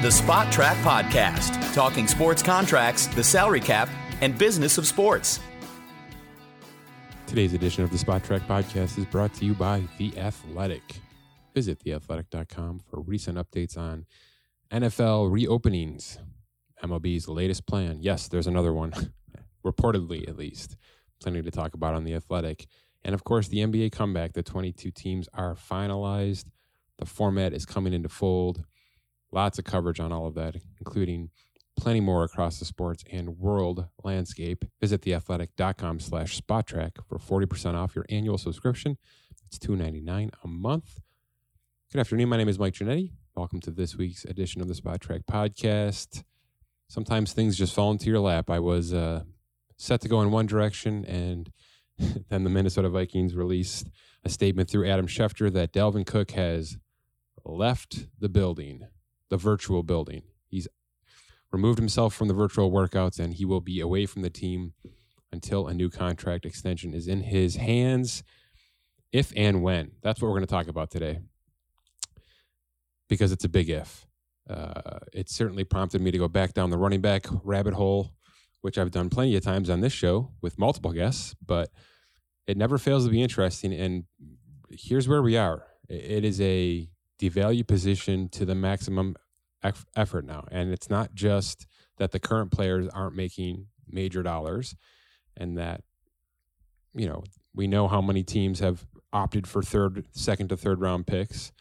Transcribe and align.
The 0.00 0.08
Spotrac 0.08 0.76
Podcast, 0.76 1.74
talking 1.74 2.08
sports 2.08 2.42
contracts, 2.42 3.06
the 3.08 3.22
salary 3.22 3.60
cap, 3.60 3.86
and 4.22 4.38
business 4.38 4.78
of 4.78 4.86
sports. 4.86 5.40
Today's 7.26 7.52
edition 7.52 7.84
of 7.84 7.90
the 7.90 7.98
Spotrac 7.98 8.40
Podcast 8.46 8.96
is 8.96 9.04
brought 9.04 9.34
to 9.34 9.44
you 9.44 9.52
by 9.52 9.82
The 9.98 10.16
Athletic. 10.16 11.02
Visit 11.54 11.80
theathletic.com 11.84 12.80
for 12.88 13.02
recent 13.02 13.36
updates 13.36 13.76
on 13.76 14.06
NFL 14.72 15.30
reopenings, 15.30 16.16
MLB's 16.82 17.28
latest 17.28 17.66
plan. 17.66 17.98
Yes, 18.00 18.26
there's 18.26 18.46
another 18.46 18.72
one, 18.72 18.94
reportedly 19.66 20.26
at 20.26 20.38
least. 20.38 20.78
Plenty 21.22 21.42
to 21.42 21.50
talk 21.50 21.74
about 21.74 21.92
on 21.92 22.04
The 22.04 22.14
Athletic. 22.14 22.66
And 23.04 23.14
of 23.14 23.24
course, 23.24 23.48
the 23.48 23.58
NBA 23.58 23.92
comeback. 23.92 24.32
The 24.32 24.42
22 24.42 24.92
teams 24.92 25.28
are 25.34 25.54
finalized. 25.54 26.46
The 26.98 27.04
format 27.04 27.52
is 27.52 27.66
coming 27.66 27.92
into 27.92 28.08
fold. 28.08 28.64
Lots 29.32 29.58
of 29.58 29.64
coverage 29.64 30.00
on 30.00 30.12
all 30.12 30.26
of 30.26 30.34
that, 30.34 30.56
including 30.78 31.30
plenty 31.76 32.00
more 32.00 32.24
across 32.24 32.58
the 32.58 32.64
sports 32.64 33.04
and 33.10 33.38
world 33.38 33.86
landscape. 34.02 34.64
Visit 34.80 35.02
theathletic.com 35.02 36.00
slash 36.00 36.40
spotrac 36.40 36.92
for 37.08 37.18
40% 37.18 37.74
off 37.74 37.94
your 37.94 38.06
annual 38.08 38.38
subscription. 38.38 38.98
It's 39.46 39.58
$2.99 39.58 40.30
a 40.42 40.48
month. 40.48 41.00
Good 41.92 42.00
afternoon. 42.00 42.28
My 42.28 42.36
name 42.36 42.48
is 42.48 42.58
Mike 42.58 42.74
Ginnitti. 42.74 43.12
Welcome 43.36 43.60
to 43.60 43.70
this 43.70 43.96
week's 43.96 44.24
edition 44.24 44.60
of 44.60 44.68
the 44.68 44.74
Spotrac 44.74 45.24
Podcast. 45.24 46.24
Sometimes 46.88 47.32
things 47.32 47.56
just 47.56 47.74
fall 47.74 47.92
into 47.92 48.06
your 48.06 48.20
lap. 48.20 48.50
I 48.50 48.58
was 48.58 48.92
uh, 48.92 49.22
set 49.76 50.00
to 50.02 50.08
go 50.08 50.20
in 50.22 50.30
one 50.30 50.46
direction, 50.46 51.04
and 51.04 51.50
then 52.28 52.44
the 52.44 52.50
Minnesota 52.50 52.88
Vikings 52.88 53.34
released 53.34 53.88
a 54.24 54.28
statement 54.28 54.68
through 54.68 54.88
Adam 54.88 55.06
Schefter 55.06 55.52
that 55.52 55.72
Dalvin 55.72 56.04
Cook 56.04 56.32
has 56.32 56.76
left 57.44 58.06
the 58.18 58.28
building, 58.28 58.86
the 59.30 59.36
virtual 59.36 59.82
building. 59.82 60.22
He's 60.48 60.68
removed 61.50 61.78
himself 61.78 62.14
from 62.14 62.28
the 62.28 62.34
virtual 62.34 62.70
workouts 62.70 63.18
and 63.18 63.34
he 63.34 63.44
will 63.44 63.60
be 63.60 63.80
away 63.80 64.06
from 64.06 64.22
the 64.22 64.30
team 64.30 64.74
until 65.32 65.66
a 65.66 65.74
new 65.74 65.88
contract 65.88 66.44
extension 66.44 66.92
is 66.92 67.08
in 67.08 67.22
his 67.22 67.56
hands. 67.56 68.22
If 69.12 69.32
and 69.34 69.62
when. 69.62 69.92
That's 70.02 70.20
what 70.20 70.28
we're 70.28 70.36
going 70.36 70.46
to 70.46 70.54
talk 70.54 70.68
about 70.68 70.90
today 70.90 71.20
because 73.08 73.32
it's 73.32 73.44
a 73.44 73.48
big 73.48 73.68
if. 73.68 74.06
Uh, 74.48 74.98
it 75.12 75.28
certainly 75.28 75.64
prompted 75.64 76.00
me 76.00 76.10
to 76.10 76.18
go 76.18 76.28
back 76.28 76.54
down 76.54 76.70
the 76.70 76.78
running 76.78 77.00
back 77.00 77.26
rabbit 77.44 77.74
hole, 77.74 78.12
which 78.62 78.78
I've 78.78 78.90
done 78.90 79.10
plenty 79.10 79.36
of 79.36 79.42
times 79.42 79.68
on 79.68 79.80
this 79.80 79.92
show 79.92 80.32
with 80.40 80.58
multiple 80.58 80.92
guests, 80.92 81.34
but 81.44 81.70
it 82.46 82.56
never 82.56 82.78
fails 82.78 83.04
to 83.04 83.10
be 83.10 83.22
interesting. 83.22 83.72
And 83.72 84.04
here's 84.70 85.08
where 85.08 85.22
we 85.22 85.36
are 85.36 85.66
it 85.88 86.24
is 86.24 86.40
a 86.40 86.88
devalue 87.20 87.66
position 87.66 88.28
to 88.30 88.44
the 88.44 88.54
maximum 88.54 89.16
effort 89.96 90.24
now. 90.24 90.46
And 90.50 90.72
it's 90.72 90.88
not 90.88 91.14
just 91.14 91.66
that 91.98 92.12
the 92.12 92.18
current 92.18 92.50
players 92.50 92.88
aren't 92.88 93.14
making 93.14 93.66
major 93.88 94.22
dollars 94.22 94.74
and 95.36 95.58
that, 95.58 95.82
you 96.94 97.06
know, 97.06 97.22
we 97.54 97.66
know 97.66 97.88
how 97.88 98.00
many 98.00 98.22
teams 98.22 98.60
have 98.60 98.86
opted 99.12 99.46
for 99.46 99.62
third, 99.62 100.06
second 100.12 100.48
to 100.48 100.56
third 100.56 100.80
round 100.80 101.06
picks 101.06 101.52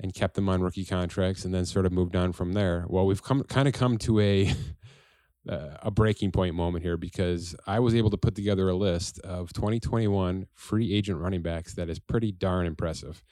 and 0.00 0.14
kept 0.14 0.34
them 0.34 0.48
on 0.48 0.62
rookie 0.62 0.84
contracts 0.84 1.44
and 1.44 1.52
then 1.52 1.66
sort 1.66 1.84
of 1.84 1.92
moved 1.92 2.14
on 2.14 2.32
from 2.32 2.52
there. 2.52 2.84
Well, 2.88 3.04
we've 3.04 3.22
come 3.22 3.42
kind 3.44 3.66
of 3.66 3.74
come 3.74 3.98
to 3.98 4.20
a 4.20 4.52
uh, 5.48 5.76
a 5.82 5.90
breaking 5.90 6.30
point 6.30 6.54
moment 6.54 6.84
here 6.84 6.96
because 6.96 7.56
I 7.66 7.80
was 7.80 7.94
able 7.94 8.10
to 8.10 8.16
put 8.16 8.34
together 8.34 8.68
a 8.68 8.74
list 8.74 9.18
of 9.20 9.52
2021 9.52 10.46
free 10.54 10.94
agent 10.94 11.18
running 11.18 11.42
backs 11.42 11.74
that 11.74 11.88
is 11.88 11.98
pretty 11.98 12.32
darn 12.32 12.66
impressive. 12.66 13.22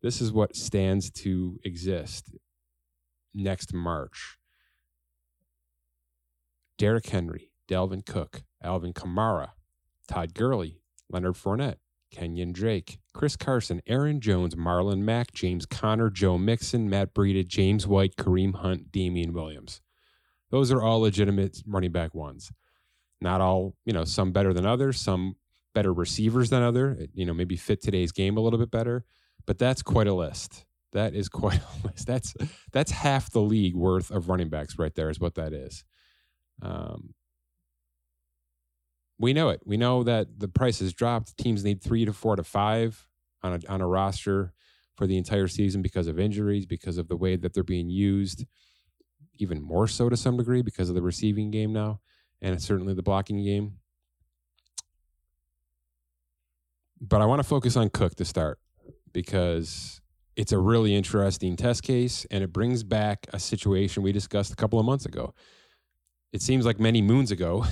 This 0.00 0.20
is 0.20 0.32
what 0.32 0.54
stands 0.54 1.10
to 1.10 1.58
exist 1.64 2.30
next 3.34 3.74
March. 3.74 4.38
Derrick 6.76 7.06
Henry, 7.06 7.50
Dalvin 7.68 8.06
Cook, 8.06 8.42
Alvin 8.62 8.92
Kamara, 8.92 9.50
Todd 10.06 10.34
Gurley, 10.34 10.80
Leonard 11.10 11.34
Fournette, 11.34 11.78
Kenyon 12.12 12.52
Drake, 12.52 12.98
Chris 13.12 13.36
Carson, 13.36 13.82
Aaron 13.86 14.20
Jones, 14.20 14.54
Marlon 14.54 15.00
Mack, 15.00 15.32
James 15.32 15.66
Conner, 15.66 16.10
Joe 16.10 16.38
Mixon, 16.38 16.88
Matt 16.88 17.12
Breida, 17.14 17.46
James 17.46 17.86
White, 17.86 18.16
Kareem 18.16 18.54
Hunt, 18.54 18.92
Damien 18.92 19.32
Williams. 19.32 19.80
Those 20.50 20.70
are 20.70 20.82
all 20.82 21.00
legitimate 21.00 21.62
running 21.66 21.92
back 21.92 22.14
ones. 22.14 22.52
Not 23.20 23.40
all, 23.40 23.74
you 23.84 23.92
know, 23.92 24.04
some 24.04 24.32
better 24.32 24.54
than 24.54 24.64
others, 24.64 25.00
some 25.00 25.36
better 25.74 25.92
receivers 25.92 26.50
than 26.50 26.62
other, 26.62 27.06
you 27.14 27.26
know, 27.26 27.34
maybe 27.34 27.56
fit 27.56 27.82
today's 27.82 28.12
game 28.12 28.36
a 28.36 28.40
little 28.40 28.58
bit 28.58 28.70
better, 28.70 29.04
but 29.48 29.58
that's 29.58 29.80
quite 29.80 30.06
a 30.06 30.12
list. 30.12 30.66
That 30.92 31.14
is 31.14 31.30
quite 31.30 31.58
a 31.60 31.86
list. 31.86 32.06
That's 32.06 32.34
that's 32.70 32.90
half 32.90 33.30
the 33.30 33.40
league 33.40 33.74
worth 33.74 34.10
of 34.10 34.28
running 34.28 34.50
backs 34.50 34.78
right 34.78 34.94
there 34.94 35.08
is 35.08 35.18
what 35.18 35.36
that 35.36 35.54
is. 35.54 35.84
Um, 36.60 37.14
we 39.18 39.32
know 39.32 39.48
it. 39.48 39.62
We 39.64 39.78
know 39.78 40.02
that 40.02 40.38
the 40.38 40.48
price 40.48 40.80
has 40.80 40.92
dropped. 40.92 41.38
Teams 41.38 41.64
need 41.64 41.82
three 41.82 42.04
to 42.04 42.12
four 42.12 42.36
to 42.36 42.44
five 42.44 43.08
on 43.42 43.54
a 43.54 43.72
on 43.72 43.80
a 43.80 43.86
roster 43.86 44.52
for 44.96 45.06
the 45.06 45.16
entire 45.16 45.48
season 45.48 45.80
because 45.80 46.08
of 46.08 46.20
injuries, 46.20 46.66
because 46.66 46.98
of 46.98 47.08
the 47.08 47.16
way 47.16 47.34
that 47.34 47.54
they're 47.54 47.64
being 47.64 47.88
used, 47.88 48.44
even 49.38 49.62
more 49.62 49.88
so 49.88 50.10
to 50.10 50.16
some 50.16 50.36
degree 50.36 50.60
because 50.60 50.90
of 50.90 50.94
the 50.94 51.02
receiving 51.02 51.50
game 51.50 51.72
now, 51.72 52.00
and 52.42 52.62
certainly 52.62 52.92
the 52.92 53.02
blocking 53.02 53.42
game. 53.42 53.78
But 57.00 57.22
I 57.22 57.24
want 57.24 57.38
to 57.38 57.48
focus 57.48 57.76
on 57.76 57.88
Cook 57.88 58.14
to 58.16 58.26
start 58.26 58.58
because 59.12 60.00
it's 60.36 60.52
a 60.52 60.58
really 60.58 60.94
interesting 60.94 61.56
test 61.56 61.82
case 61.82 62.26
and 62.30 62.44
it 62.44 62.52
brings 62.52 62.82
back 62.84 63.26
a 63.32 63.40
situation 63.40 64.02
we 64.02 64.12
discussed 64.12 64.52
a 64.52 64.56
couple 64.56 64.78
of 64.78 64.86
months 64.86 65.04
ago. 65.04 65.34
It 66.32 66.42
seems 66.42 66.64
like 66.64 66.78
many 66.78 67.02
moons 67.02 67.30
ago, 67.30 67.64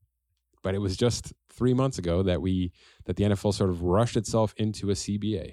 but 0.62 0.74
it 0.74 0.78
was 0.78 0.96
just 0.96 1.32
three 1.50 1.74
months 1.74 1.98
ago 1.98 2.22
that 2.22 2.42
we 2.42 2.72
that 3.04 3.16
the 3.16 3.24
NFL 3.24 3.54
sort 3.54 3.70
of 3.70 3.82
rushed 3.82 4.16
itself 4.16 4.54
into 4.56 4.90
a 4.90 4.94
CBA. 4.94 5.52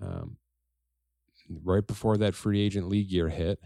Um, 0.00 0.36
right 1.48 1.86
before 1.86 2.16
that 2.16 2.34
free 2.34 2.60
agent 2.60 2.88
league 2.88 3.10
year 3.10 3.28
hit, 3.28 3.58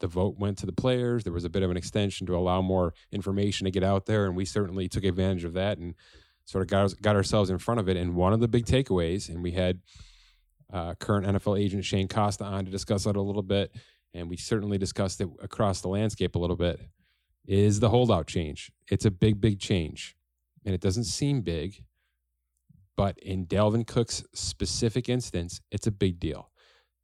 the 0.00 0.06
vote 0.06 0.38
went 0.38 0.58
to 0.58 0.66
the 0.66 0.72
players. 0.72 1.24
There 1.24 1.32
was 1.32 1.44
a 1.44 1.50
bit 1.50 1.62
of 1.62 1.70
an 1.70 1.76
extension 1.76 2.26
to 2.26 2.36
allow 2.36 2.62
more 2.62 2.94
information 3.12 3.64
to 3.64 3.70
get 3.70 3.84
out 3.84 4.06
there, 4.06 4.26
and 4.26 4.36
we 4.36 4.44
certainly 4.44 4.88
took 4.88 5.04
advantage 5.04 5.44
of 5.44 5.54
that 5.54 5.78
and 5.78 5.94
sort 6.48 6.62
of 6.62 6.68
got 6.68 7.02
got 7.02 7.14
ourselves 7.14 7.50
in 7.50 7.58
front 7.58 7.78
of 7.78 7.88
it. 7.90 7.96
And 7.96 8.14
one 8.14 8.32
of 8.32 8.40
the 8.40 8.48
big 8.48 8.64
takeaways, 8.64 9.28
and 9.28 9.42
we 9.42 9.52
had 9.52 9.80
uh, 10.72 10.94
current 10.94 11.26
NFL 11.26 11.60
agent 11.60 11.84
Shane 11.84 12.08
Costa 12.08 12.44
on 12.44 12.64
to 12.64 12.70
discuss 12.70 13.04
that 13.04 13.16
a 13.16 13.20
little 13.20 13.42
bit, 13.42 13.76
and 14.14 14.30
we 14.30 14.36
certainly 14.38 14.78
discussed 14.78 15.20
it 15.20 15.28
across 15.42 15.82
the 15.82 15.88
landscape 15.88 16.34
a 16.34 16.38
little 16.38 16.56
bit. 16.56 16.80
Is 17.46 17.80
the 17.80 17.90
holdout 17.90 18.26
change? 18.26 18.72
It's 18.90 19.04
a 19.04 19.10
big, 19.10 19.42
big 19.42 19.60
change, 19.60 20.16
and 20.64 20.74
it 20.74 20.80
doesn't 20.80 21.04
seem 21.04 21.42
big, 21.42 21.84
but 22.96 23.18
in 23.18 23.46
Dalvin 23.46 23.86
Cook's 23.86 24.24
specific 24.32 25.10
instance, 25.10 25.60
it's 25.70 25.86
a 25.86 25.92
big 25.92 26.18
deal. 26.18 26.50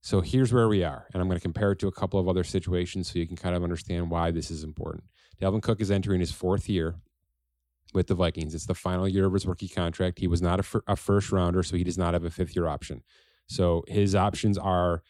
So 0.00 0.22
here's 0.22 0.54
where 0.54 0.68
we 0.68 0.84
are, 0.84 1.06
and 1.12 1.20
I'm 1.20 1.28
going 1.28 1.38
to 1.38 1.42
compare 1.42 1.72
it 1.72 1.78
to 1.80 1.88
a 1.88 1.92
couple 1.92 2.18
of 2.18 2.28
other 2.28 2.44
situations 2.44 3.12
so 3.12 3.18
you 3.18 3.26
can 3.26 3.36
kind 3.36 3.54
of 3.54 3.62
understand 3.62 4.10
why 4.10 4.30
this 4.30 4.50
is 4.50 4.64
important. 4.64 5.04
Dalvin 5.40 5.62
Cook 5.62 5.82
is 5.82 5.90
entering 5.90 6.20
his 6.20 6.32
fourth 6.32 6.68
year 6.68 6.96
with 7.94 8.08
the 8.08 8.14
Vikings. 8.14 8.54
It's 8.54 8.66
the 8.66 8.74
final 8.74 9.08
year 9.08 9.26
of 9.26 9.32
his 9.32 9.46
rookie 9.46 9.68
contract. 9.68 10.18
He 10.18 10.26
was 10.26 10.42
not 10.42 10.60
a, 10.60 10.62
fir- 10.62 10.82
a 10.86 10.96
first 10.96 11.32
rounder, 11.32 11.62
so 11.62 11.76
he 11.76 11.84
does 11.84 11.96
not 11.96 12.12
have 12.12 12.24
a 12.24 12.30
fifth 12.30 12.54
year 12.54 12.66
option. 12.66 13.02
So 13.46 13.84
his 13.88 14.14
options 14.14 14.58
are 14.58 15.02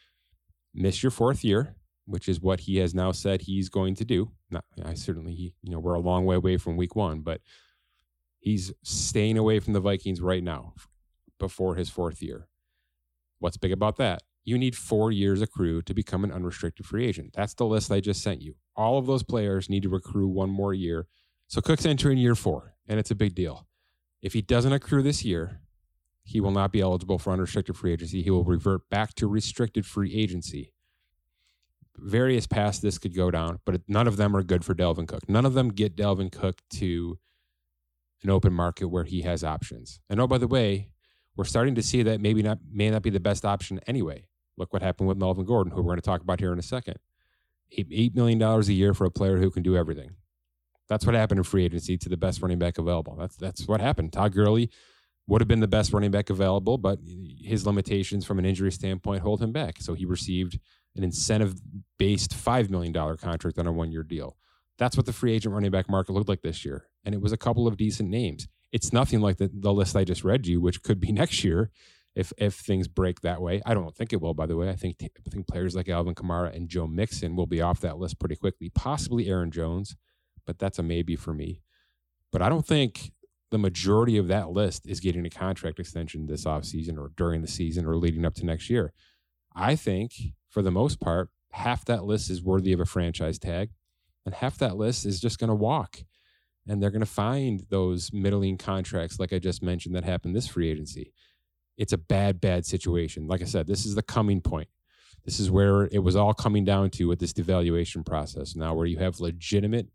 miss 0.74 1.02
your 1.02 1.10
fourth 1.10 1.42
year, 1.44 1.76
which 2.04 2.28
is 2.28 2.40
what 2.40 2.60
he 2.60 2.76
has 2.78 2.94
now 2.94 3.12
said 3.12 3.42
he's 3.42 3.68
going 3.68 3.94
to 3.96 4.04
do. 4.04 4.30
Not, 4.50 4.64
I 4.84 4.94
certainly, 4.94 5.32
you 5.32 5.70
know, 5.70 5.78
we're 5.78 5.94
a 5.94 6.00
long 6.00 6.24
way 6.26 6.36
away 6.36 6.58
from 6.58 6.76
week 6.76 6.94
one, 6.94 7.20
but 7.20 7.40
he's 8.40 8.72
staying 8.82 9.38
away 9.38 9.58
from 9.60 9.72
the 9.72 9.80
Vikings 9.80 10.20
right 10.20 10.42
now 10.42 10.74
before 11.38 11.76
his 11.76 11.88
fourth 11.88 12.22
year. 12.22 12.48
What's 13.38 13.56
big 13.56 13.72
about 13.72 13.96
that? 13.96 14.22
You 14.44 14.58
need 14.58 14.76
four 14.76 15.10
years 15.10 15.40
accrued 15.40 15.86
to 15.86 15.94
become 15.94 16.22
an 16.22 16.32
unrestricted 16.32 16.84
free 16.84 17.06
agent. 17.06 17.32
That's 17.34 17.54
the 17.54 17.64
list 17.64 17.90
I 17.90 18.00
just 18.00 18.22
sent 18.22 18.42
you. 18.42 18.56
All 18.76 18.98
of 18.98 19.06
those 19.06 19.22
players 19.22 19.70
need 19.70 19.84
to 19.84 19.94
accrue 19.94 20.28
one 20.28 20.50
more 20.50 20.74
year. 20.74 21.06
So 21.48 21.60
Cook's 21.60 21.86
entering 21.86 22.18
year 22.18 22.34
four, 22.34 22.73
and 22.86 22.98
it's 22.98 23.10
a 23.10 23.14
big 23.14 23.34
deal. 23.34 23.66
If 24.22 24.32
he 24.32 24.42
doesn't 24.42 24.72
accrue 24.72 25.02
this 25.02 25.24
year, 25.24 25.60
he 26.22 26.40
will 26.40 26.50
not 26.50 26.72
be 26.72 26.80
eligible 26.80 27.18
for 27.18 27.32
unrestricted 27.32 27.76
free 27.76 27.92
agency. 27.92 28.22
He 28.22 28.30
will 28.30 28.44
revert 28.44 28.88
back 28.88 29.14
to 29.16 29.26
restricted 29.26 29.84
free 29.84 30.14
agency. 30.14 30.72
Various 31.96 32.46
paths 32.46 32.78
this 32.78 32.98
could 32.98 33.14
go 33.14 33.30
down, 33.30 33.60
but 33.64 33.82
none 33.86 34.08
of 34.08 34.16
them 34.16 34.34
are 34.34 34.42
good 34.42 34.64
for 34.64 34.74
Dalvin 34.74 35.06
Cook. 35.06 35.28
None 35.28 35.44
of 35.46 35.54
them 35.54 35.68
get 35.68 35.96
Dalvin 35.96 36.32
Cook 36.32 36.62
to 36.70 37.18
an 38.22 38.30
open 38.30 38.52
market 38.52 38.88
where 38.88 39.04
he 39.04 39.22
has 39.22 39.44
options. 39.44 40.00
And 40.08 40.18
oh, 40.20 40.26
by 40.26 40.38
the 40.38 40.48
way, 40.48 40.88
we're 41.36 41.44
starting 41.44 41.74
to 41.74 41.82
see 41.82 42.02
that 42.02 42.20
maybe 42.20 42.42
not 42.42 42.58
may 42.72 42.90
not 42.90 43.02
be 43.02 43.10
the 43.10 43.20
best 43.20 43.44
option 43.44 43.80
anyway. 43.86 44.24
Look 44.56 44.72
what 44.72 44.82
happened 44.82 45.08
with 45.08 45.18
Melvin 45.18 45.44
Gordon, 45.44 45.72
who 45.72 45.82
we're 45.82 45.90
going 45.90 45.96
to 45.96 46.02
talk 46.02 46.22
about 46.22 46.40
here 46.40 46.52
in 46.52 46.58
a 46.58 46.62
second. 46.62 46.98
$8 47.76 48.14
million 48.14 48.40
a 48.40 48.60
year 48.66 48.94
for 48.94 49.04
a 49.04 49.10
player 49.10 49.38
who 49.38 49.50
can 49.50 49.62
do 49.62 49.76
everything. 49.76 50.12
That's 50.88 51.06
what 51.06 51.14
happened 51.14 51.38
in 51.38 51.44
free 51.44 51.64
agency 51.64 51.96
to 51.98 52.08
the 52.08 52.16
best 52.16 52.42
running 52.42 52.58
back 52.58 52.78
available. 52.78 53.16
That's 53.16 53.36
that's 53.36 53.66
what 53.66 53.80
happened. 53.80 54.12
Todd 54.12 54.34
Gurley 54.34 54.70
would 55.26 55.40
have 55.40 55.48
been 55.48 55.60
the 55.60 55.68
best 55.68 55.92
running 55.92 56.10
back 56.10 56.30
available, 56.30 56.76
but 56.76 56.98
his 57.40 57.66
limitations 57.66 58.24
from 58.26 58.38
an 58.38 58.44
injury 58.44 58.70
standpoint 58.70 59.22
hold 59.22 59.42
him 59.42 59.52
back. 59.52 59.76
So 59.80 59.94
he 59.94 60.04
received 60.04 60.58
an 60.96 61.02
incentive 61.02 61.60
based 61.98 62.32
$5 62.32 62.68
million 62.68 62.92
contract 62.92 63.58
on 63.58 63.66
a 63.66 63.72
one 63.72 63.90
year 63.90 64.02
deal. 64.02 64.36
That's 64.78 64.96
what 64.96 65.06
the 65.06 65.12
free 65.12 65.32
agent 65.32 65.54
running 65.54 65.70
back 65.70 65.88
market 65.88 66.12
looked 66.12 66.28
like 66.28 66.42
this 66.42 66.64
year. 66.64 66.88
And 67.04 67.14
it 67.14 67.20
was 67.20 67.32
a 67.32 67.36
couple 67.36 67.66
of 67.66 67.76
decent 67.76 68.10
names. 68.10 68.48
It's 68.72 68.92
nothing 68.92 69.20
like 69.20 69.38
the, 69.38 69.50
the 69.52 69.72
list 69.72 69.96
I 69.96 70.04
just 70.04 70.24
read 70.24 70.46
you, 70.46 70.60
which 70.60 70.82
could 70.82 71.00
be 71.00 71.12
next 71.12 71.44
year 71.44 71.70
if 72.14 72.32
if 72.38 72.54
things 72.54 72.86
break 72.86 73.20
that 73.20 73.40
way. 73.40 73.62
I 73.64 73.74
don't 73.74 73.94
think 73.94 74.12
it 74.12 74.20
will, 74.20 74.34
by 74.34 74.46
the 74.46 74.56
way. 74.56 74.68
I 74.68 74.76
think 74.76 74.96
I 75.02 75.30
think 75.30 75.48
players 75.48 75.74
like 75.74 75.88
Alvin 75.88 76.14
Kamara 76.14 76.54
and 76.54 76.68
Joe 76.68 76.86
Mixon 76.86 77.36
will 77.36 77.46
be 77.46 77.60
off 77.60 77.80
that 77.80 77.98
list 77.98 78.20
pretty 78.20 78.36
quickly. 78.36 78.70
Possibly 78.70 79.28
Aaron 79.28 79.50
Jones, 79.50 79.96
but 80.46 80.58
that's 80.58 80.78
a 80.78 80.82
maybe 80.82 81.16
for 81.16 81.32
me. 81.32 81.60
But 82.32 82.42
I 82.42 82.48
don't 82.48 82.66
think 82.66 83.12
the 83.50 83.58
majority 83.58 84.16
of 84.16 84.28
that 84.28 84.50
list 84.50 84.86
is 84.86 85.00
getting 85.00 85.24
a 85.24 85.30
contract 85.30 85.78
extension 85.78 86.26
this 86.26 86.44
offseason 86.44 86.98
or 86.98 87.12
during 87.16 87.42
the 87.42 87.48
season 87.48 87.86
or 87.86 87.96
leading 87.96 88.24
up 88.24 88.34
to 88.34 88.44
next 88.44 88.68
year. 88.68 88.92
I 89.54 89.76
think 89.76 90.12
for 90.50 90.62
the 90.62 90.72
most 90.72 91.00
part, 91.00 91.30
half 91.52 91.84
that 91.84 92.04
list 92.04 92.30
is 92.30 92.42
worthy 92.42 92.72
of 92.72 92.80
a 92.80 92.84
franchise 92.84 93.38
tag, 93.38 93.70
and 94.26 94.34
half 94.34 94.58
that 94.58 94.76
list 94.76 95.06
is 95.06 95.20
just 95.20 95.38
going 95.38 95.48
to 95.48 95.54
walk. 95.54 95.98
And 96.66 96.82
they're 96.82 96.90
going 96.90 97.00
to 97.00 97.06
find 97.06 97.64
those 97.68 98.10
middling 98.12 98.56
contracts, 98.56 99.20
like 99.20 99.32
I 99.32 99.38
just 99.38 99.62
mentioned, 99.62 99.94
that 99.94 100.04
happened 100.04 100.34
this 100.34 100.48
free 100.48 100.70
agency. 100.70 101.12
It's 101.76 101.92
a 101.92 101.98
bad, 101.98 102.40
bad 102.40 102.64
situation. 102.64 103.28
Like 103.28 103.42
I 103.42 103.44
said, 103.44 103.66
this 103.66 103.84
is 103.84 103.94
the 103.94 104.02
coming 104.02 104.40
point. 104.40 104.68
This 105.24 105.38
is 105.38 105.50
where 105.50 105.88
it 105.92 106.02
was 106.02 106.16
all 106.16 106.34
coming 106.34 106.64
down 106.64 106.90
to 106.90 107.06
with 107.06 107.18
this 107.18 107.32
devaluation 107.32 108.04
process 108.04 108.56
now, 108.56 108.74
where 108.74 108.86
you 108.86 108.98
have 108.98 109.20
legitimate 109.20 109.88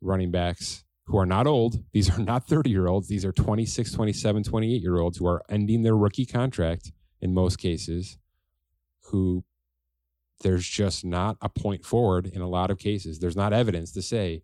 running 0.00 0.30
backs 0.30 0.84
who 1.06 1.18
are 1.18 1.26
not 1.26 1.46
old. 1.46 1.82
These 1.92 2.10
are 2.10 2.22
not 2.22 2.46
30 2.48 2.70
year 2.70 2.86
olds. 2.86 3.08
These 3.08 3.24
are 3.24 3.32
26, 3.32 3.92
27, 3.92 4.42
28 4.44 4.82
year 4.82 4.98
olds 4.98 5.18
who 5.18 5.26
are 5.26 5.42
ending 5.48 5.82
their 5.82 5.96
rookie 5.96 6.26
contract 6.26 6.92
in 7.20 7.34
most 7.34 7.56
cases, 7.56 8.18
who 9.10 9.44
there's 10.42 10.66
just 10.66 11.04
not 11.04 11.36
a 11.42 11.48
point 11.48 11.84
forward 11.84 12.26
in 12.26 12.40
a 12.40 12.48
lot 12.48 12.70
of 12.70 12.78
cases. 12.78 13.18
There's 13.18 13.36
not 13.36 13.52
evidence 13.52 13.90
to 13.92 14.02
say, 14.02 14.42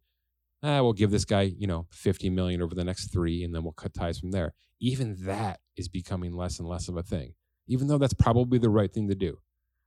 ah, 0.63 0.83
we'll 0.83 0.93
give 0.93 1.11
this 1.11 1.25
guy, 1.25 1.43
you 1.43 1.67
know, 1.67 1.87
50 1.91 2.31
million 2.31 2.63
over 2.63 2.75
the 2.75 2.85
next 2.85 3.13
three 3.13 3.45
and 3.45 3.55
then 3.55 3.63
we'll 3.63 3.73
cut 3.73 3.95
ties 3.95 4.19
from 4.19 4.33
there. 4.33 4.55
Even 4.81 5.17
that 5.25 5.61
is 5.77 5.89
becoming 5.89 6.35
less 6.35 6.59
and 6.59 6.69
less 6.69 6.89
of 6.89 6.97
a 6.97 7.03
thing, 7.03 7.35
even 7.69 7.87
though 7.87 7.99
that's 7.99 8.15
probably 8.15 8.59
the 8.59 8.71
right 8.71 8.93
thing 8.93 9.09
to 9.09 9.15
do 9.15 9.39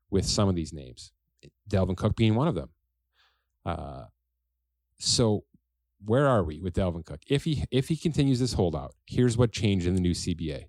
with 0.09 0.25
some 0.25 0.47
of 0.47 0.55
these 0.55 0.71
names, 0.71 1.11
Dalvin 1.69 1.97
Cook 1.97 2.15
being 2.15 2.35
one 2.35 2.47
of 2.47 2.55
them. 2.55 2.69
Uh, 3.65 4.05
so 4.99 5.43
where 6.03 6.27
are 6.27 6.43
we 6.43 6.59
with 6.59 6.73
Dalvin 6.75 7.05
Cook? 7.05 7.21
If 7.27 7.43
he 7.43 7.63
if 7.71 7.87
he 7.87 7.95
continues 7.95 8.39
this 8.39 8.53
holdout, 8.53 8.93
here's 9.05 9.37
what 9.37 9.51
changed 9.51 9.87
in 9.87 9.95
the 9.95 10.01
new 10.01 10.13
CBA. 10.13 10.65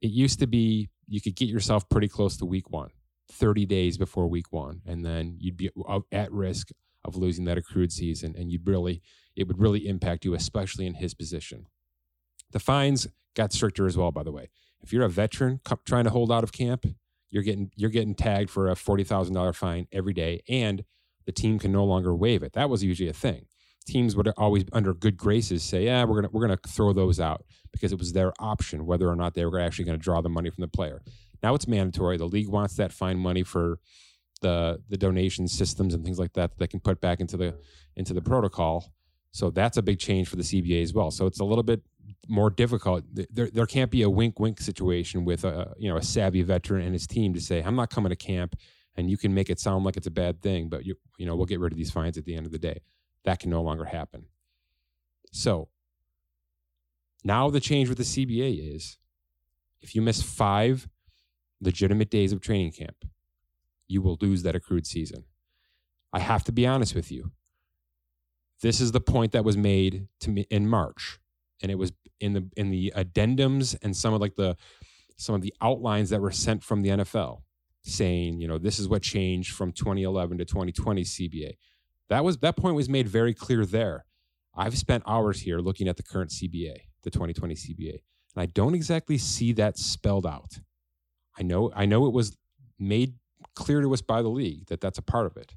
It 0.00 0.10
used 0.10 0.38
to 0.40 0.46
be 0.46 0.90
you 1.06 1.20
could 1.20 1.36
get 1.36 1.48
yourself 1.48 1.88
pretty 1.88 2.08
close 2.08 2.36
to 2.38 2.46
week 2.46 2.70
one, 2.70 2.90
30 3.30 3.66
days 3.66 3.98
before 3.98 4.26
week 4.26 4.52
one, 4.52 4.80
and 4.86 5.04
then 5.04 5.36
you'd 5.38 5.56
be 5.56 5.70
at 6.12 6.32
risk 6.32 6.70
of 7.04 7.16
losing 7.16 7.44
that 7.44 7.58
accrued 7.58 7.92
season, 7.92 8.34
and 8.36 8.50
you'd 8.50 8.66
really 8.66 9.02
it 9.36 9.46
would 9.46 9.60
really 9.60 9.86
impact 9.86 10.24
you, 10.24 10.34
especially 10.34 10.86
in 10.86 10.94
his 10.94 11.14
position. 11.14 11.66
The 12.52 12.60
fines 12.60 13.06
got 13.34 13.52
stricter 13.52 13.86
as 13.86 13.96
well, 13.96 14.12
by 14.12 14.22
the 14.22 14.32
way. 14.32 14.48
If 14.80 14.92
you're 14.92 15.04
a 15.04 15.10
veteran 15.10 15.60
trying 15.84 16.04
to 16.04 16.10
hold 16.10 16.30
out 16.30 16.44
of 16.44 16.52
camp, 16.52 16.86
you're 17.30 17.42
getting 17.42 17.70
you're 17.76 17.90
getting 17.90 18.14
tagged 18.14 18.50
for 18.50 18.68
a 18.68 18.76
forty 18.76 19.04
thousand 19.04 19.34
dollar 19.34 19.52
fine 19.52 19.88
every 19.92 20.14
day, 20.14 20.42
and 20.48 20.84
the 21.26 21.32
team 21.32 21.58
can 21.58 21.72
no 21.72 21.84
longer 21.84 22.14
waive 22.14 22.42
it. 22.42 22.52
That 22.52 22.70
was 22.70 22.84
usually 22.84 23.08
a 23.08 23.14
thing 23.14 23.46
teams 23.84 24.16
would 24.16 24.28
always 24.36 24.64
under 24.72 24.94
good 24.94 25.16
graces 25.16 25.62
say, 25.62 25.84
"Yeah, 25.84 26.04
we're 26.04 26.16
gonna 26.16 26.30
we're 26.32 26.42
gonna 26.42 26.58
throw 26.66 26.92
those 26.92 27.20
out 27.20 27.44
because 27.72 27.92
it 27.92 27.98
was 27.98 28.12
their 28.12 28.32
option 28.38 28.86
whether 28.86 29.08
or 29.08 29.16
not 29.16 29.34
they 29.34 29.44
were 29.44 29.58
actually 29.58 29.84
going 29.84 29.98
to 29.98 30.02
draw 30.02 30.20
the 30.20 30.28
money 30.28 30.50
from 30.50 30.62
the 30.62 30.68
player." 30.68 31.02
Now 31.42 31.54
it's 31.54 31.68
mandatory. 31.68 32.16
The 32.16 32.26
league 32.26 32.48
wants 32.48 32.76
that 32.76 32.92
fine 32.92 33.18
money 33.18 33.42
for 33.42 33.78
the 34.40 34.82
the 34.88 34.96
donation 34.96 35.48
systems 35.48 35.94
and 35.94 36.04
things 36.04 36.18
like 36.18 36.32
that 36.34 36.50
that 36.50 36.58
they 36.58 36.66
can 36.66 36.80
put 36.80 37.00
back 37.00 37.20
into 37.20 37.36
the 37.36 37.54
into 37.96 38.14
the 38.14 38.22
protocol. 38.22 38.92
So 39.32 39.50
that's 39.50 39.76
a 39.76 39.82
big 39.82 39.98
change 39.98 40.28
for 40.28 40.36
the 40.36 40.42
CBA 40.42 40.82
as 40.82 40.94
well. 40.94 41.10
So 41.10 41.26
it's 41.26 41.40
a 41.40 41.44
little 41.44 41.64
bit 41.64 41.82
more 42.28 42.50
difficult. 42.50 43.04
There 43.12 43.50
there 43.50 43.66
can't 43.66 43.90
be 43.90 44.02
a 44.02 44.10
wink 44.10 44.40
wink 44.40 44.60
situation 44.60 45.24
with 45.24 45.44
a 45.44 45.74
you 45.78 45.90
know 45.90 45.96
a 45.96 46.02
savvy 46.02 46.42
veteran 46.42 46.82
and 46.82 46.92
his 46.92 47.06
team 47.06 47.34
to 47.34 47.40
say, 47.40 47.62
"I'm 47.62 47.76
not 47.76 47.90
coming 47.90 48.10
to 48.10 48.16
camp." 48.16 48.56
And 48.96 49.10
you 49.10 49.16
can 49.16 49.34
make 49.34 49.50
it 49.50 49.58
sound 49.58 49.84
like 49.84 49.96
it's 49.96 50.06
a 50.06 50.12
bad 50.12 50.40
thing, 50.40 50.68
but 50.68 50.86
you 50.86 50.94
you 51.18 51.26
know 51.26 51.36
we'll 51.36 51.46
get 51.46 51.60
rid 51.60 51.72
of 51.72 51.76
these 51.76 51.90
fines 51.90 52.16
at 52.16 52.24
the 52.24 52.36
end 52.36 52.46
of 52.46 52.52
the 52.52 52.58
day 52.58 52.80
that 53.24 53.40
can 53.40 53.50
no 53.50 53.62
longer 53.62 53.86
happen. 53.86 54.26
So 55.32 55.68
now 57.24 57.50
the 57.50 57.60
change 57.60 57.88
with 57.88 57.98
the 57.98 58.04
CBA 58.04 58.74
is 58.76 58.98
if 59.80 59.94
you 59.94 60.02
miss 60.02 60.22
five 60.22 60.88
legitimate 61.60 62.10
days 62.10 62.32
of 62.32 62.40
training 62.40 62.72
camp, 62.72 63.04
you 63.88 64.02
will 64.02 64.18
lose 64.20 64.42
that 64.42 64.54
accrued 64.54 64.86
season. 64.86 65.24
I 66.12 66.20
have 66.20 66.44
to 66.44 66.52
be 66.52 66.66
honest 66.66 66.94
with 66.94 67.10
you. 67.10 67.32
This 68.62 68.80
is 68.80 68.92
the 68.92 69.00
point 69.00 69.32
that 69.32 69.44
was 69.44 69.56
made 69.56 70.06
to 70.20 70.30
me 70.30 70.46
in 70.48 70.68
March, 70.68 71.18
and 71.62 71.70
it 71.70 71.74
was 71.74 71.92
in 72.20 72.32
the 72.32 72.48
in 72.56 72.70
the 72.70 72.92
addendums 72.96 73.76
and 73.82 73.96
some 73.96 74.14
of 74.14 74.20
like 74.20 74.36
the 74.36 74.56
some 75.16 75.34
of 75.34 75.42
the 75.42 75.52
outlines 75.60 76.10
that 76.10 76.20
were 76.20 76.30
sent 76.30 76.62
from 76.62 76.82
the 76.82 76.90
NFL 76.90 77.42
saying, 77.82 78.40
you 78.40 78.48
know, 78.48 78.58
this 78.58 78.78
is 78.78 78.88
what 78.88 79.02
changed 79.02 79.52
from 79.52 79.70
2011 79.72 80.38
to 80.38 80.44
2020 80.44 81.02
CBA. 81.02 81.56
That 82.08 82.24
was 82.24 82.38
that 82.38 82.56
point 82.56 82.76
was 82.76 82.88
made 82.88 83.08
very 83.08 83.34
clear 83.34 83.64
there. 83.64 84.04
I've 84.54 84.76
spent 84.78 85.02
hours 85.06 85.40
here 85.40 85.58
looking 85.58 85.88
at 85.88 85.96
the 85.96 86.02
current 86.02 86.30
CBA, 86.30 86.76
the 87.02 87.10
2020 87.10 87.54
CBA, 87.54 87.90
and 87.90 88.42
I 88.42 88.46
don't 88.46 88.74
exactly 88.74 89.18
see 89.18 89.52
that 89.54 89.78
spelled 89.78 90.26
out. 90.26 90.58
I 91.38 91.42
know 91.42 91.72
I 91.74 91.86
know 91.86 92.06
it 92.06 92.12
was 92.12 92.36
made 92.78 93.14
clear 93.54 93.80
to 93.80 93.92
us 93.92 94.02
by 94.02 94.22
the 94.22 94.28
league 94.28 94.66
that 94.66 94.80
that's 94.80 94.98
a 94.98 95.02
part 95.02 95.26
of 95.26 95.36
it. 95.36 95.54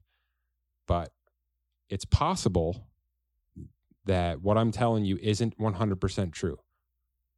But 0.88 1.12
it's 1.90 2.06
possible 2.06 2.88
that 4.06 4.42
what 4.42 4.58
I'm 4.58 4.72
telling 4.72 5.06
you 5.06 5.18
isn't 5.22 5.58
100% 5.58 6.32
true. 6.32 6.58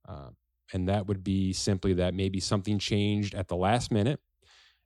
Uh, 0.08 0.30
and 0.72 0.88
that 0.88 1.08
would 1.08 1.24
be 1.24 1.52
simply 1.54 1.94
that 1.94 2.14
maybe 2.14 2.40
something 2.40 2.78
changed 2.78 3.34
at 3.34 3.48
the 3.48 3.56
last 3.56 3.92
minute 3.92 4.20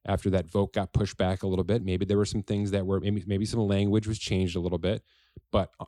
after 0.05 0.29
that 0.31 0.49
vote 0.49 0.73
got 0.73 0.93
pushed 0.93 1.17
back 1.17 1.43
a 1.43 1.47
little 1.47 1.63
bit. 1.63 1.83
Maybe 1.83 2.05
there 2.05 2.17
were 2.17 2.25
some 2.25 2.43
things 2.43 2.71
that 2.71 2.85
were 2.85 2.99
maybe 2.99 3.23
maybe 3.25 3.45
some 3.45 3.61
language 3.61 4.07
was 4.07 4.19
changed 4.19 4.55
a 4.55 4.59
little 4.59 4.77
bit, 4.77 5.03
but 5.51 5.69
uh, 5.79 5.85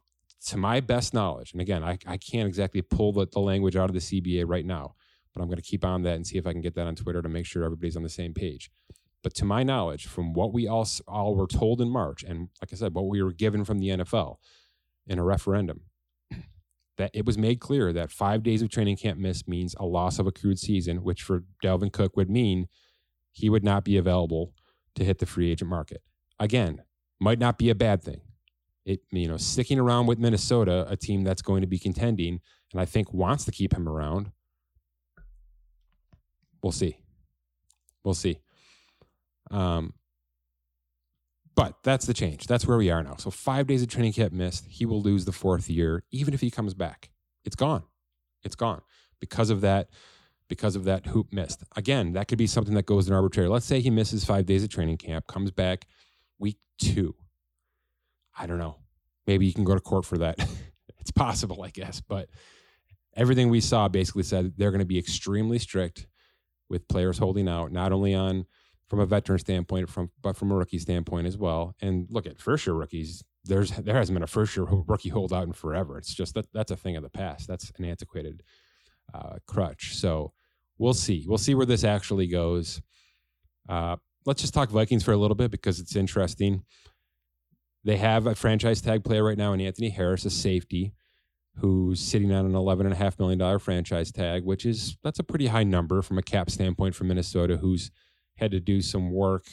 to 0.47 0.57
my 0.57 0.79
best 0.79 1.13
knowledge, 1.13 1.53
and 1.53 1.61
again, 1.61 1.83
I, 1.83 1.97
I 2.05 2.17
can't 2.17 2.47
exactly 2.47 2.81
pull 2.81 3.11
the, 3.13 3.27
the 3.31 3.39
language 3.39 3.75
out 3.75 3.89
of 3.89 3.93
the 3.93 3.99
CBA 3.99 4.45
right 4.47 4.65
now, 4.65 4.95
but 5.33 5.41
I'm 5.41 5.47
going 5.47 5.57
to 5.57 5.63
keep 5.63 5.83
on 5.83 6.03
that 6.03 6.15
and 6.15 6.25
see 6.25 6.37
if 6.37 6.45
I 6.45 6.51
can 6.51 6.61
get 6.61 6.75
that 6.75 6.87
on 6.87 6.95
Twitter 6.95 7.21
to 7.21 7.29
make 7.29 7.45
sure 7.45 7.63
everybody's 7.63 7.97
on 7.97 8.03
the 8.03 8.09
same 8.09 8.33
page. 8.33 8.69
But 9.23 9.33
to 9.35 9.45
my 9.45 9.63
knowledge, 9.63 10.05
from 10.05 10.33
what 10.33 10.53
we 10.53 10.67
all 10.67 10.87
all 11.07 11.35
were 11.35 11.47
told 11.47 11.81
in 11.81 11.89
March, 11.89 12.23
and 12.23 12.49
like 12.61 12.71
I 12.71 12.75
said, 12.75 12.93
what 12.93 13.07
we 13.07 13.23
were 13.23 13.33
given 13.33 13.65
from 13.65 13.79
the 13.79 13.89
NFL 13.89 14.37
in 15.07 15.17
a 15.17 15.23
referendum, 15.23 15.81
that 16.97 17.09
it 17.13 17.25
was 17.25 17.37
made 17.37 17.59
clear 17.59 17.91
that 17.91 18.11
five 18.11 18.43
days 18.43 18.61
of 18.61 18.69
training 18.69 18.97
camp 18.97 19.19
miss 19.19 19.47
means 19.47 19.75
a 19.79 19.85
loss 19.85 20.19
of 20.19 20.27
accrued 20.27 20.59
season, 20.59 21.03
which 21.03 21.23
for 21.23 21.43
Dalvin 21.63 21.91
Cook 21.91 22.15
would 22.15 22.29
mean 22.29 22.67
he 23.35 23.49
would 23.49 23.63
not 23.63 23.83
be 23.83 23.97
available 23.97 24.53
to 24.95 25.03
hit 25.03 25.19
the 25.19 25.25
free 25.25 25.51
agent 25.51 25.69
market. 25.69 26.01
Again, 26.39 26.81
might 27.19 27.37
not 27.37 27.57
be 27.57 27.69
a 27.69 27.75
bad 27.75 28.01
thing. 28.01 28.21
It 28.85 29.01
you 29.11 29.27
know 29.27 29.37
sticking 29.37 29.77
around 29.77 30.07
with 30.07 30.19
Minnesota, 30.19 30.85
a 30.89 30.95
team 30.95 31.23
that's 31.23 31.41
going 31.41 31.61
to 31.61 31.67
be 31.67 31.77
contending, 31.77 32.39
and 32.71 32.81
I 32.81 32.85
think 32.85 33.13
wants 33.13 33.45
to 33.45 33.51
keep 33.51 33.73
him 33.73 33.89
around. 33.89 34.31
We'll 36.63 36.71
see. 36.71 36.97
We'll 38.03 38.13
see. 38.13 38.39
Um, 39.51 39.93
but 41.55 41.75
that's 41.83 42.05
the 42.05 42.13
change. 42.13 42.47
That's 42.47 42.65
where 42.65 42.77
we 42.77 42.89
are 42.89 43.03
now. 43.03 43.15
So 43.17 43.31
five 43.31 43.67
days 43.67 43.81
of 43.81 43.89
training 43.89 44.13
camp 44.13 44.33
missed. 44.33 44.65
He 44.67 44.85
will 44.85 45.01
lose 45.01 45.25
the 45.25 45.31
fourth 45.31 45.69
year, 45.69 46.03
even 46.11 46.33
if 46.33 46.41
he 46.41 46.49
comes 46.49 46.73
back. 46.73 47.09
It's 47.43 47.55
gone. 47.55 47.83
It's 48.43 48.55
gone 48.55 48.81
because 49.19 49.49
of 49.49 49.61
that 49.61 49.89
because 50.47 50.75
of 50.75 50.83
that 50.85 51.07
hoop 51.07 51.33
missed. 51.33 51.63
Again, 51.75 52.13
that 52.13 52.27
could 52.27 52.37
be 52.37 52.47
something 52.47 52.75
that 52.75 52.85
goes 52.85 53.07
in 53.07 53.13
arbitrary. 53.13 53.49
Let's 53.49 53.65
say 53.65 53.81
he 53.81 53.89
misses 53.89 54.25
five 54.25 54.45
days 54.45 54.63
of 54.63 54.69
training 54.69 54.97
camp, 54.97 55.27
comes 55.27 55.51
back 55.51 55.87
week 56.39 56.57
two. 56.77 57.15
I 58.37 58.45
don't 58.45 58.59
know. 58.59 58.77
Maybe 59.27 59.45
you 59.45 59.53
can 59.53 59.63
go 59.63 59.73
to 59.73 59.81
court 59.81 60.05
for 60.05 60.17
that. 60.19 60.37
it's 60.99 61.11
possible, 61.11 61.63
I 61.63 61.69
guess. 61.69 62.01
But 62.01 62.29
everything 63.15 63.49
we 63.49 63.61
saw 63.61 63.87
basically 63.87 64.23
said 64.23 64.53
they're 64.57 64.71
going 64.71 64.79
to 64.79 64.85
be 64.85 64.99
extremely 64.99 65.59
strict 65.59 66.07
with 66.69 66.87
players 66.87 67.17
holding 67.17 67.47
out, 67.47 67.71
not 67.71 67.91
only 67.91 68.13
on 68.13 68.45
from 68.87 68.99
a 68.99 69.05
veteran 69.05 69.39
standpoint, 69.39 69.89
from 69.89 70.11
but 70.21 70.35
from 70.35 70.51
a 70.51 70.55
rookie 70.55 70.79
standpoint 70.79 71.27
as 71.27 71.37
well. 71.37 71.75
And 71.81 72.07
look 72.09 72.27
at 72.27 72.39
first 72.39 72.67
year 72.67 72.75
rookies. 72.75 73.23
There's 73.43 73.71
there 73.71 73.95
hasn't 73.95 74.15
been 74.15 74.23
a 74.23 74.27
first 74.27 74.55
year 74.55 74.65
rookie 74.65 75.09
holdout 75.09 75.47
in 75.47 75.53
forever. 75.53 75.97
It's 75.97 76.13
just 76.13 76.35
that 76.35 76.51
that's 76.53 76.71
a 76.71 76.75
thing 76.77 76.95
of 76.95 77.03
the 77.03 77.09
past. 77.09 77.47
That's 77.47 77.71
an 77.77 77.85
antiquated 77.85 78.43
uh, 79.13 79.37
crutch. 79.47 79.95
So 79.95 80.33
we'll 80.77 80.93
see. 80.93 81.25
We'll 81.27 81.37
see 81.37 81.55
where 81.55 81.65
this 81.65 81.83
actually 81.83 82.27
goes. 82.27 82.81
Uh, 83.67 83.97
let's 84.25 84.41
just 84.41 84.53
talk 84.53 84.69
Vikings 84.69 85.03
for 85.03 85.11
a 85.11 85.17
little 85.17 85.35
bit 85.35 85.51
because 85.51 85.79
it's 85.79 85.95
interesting. 85.95 86.63
They 87.83 87.97
have 87.97 88.25
a 88.25 88.35
franchise 88.35 88.81
tag 88.81 89.03
player 89.03 89.23
right 89.23 89.37
now 89.37 89.53
in 89.53 89.61
Anthony 89.61 89.89
Harris, 89.89 90.25
a 90.25 90.31
safety, 90.31 90.93
who's 91.57 91.99
sitting 91.99 92.31
on 92.31 92.45
an 92.45 92.53
$11.5 92.53 93.19
million 93.19 93.59
franchise 93.59 94.11
tag, 94.11 94.43
which 94.43 94.65
is 94.65 94.97
that's 95.03 95.19
a 95.19 95.23
pretty 95.23 95.47
high 95.47 95.63
number 95.63 96.01
from 96.01 96.17
a 96.17 96.23
cap 96.23 96.49
standpoint 96.49 96.95
for 96.95 97.03
Minnesota, 97.03 97.57
who's 97.57 97.91
had 98.37 98.51
to 98.51 98.59
do 98.59 98.81
some 98.81 99.11
work 99.11 99.45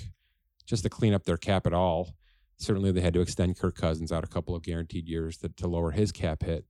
just 0.66 0.82
to 0.82 0.90
clean 0.90 1.14
up 1.14 1.24
their 1.24 1.36
cap 1.36 1.66
at 1.66 1.74
all. 1.74 2.14
Certainly, 2.56 2.92
they 2.92 3.00
had 3.00 3.14
to 3.14 3.20
extend 3.20 3.58
Kirk 3.58 3.76
Cousins 3.76 4.12
out 4.12 4.24
a 4.24 4.28
couple 4.28 4.54
of 4.54 4.62
guaranteed 4.62 5.08
years 5.08 5.36
to, 5.38 5.48
to 5.50 5.66
lower 5.66 5.90
his 5.90 6.12
cap 6.12 6.42
hit. 6.42 6.64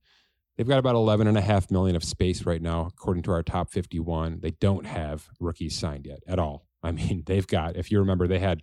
They've 0.55 0.67
got 0.67 0.79
about 0.79 0.95
11 0.95 1.27
and 1.27 1.37
a 1.37 1.41
half 1.41 1.71
million 1.71 1.95
of 1.95 2.03
space 2.03 2.45
right 2.45 2.61
now, 2.61 2.85
according 2.85 3.23
to 3.23 3.31
our 3.31 3.41
top 3.41 3.71
51. 3.71 4.39
They 4.41 4.51
don't 4.51 4.85
have 4.85 5.29
rookies 5.39 5.75
signed 5.75 6.05
yet 6.05 6.19
at 6.27 6.39
all. 6.39 6.67
I 6.83 6.91
mean, 6.91 7.23
they've 7.25 7.47
got, 7.47 7.75
if 7.75 7.91
you 7.91 7.99
remember, 7.99 8.27
they 8.27 8.39
had 8.39 8.61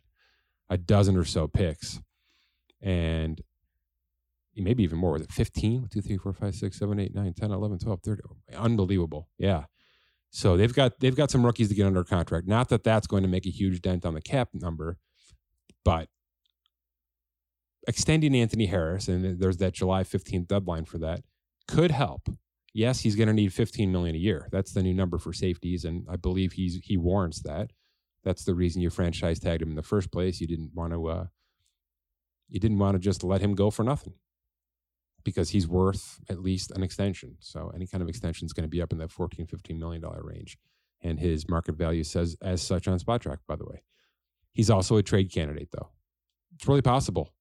a 0.68 0.78
dozen 0.78 1.16
or 1.16 1.25
so 1.25 1.49
picks 1.49 2.00
and 2.80 3.42
maybe 4.56 4.82
even 4.82 4.99
more. 4.99 5.12
Was 5.12 5.23
it 5.23 5.32
15? 5.32 5.88
2, 5.90 6.00
3, 6.00 6.16
4, 6.16 6.32
5, 6.32 6.54
6, 6.54 6.78
7, 6.78 7.00
8, 7.00 7.14
9, 7.14 7.35
10, 7.35 7.50
11, 7.50 7.78
12, 7.78 8.00
13. 8.02 8.23
Unbelievable. 8.56 9.28
Yeah. 9.38 9.64
So 10.30 10.56
they've 10.56 10.73
got 10.73 11.00
they've 11.00 11.16
got 11.16 11.30
some 11.30 11.44
rookies 11.44 11.68
to 11.70 11.75
get 11.75 11.87
under 11.87 12.04
contract. 12.04 12.47
Not 12.47 12.68
that 12.68 12.85
that's 12.85 13.09
going 13.09 13.25
to 13.25 13.28
make 13.28 13.47
a 13.47 13.50
huge 13.50 13.82
dent 13.82 14.06
on 14.06 14.14
the 14.14 14.20
cap 14.20 14.50
number, 14.54 14.97
but 15.85 16.09
extending 17.88 18.37
Anthony 18.37 18.66
Harris 18.66 19.09
and 19.09 19.40
there's 19.40 19.56
that 19.56 19.73
July 19.73 20.04
15th 20.04 20.47
deadline 20.47 20.85
for 20.85 20.99
that 20.99 21.23
could 21.71 21.91
help. 21.91 22.29
Yes, 22.73 23.00
he's 23.00 23.17
going 23.17 23.29
to 23.29 23.35
need 23.35 23.53
15 23.53 23.91
million 23.91 24.15
a 24.15 24.19
year. 24.19 24.49
That's 24.53 24.73
the 24.73 24.83
new 24.83 24.95
number 24.95 25.19
for 25.19 25.33
safeties 25.33 25.85
and 25.85 26.07
I 26.09 26.17
believe 26.17 26.53
he's 26.53 26.79
he 26.83 26.97
warrants 26.97 27.43
that. 27.43 27.73
That's 28.23 28.45
the 28.45 28.55
reason 28.55 28.83
you 28.83 28.91
franchise 28.91 29.41
tagged 29.41 29.62
him 29.62 29.71
in 29.71 29.77
the 29.77 29.83
first 29.83 30.12
place. 30.12 30.41
You 30.41 30.47
didn't 30.47 30.73
want 30.75 30.93
to 30.93 31.09
uh 31.09 31.27
you 32.49 32.61
didn't 32.61 32.79
want 32.79 32.95
to 32.95 32.99
just 32.99 33.25
let 33.25 33.41
him 33.41 33.55
go 33.55 33.71
for 33.71 33.85
nothing 33.85 34.15
because 35.25 35.50
he's 35.50 35.69
worth 35.69 36.21
at 36.29 36.41
least 36.41 36.71
an 36.73 36.83
extension. 36.83 37.37
So 37.41 37.71
any 37.75 37.87
kind 37.87 38.03
of 38.03 38.09
extension 38.09 38.47
is 38.47 38.53
going 38.53 38.65
to 38.65 38.69
be 38.69 38.83
up 38.83 38.93
in 38.93 38.99
that 38.99 39.11
14, 39.11 39.47
15 39.47 39.79
million 39.79 40.03
dollar 40.03 40.23
range. 40.23 40.59
And 41.03 41.19
his 41.19 41.49
market 41.49 41.77
value 41.77 42.05
says 42.05 42.37
as 42.43 42.61
such 42.62 42.87
on 42.87 42.99
Spotrac, 42.99 43.39
by 43.49 43.57
the 43.57 43.65
way. 43.65 43.83
He's 44.53 44.71
also 44.71 44.97
a 44.97 45.03
trade 45.03 45.33
candidate, 45.33 45.69
though. 45.73 45.91
It's 46.55 46.69
really 46.69 46.83
possible. 46.83 47.33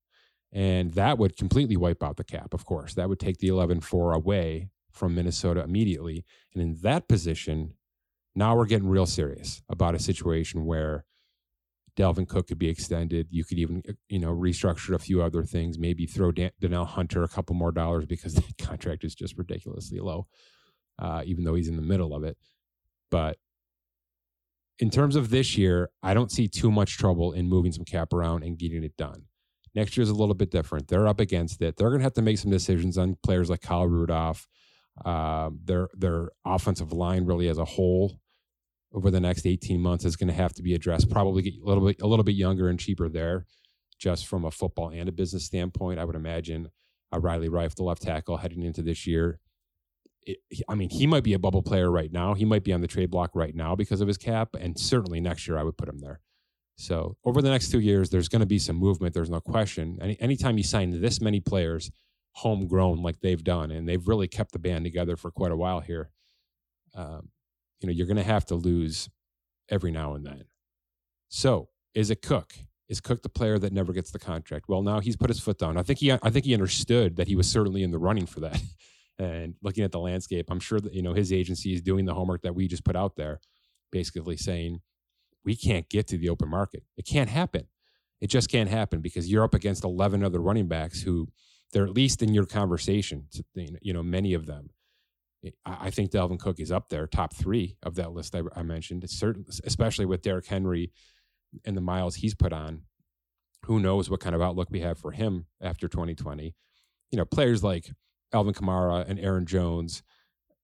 And 0.52 0.94
that 0.94 1.18
would 1.18 1.38
completely 1.38 1.78
wipe 1.78 2.02
out 2.02 2.18
the 2.18 2.24
cap, 2.24 2.54
of 2.54 2.66
course. 2.66 2.96
That 2.96 3.08
would 3.10 3.20
take 3.20 3.38
the 3.38 3.48
11 3.48 3.82
4 3.82 4.14
away 4.14 4.70
from 4.92 5.16
Minnesota 5.16 5.62
immediately. 5.62 6.26
And 6.54 6.62
in 6.62 6.76
that 6.82 7.08
position, 7.08 7.74
now 8.36 8.56
we're 8.56 8.66
getting 8.66 8.90
real 8.90 9.06
serious 9.06 9.62
about 9.70 9.96
a 9.96 10.00
situation 10.00 10.66
where 10.66 11.06
Dalvin 11.96 12.28
Cook 12.28 12.48
could 12.48 12.58
be 12.58 12.70
extended. 12.70 13.28
You 13.30 13.44
could 13.44 13.60
even, 13.60 13.84
uh, 13.88 13.94
you 14.08 14.20
know, 14.20 14.34
restructure 14.34 14.96
a 14.96 15.00
few 15.00 15.22
other 15.22 15.44
things. 15.44 15.78
Maybe 15.78 16.06
throw 16.06 16.32
Dan- 16.32 16.52
Danielle 16.60 16.86
Hunter 16.86 17.24
a 17.24 17.28
couple 17.28 17.56
more 17.56 17.72
dollars 17.72 18.06
because 18.06 18.34
the 18.36 18.44
contract 18.58 19.04
is 19.04 19.14
just 19.16 19.38
ridiculously 19.38 20.00
low, 20.00 20.28
uh, 20.98 21.24
even 21.26 21.44
though 21.44 21.56
he's 21.56 21.68
in 21.68 21.76
the 21.76 21.82
middle 21.82 22.16
of 22.16 22.24
it. 22.24 22.38
But 23.12 23.38
in 24.80 24.90
terms 24.90 25.16
of 25.16 25.30
this 25.30 25.58
year, 25.58 25.90
I 26.02 26.14
don't 26.14 26.32
see 26.32 26.48
too 26.48 26.72
much 26.72 26.98
trouble 26.98 27.34
in 27.34 27.50
moving 27.50 27.72
some 27.72 27.86
cap 27.86 28.14
around 28.14 28.44
and 28.44 28.58
getting 28.58 28.84
it 28.84 28.96
done. 28.96 29.24
Next 29.76 29.96
year 29.96 30.04
is 30.04 30.10
a 30.10 30.16
little 30.16 30.36
bit 30.36 30.52
different. 30.52 30.88
They're 30.88 31.08
up 31.08 31.20
against 31.20 31.62
it. 31.62 31.78
They're 31.78 31.90
going 31.90 32.00
to 32.00 32.04
have 32.04 32.14
to 32.14 32.22
make 32.22 32.38
some 32.38 32.52
decisions 32.52 32.98
on 32.98 33.18
players 33.24 33.50
like 33.50 33.62
Kyle 33.62 33.88
Rudolph, 33.88 34.48
uh, 35.06 35.52
their 35.64 35.90
their 35.94 36.30
offensive 36.46 36.92
line 36.92 37.26
really 37.26 37.48
as 37.48 37.58
a 37.58 37.66
whole 37.66 38.20
over 38.94 39.12
the 39.12 39.20
next 39.20 39.46
18 39.46 39.80
months 39.80 40.06
is 40.06 40.16
going 40.16 40.28
to 40.28 40.34
have 40.34 40.54
to 40.54 40.64
be 40.64 40.74
addressed. 40.74 41.10
Probably 41.10 41.44
get 41.44 41.54
a 41.62 41.66
little 41.66 41.86
bit 41.86 42.02
a 42.02 42.08
little 42.08 42.24
bit 42.24 42.36
younger 42.36 42.70
and 42.70 42.80
cheaper 42.80 43.10
there, 43.10 43.46
just 43.98 44.28
from 44.28 44.46
a 44.46 44.52
football 44.52 44.90
and 44.90 45.08
a 45.08 45.12
business 45.12 45.46
standpoint. 45.46 46.00
I 46.00 46.06
would 46.06 46.16
imagine 46.16 46.70
a 47.12 47.20
Riley 47.20 47.50
Reiff, 47.50 47.76
the 47.76 47.84
left 47.84 48.02
tackle, 48.02 48.38
heading 48.38 48.64
into 48.64 48.82
this 48.82 49.06
year. 49.06 49.40
I 50.68 50.76
mean, 50.76 50.90
he 50.90 51.08
might 51.08 51.24
be 51.24 51.34
a 51.34 51.40
bubble 51.40 51.64
player 51.64 51.90
right 51.90 52.12
now. 52.12 52.34
He 52.34 52.46
might 52.46 52.64
be 52.64 52.74
on 52.74 52.82
the 52.82 52.88
trade 52.88 53.10
block 53.10 53.32
right 53.34 53.56
now 53.56 53.76
because 53.76 54.02
of 54.02 54.08
his 54.08 54.18
cap, 54.18 54.50
and 54.60 54.78
certainly 54.78 55.20
next 55.20 55.48
year 55.48 55.58
I 55.58 55.64
would 55.64 55.78
put 55.78 55.90
him 55.90 56.00
there. 56.00 56.22
So 56.80 57.18
over 57.26 57.42
the 57.42 57.50
next 57.50 57.72
two 57.72 57.82
years, 57.82 58.10
there's 58.10 58.30
going 58.30 58.40
to 58.40 58.46
be 58.46 58.58
some 58.58 58.78
movement. 58.78 59.14
There's 59.14 59.30
no 59.30 59.42
question. 59.42 60.00
Any, 60.02 60.20
anytime 60.22 60.58
you 60.58 60.64
sign 60.64 61.02
this 61.02 61.20
many 61.20 61.42
players 61.42 61.92
homegrown 62.32 63.04
like 63.04 63.20
they've 63.20 63.44
done, 63.44 63.70
and 63.70 63.88
they've 63.88 64.08
really 64.08 64.30
kept 64.30 64.54
the 64.54 64.60
band 64.60 64.86
together 64.86 65.18
for 65.18 65.30
quite 65.30 65.52
a 65.52 65.58
while 65.58 65.82
here, 65.82 66.10
um, 66.96 67.32
you 67.82 67.88
know, 67.88 67.92
you're 67.92 68.08
going 68.08 68.16
to 68.16 68.24
have 68.24 68.46
to 68.46 68.56
lose 68.56 69.10
every 69.70 69.92
now 69.92 70.14
and 70.14 70.26
then. 70.26 70.46
So, 71.28 71.68
is 71.94 72.12
it 72.12 72.22
Cook? 72.22 72.54
Is 72.88 73.02
Cook 73.02 73.24
the 73.24 73.30
player 73.30 73.60
that 73.60 73.74
never 73.74 73.92
gets 73.92 74.12
the 74.12 74.20
contract? 74.20 74.70
Well, 74.70 74.82
now 74.82 75.02
he's 75.02 75.18
put 75.18 75.30
his 75.30 75.42
foot 75.42 75.58
down. 75.58 75.76
I 75.76 75.84
think 75.84 76.00
he, 76.00 76.14
I 76.14 76.30
think 76.30 76.46
he 76.46 76.54
understood 76.54 77.18
that 77.18 77.28
he 77.28 77.36
was 77.36 77.52
certainly 77.52 77.84
in 77.84 77.92
the 77.92 78.00
running 78.00 78.26
for 78.26 78.40
that. 78.40 78.62
and 79.20 79.56
looking 79.62 79.84
at 79.84 79.92
the 79.92 80.00
landscape, 80.00 80.46
I'm 80.50 80.62
sure 80.62 80.80
that 80.80 80.94
you 80.94 81.02
know 81.02 81.14
his 81.14 81.34
agency 81.34 81.74
is 81.74 81.82
doing 81.82 82.06
the 82.06 82.14
homework 82.14 82.44
that 82.44 82.56
we 82.56 82.70
just 82.70 82.86
put 82.86 82.96
out 82.96 83.18
there, 83.18 83.42
basically 83.92 84.38
saying 84.38 84.80
we 85.46 85.56
can't 85.56 85.90
get 85.90 86.08
to 86.08 86.18
the 86.18 86.30
open 86.30 86.50
market. 86.50 86.84
It 86.98 87.06
can't 87.06 87.30
happen. 87.30 87.68
It 88.22 88.28
just 88.28 88.50
can't 88.50 88.70
happen 88.70 89.02
because 89.02 89.32
you're 89.32 89.44
up 89.44 89.54
against 89.54 89.84
11 89.84 90.24
other 90.24 90.40
running 90.40 90.68
backs 90.68 91.02
who 91.02 91.30
they're 91.72 91.86
at 91.86 91.94
least 91.94 92.22
in 92.22 92.34
your 92.34 92.46
conversation. 92.46 93.28
You 93.56 93.94
know, 93.94 94.04
many 94.04 94.34
of 94.34 94.46
them 94.46 94.72
I 95.66 95.90
think 95.90 96.12
Dalvin 96.12 96.40
Cook 96.40 96.60
is 96.60 96.72
up 96.72 96.90
there, 96.90 97.08
top 97.08 97.34
three 97.34 97.78
of 97.84 97.96
that 97.96 98.12
list 98.12 98.36
I, 98.36 98.42
I 98.56 98.64
mentioned. 98.64 99.04
It's 99.04 99.18
certain, 99.18 99.46
especially 99.64 100.06
with 100.06 100.22
Derrick 100.22 100.48
Henry 100.48 100.92
and 101.66 101.78
the 101.78 101.82
miles 101.82 102.16
he's 102.16 102.36
put 102.36 102.52
on. 102.52 102.82
Who 103.66 103.80
knows 103.80 104.10
what 104.10 104.20
kind 104.20 104.36
of 104.36 104.42
outlook 104.42 104.68
we 104.70 104.82
have 104.82 104.98
for 104.98 105.12
him 105.12 105.46
after 105.62 105.88
2020? 105.88 106.56
You 107.12 107.18
know, 107.18 107.26
players 107.26 107.64
like 107.64 107.92
Alvin 108.34 108.54
Kamara 108.54 109.10
and 109.10 109.20
Aaron 109.20 109.46
Jones, 109.46 110.04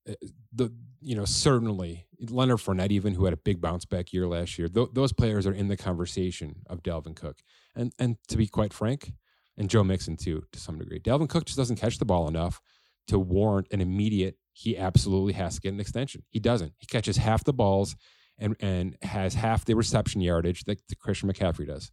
eh, 0.08 0.16
the 0.54 0.74
you 1.06 1.16
know 1.16 1.26
certainly 1.26 2.08
Leonard 2.20 2.58
Fournette, 2.58 2.92
even 2.92 3.14
who 3.14 3.26
had 3.26 3.34
a 3.34 3.38
big 3.38 3.62
bounce 3.62 3.86
back 3.86 4.12
year 4.12 4.28
last 4.28 4.58
year. 4.58 4.68
Th- 4.68 4.90
those 4.92 5.14
players 5.14 5.46
are 5.46 5.54
in 5.54 5.68
the 5.68 5.78
conversation 5.78 6.56
of 6.68 6.82
Dalvin 6.82 7.16
Cook, 7.16 7.38
and 7.76 7.94
and 8.00 8.18
to 8.28 8.38
be 8.38 8.48
quite 8.48 8.74
frank, 8.74 9.14
and 9.58 9.70
Joe 9.70 9.84
Mixon 9.84 10.18
too 10.18 10.44
to 10.52 10.60
some 10.60 10.80
degree. 10.80 11.00
Dalvin 11.00 11.30
Cook 11.30 11.46
just 11.46 11.58
doesn't 11.58 11.78
catch 11.78 12.00
the 12.00 12.06
ball 12.06 12.28
enough 12.28 12.60
to 13.08 13.20
warrant 13.20 13.68
an 13.72 13.82
immediate 13.82 14.38
he 14.52 14.78
absolutely 14.78 15.34
has 15.34 15.56
to 15.56 15.62
get 15.62 15.74
an 15.74 15.80
extension. 15.80 16.24
He 16.30 16.40
doesn't. 16.40 16.74
He 16.78 16.88
catches 16.88 17.18
half 17.18 17.44
the 17.44 17.54
balls 17.54 17.96
and 18.40 18.56
and 18.60 18.98
has 19.02 19.36
half 19.36 19.66
the 19.66 19.76
reception 19.76 20.22
yardage 20.22 20.64
that, 20.64 20.80
that 20.88 21.00
Christian 21.00 21.32
McCaffrey 21.32 21.68
does. 21.68 21.92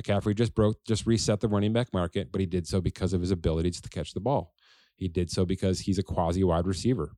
McCaffrey 0.00 0.34
just 0.34 0.54
broke, 0.54 0.84
just 0.86 1.06
reset 1.06 1.40
the 1.40 1.48
running 1.48 1.72
back 1.72 1.92
market, 1.92 2.32
but 2.32 2.40
he 2.40 2.46
did 2.46 2.66
so 2.66 2.80
because 2.80 3.12
of 3.12 3.20
his 3.20 3.30
abilities 3.30 3.80
to 3.80 3.88
catch 3.88 4.14
the 4.14 4.20
ball. 4.20 4.54
He 4.96 5.08
did 5.08 5.30
so 5.30 5.44
because 5.44 5.80
he's 5.80 5.98
a 5.98 6.02
quasi 6.02 6.42
wide 6.42 6.66
receiver. 6.66 7.12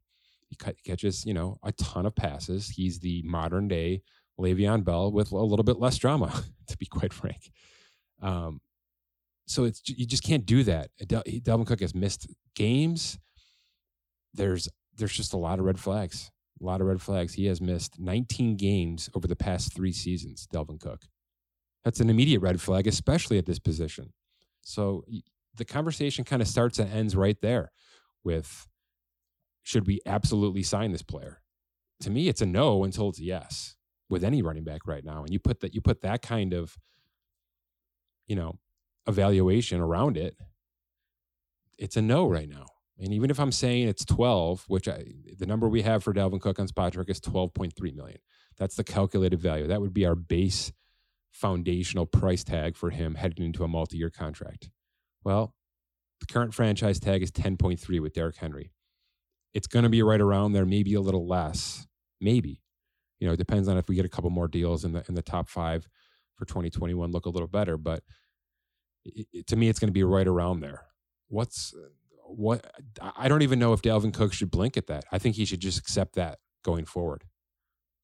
He 0.48 0.56
catches, 0.84 1.24
you 1.24 1.34
know, 1.34 1.58
a 1.64 1.72
ton 1.72 2.06
of 2.06 2.14
passes. 2.14 2.68
He's 2.68 3.00
the 3.00 3.22
modern 3.24 3.68
day 3.68 4.02
Le'Veon 4.38 4.84
Bell 4.84 5.10
with 5.10 5.32
a 5.32 5.36
little 5.36 5.64
bit 5.64 5.78
less 5.78 5.96
drama, 5.96 6.32
to 6.68 6.76
be 6.76 6.86
quite 6.86 7.12
frank. 7.12 7.50
Um, 8.22 8.60
so 9.46 9.64
it's 9.64 9.82
you 9.86 10.06
just 10.06 10.24
can't 10.24 10.44
do 10.44 10.62
that. 10.64 10.90
Del- 11.06 11.22
Dalvin 11.22 11.66
Cook 11.66 11.80
has 11.80 11.94
missed 11.94 12.26
games. 12.54 13.18
There's 14.34 14.68
there's 14.96 15.12
just 15.12 15.34
a 15.34 15.38
lot 15.38 15.58
of 15.58 15.64
red 15.64 15.78
flags. 15.78 16.30
A 16.60 16.64
lot 16.64 16.80
of 16.80 16.86
red 16.86 17.02
flags. 17.02 17.34
He 17.34 17.46
has 17.46 17.60
missed 17.60 18.00
19 18.00 18.56
games 18.56 19.10
over 19.14 19.26
the 19.28 19.36
past 19.36 19.74
three 19.74 19.92
seasons, 19.92 20.48
Dalvin 20.52 20.80
Cook. 20.80 21.02
That's 21.84 22.00
an 22.00 22.10
immediate 22.10 22.40
red 22.40 22.60
flag, 22.60 22.86
especially 22.86 23.38
at 23.38 23.46
this 23.46 23.58
position. 23.58 24.12
So 24.62 25.04
the 25.54 25.64
conversation 25.64 26.24
kind 26.24 26.42
of 26.42 26.48
starts 26.48 26.78
and 26.78 26.90
ends 26.90 27.14
right 27.14 27.36
there 27.42 27.70
with 28.24 28.66
should 29.66 29.84
we 29.88 30.00
absolutely 30.06 30.62
sign 30.62 30.92
this 30.92 31.02
player? 31.02 31.42
To 32.00 32.10
me, 32.10 32.28
it's 32.28 32.40
a 32.40 32.46
no 32.46 32.84
until 32.84 33.08
it's 33.08 33.18
yes 33.18 33.74
with 34.08 34.22
any 34.22 34.40
running 34.40 34.62
back 34.62 34.86
right 34.86 35.04
now. 35.04 35.24
And 35.24 35.32
you 35.32 35.40
put 35.40 35.58
that 35.60 35.74
you 35.74 35.80
put 35.80 36.02
that 36.02 36.22
kind 36.22 36.52
of, 36.52 36.76
you 38.28 38.36
know, 38.36 38.60
evaluation 39.08 39.80
around 39.80 40.16
it, 40.16 40.36
it's 41.78 41.96
a 41.96 42.02
no 42.02 42.28
right 42.28 42.48
now. 42.48 42.66
And 43.00 43.12
even 43.12 43.28
if 43.28 43.40
I'm 43.40 43.50
saying 43.50 43.88
it's 43.88 44.04
12, 44.04 44.66
which 44.68 44.86
I, 44.86 45.04
the 45.36 45.46
number 45.46 45.68
we 45.68 45.82
have 45.82 46.04
for 46.04 46.14
Dalvin 46.14 46.40
Cook 46.40 46.60
on 46.60 46.68
Spotrac 46.68 47.10
is 47.10 47.20
12.3 47.20 47.94
million. 47.94 48.18
That's 48.56 48.76
the 48.76 48.84
calculated 48.84 49.40
value. 49.40 49.66
That 49.66 49.80
would 49.80 49.92
be 49.92 50.06
our 50.06 50.14
base 50.14 50.72
foundational 51.32 52.06
price 52.06 52.44
tag 52.44 52.76
for 52.76 52.90
him 52.90 53.16
heading 53.16 53.44
into 53.44 53.64
a 53.64 53.68
multi-year 53.68 54.10
contract. 54.10 54.70
Well, 55.24 55.54
the 56.20 56.26
current 56.26 56.54
franchise 56.54 57.00
tag 57.00 57.22
is 57.22 57.32
10.3 57.32 58.00
with 58.00 58.14
Derrick 58.14 58.36
Henry. 58.36 58.70
It's 59.56 59.66
going 59.66 59.84
to 59.84 59.88
be 59.88 60.02
right 60.02 60.20
around 60.20 60.52
there, 60.52 60.66
maybe 60.66 60.92
a 60.92 61.00
little 61.00 61.26
less, 61.26 61.86
maybe. 62.20 62.60
You 63.20 63.26
know, 63.26 63.32
it 63.32 63.38
depends 63.38 63.68
on 63.68 63.78
if 63.78 63.88
we 63.88 63.94
get 63.94 64.04
a 64.04 64.10
couple 64.10 64.28
more 64.28 64.48
deals 64.48 64.84
in 64.84 64.92
the 64.92 65.02
in 65.08 65.14
the 65.14 65.22
top 65.22 65.48
five 65.48 65.88
for 66.34 66.44
2021 66.44 67.10
look 67.10 67.24
a 67.24 67.30
little 67.30 67.48
better, 67.48 67.78
but 67.78 68.02
it, 69.06 69.26
it, 69.32 69.46
to 69.46 69.56
me, 69.56 69.70
it's 69.70 69.78
going 69.78 69.88
to 69.88 69.92
be 69.94 70.04
right 70.04 70.26
around 70.26 70.60
there. 70.60 70.82
What's 71.28 71.74
what 72.26 72.70
I 73.16 73.28
don't 73.28 73.40
even 73.40 73.58
know 73.58 73.72
if 73.72 73.80
Dalvin 73.80 74.12
Cook 74.12 74.34
should 74.34 74.50
blink 74.50 74.76
at 74.76 74.88
that. 74.88 75.06
I 75.10 75.18
think 75.18 75.36
he 75.36 75.46
should 75.46 75.60
just 75.60 75.78
accept 75.78 76.16
that 76.16 76.38
going 76.62 76.84
forward. 76.84 77.24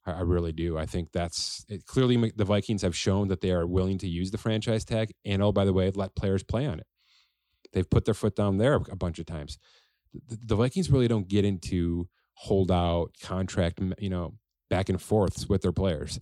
I, 0.07 0.13
I 0.13 0.21
really 0.21 0.53
do. 0.53 0.79
I 0.79 0.87
think 0.87 1.13
that's 1.13 1.67
it, 1.69 1.85
clearly 1.85 2.33
the 2.35 2.47
Vikings 2.47 2.81
have 2.81 2.97
shown 2.97 3.29
that 3.29 3.43
they 3.43 3.51
are 3.51 3.67
willing 3.67 3.99
to 3.99 4.09
use 4.09 4.31
the 4.31 4.39
franchise 4.39 4.87
tag, 4.87 5.13
and 5.27 5.43
oh 5.43 5.53
by 5.53 5.67
the 5.67 5.75
way, 5.75 5.91
let 5.95 6.17
players 6.17 6.43
play 6.43 6.65
on 6.65 6.81
it. 6.81 6.87
They've 7.75 7.89
put 7.89 8.07
their 8.07 8.15
foot 8.15 8.37
down 8.37 8.57
there 8.57 8.81
a 8.91 8.97
bunch 8.97 9.19
of 9.19 9.27
times. 9.27 9.59
The, 10.29 10.39
the 10.45 10.57
Vikings 10.57 10.91
really 10.91 11.09
don't 11.09 11.29
get 11.29 11.45
into 11.45 12.09
holdout 12.35 13.13
contract, 13.23 13.81
you 13.99 14.11
know, 14.11 14.35
back 14.71 14.89
and 14.89 15.01
forths 15.01 15.49
with 15.49 15.63
their 15.63 15.73
players. 15.73 16.19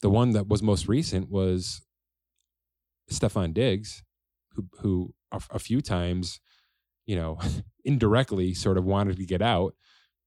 The 0.00 0.10
one 0.10 0.32
that 0.32 0.48
was 0.48 0.62
most 0.62 0.88
recent 0.88 1.30
was 1.30 1.82
Stefon 3.10 3.54
Diggs, 3.54 4.02
who 4.54 4.66
who 4.80 5.14
a, 5.30 5.40
a 5.50 5.58
few 5.58 5.80
times, 5.80 6.40
you 7.06 7.16
know, 7.16 7.38
indirectly 7.84 8.54
sort 8.54 8.78
of 8.78 8.84
wanted 8.84 9.16
to 9.16 9.26
get 9.26 9.42
out 9.42 9.74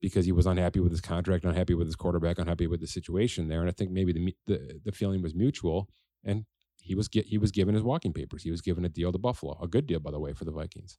because 0.02 0.26
he 0.26 0.32
was 0.32 0.46
unhappy 0.46 0.80
with 0.80 0.92
his 0.92 1.02
contract, 1.02 1.46
unhappy 1.46 1.74
with 1.74 1.88
his 1.88 1.96
quarterback, 1.96 2.38
unhappy 2.38 2.68
with 2.68 2.80
the 2.80 2.88
situation 2.88 3.48
there. 3.48 3.62
And 3.62 3.70
I 3.70 3.74
think 3.74 3.92
maybe 3.92 4.14
the 4.14 4.36
the, 4.46 4.80
the 4.86 4.92
feeling 4.92 5.22
was 5.22 5.34
mutual, 5.34 5.90
and 6.24 6.46
he 6.82 6.96
was 6.96 7.08
get, 7.08 7.26
he 7.26 7.38
was 7.38 7.52
given 7.52 7.74
his 7.74 7.84
walking 7.84 8.14
papers. 8.14 8.44
He 8.44 8.52
was 8.52 8.62
given 8.62 8.86
a 8.86 8.90
deal 8.90 9.12
to 9.12 9.18
Buffalo, 9.18 9.58
a 9.62 9.68
good 9.68 9.88
deal 9.88 10.00
by 10.00 10.12
the 10.12 10.20
way 10.20 10.34
for 10.34 10.46
the 10.46 10.52
Vikings. 10.52 10.98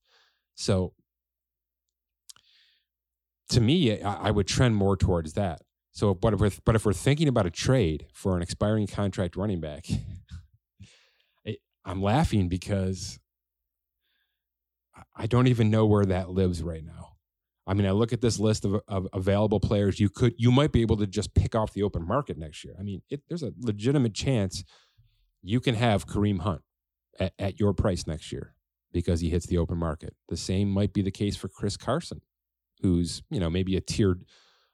So 0.56 0.94
to 3.50 3.60
me, 3.60 4.02
I, 4.02 4.28
I 4.28 4.30
would 4.30 4.46
trend 4.46 4.76
more 4.76 4.96
towards 4.96 5.34
that. 5.34 5.62
So, 5.92 6.14
but 6.14 6.34
if 6.34 6.40
we're, 6.40 6.50
but 6.64 6.74
if 6.74 6.84
we're 6.84 6.92
thinking 6.92 7.28
about 7.28 7.46
a 7.46 7.50
trade 7.50 8.06
for 8.12 8.36
an 8.36 8.42
expiring 8.42 8.86
contract 8.86 9.36
running 9.36 9.60
back, 9.60 9.86
I'm 11.84 12.02
laughing 12.02 12.48
because 12.48 13.18
I 15.14 15.26
don't 15.26 15.46
even 15.46 15.70
know 15.70 15.86
where 15.86 16.04
that 16.04 16.30
lives 16.30 16.62
right 16.62 16.84
now. 16.84 17.12
I 17.66 17.74
mean, 17.74 17.86
I 17.86 17.90
look 17.92 18.12
at 18.12 18.20
this 18.20 18.38
list 18.38 18.64
of, 18.64 18.80
of 18.86 19.08
available 19.12 19.58
players. 19.58 19.98
You 19.98 20.08
could, 20.08 20.34
you 20.36 20.52
might 20.52 20.72
be 20.72 20.82
able 20.82 20.96
to 20.98 21.06
just 21.06 21.34
pick 21.34 21.54
off 21.54 21.72
the 21.72 21.82
open 21.82 22.06
market 22.06 22.38
next 22.38 22.64
year. 22.64 22.74
I 22.78 22.82
mean, 22.82 23.02
it, 23.10 23.22
there's 23.28 23.42
a 23.42 23.52
legitimate 23.58 24.14
chance 24.14 24.62
you 25.42 25.60
can 25.60 25.74
have 25.74 26.06
Kareem 26.06 26.40
Hunt 26.40 26.62
at, 27.18 27.32
at 27.38 27.60
your 27.60 27.72
price 27.72 28.06
next 28.06 28.30
year 28.30 28.54
because 28.92 29.20
he 29.20 29.30
hits 29.30 29.46
the 29.46 29.58
open 29.58 29.78
market. 29.78 30.14
The 30.28 30.36
same 30.36 30.70
might 30.70 30.92
be 30.92 31.02
the 31.02 31.10
case 31.10 31.36
for 31.36 31.48
Chris 31.48 31.76
Carson, 31.76 32.20
who's 32.82 33.22
you 33.30 33.40
know 33.40 33.50
maybe 33.50 33.76
a 33.76 33.80
tiered, 33.80 34.24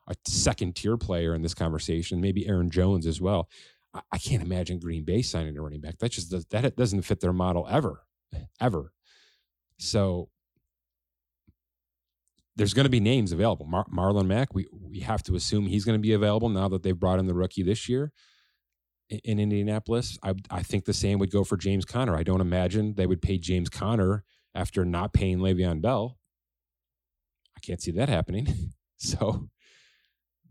a 0.08 0.14
second 0.26 0.76
tier 0.76 0.96
player 0.96 1.34
in 1.34 1.42
this 1.42 1.54
conversation. 1.54 2.20
Maybe 2.20 2.46
Aaron 2.46 2.70
Jones 2.70 3.06
as 3.06 3.20
well. 3.20 3.48
I, 3.94 4.00
I 4.12 4.18
can't 4.18 4.42
imagine 4.42 4.78
Green 4.78 5.04
Bay 5.04 5.22
signing 5.22 5.56
a 5.56 5.62
running 5.62 5.80
back. 5.80 5.98
That 5.98 6.10
just 6.10 6.30
that 6.50 6.76
doesn't 6.76 7.02
fit 7.02 7.20
their 7.20 7.32
model 7.32 7.66
ever, 7.70 8.02
ever. 8.60 8.92
So 9.78 10.28
there's 12.56 12.74
going 12.74 12.84
to 12.84 12.90
be 12.90 13.00
names 13.00 13.32
available. 13.32 13.66
Mar- 13.66 13.86
Marlon 13.92 14.26
Mack, 14.26 14.54
we 14.54 14.66
we 14.72 15.00
have 15.00 15.22
to 15.24 15.34
assume 15.34 15.66
he's 15.66 15.84
going 15.84 15.98
to 15.98 16.02
be 16.02 16.12
available 16.12 16.48
now 16.48 16.68
that 16.68 16.82
they've 16.82 16.98
brought 16.98 17.18
in 17.18 17.26
the 17.26 17.34
rookie 17.34 17.62
this 17.62 17.88
year 17.88 18.12
in, 19.08 19.20
in 19.24 19.40
Indianapolis. 19.40 20.18
I 20.22 20.34
I 20.50 20.62
think 20.62 20.84
the 20.84 20.92
same 20.92 21.18
would 21.18 21.30
go 21.30 21.44
for 21.44 21.56
James 21.56 21.84
Conner. 21.84 22.16
I 22.16 22.22
don't 22.22 22.40
imagine 22.40 22.94
they 22.94 23.06
would 23.06 23.22
pay 23.22 23.38
James 23.38 23.68
Conner 23.68 24.24
after 24.54 24.84
not 24.84 25.12
paying 25.12 25.38
Le'Veon 25.38 25.80
Bell. 25.80 26.18
Can't 27.64 27.80
see 27.80 27.92
that 27.92 28.08
happening. 28.08 28.72
so 28.96 29.48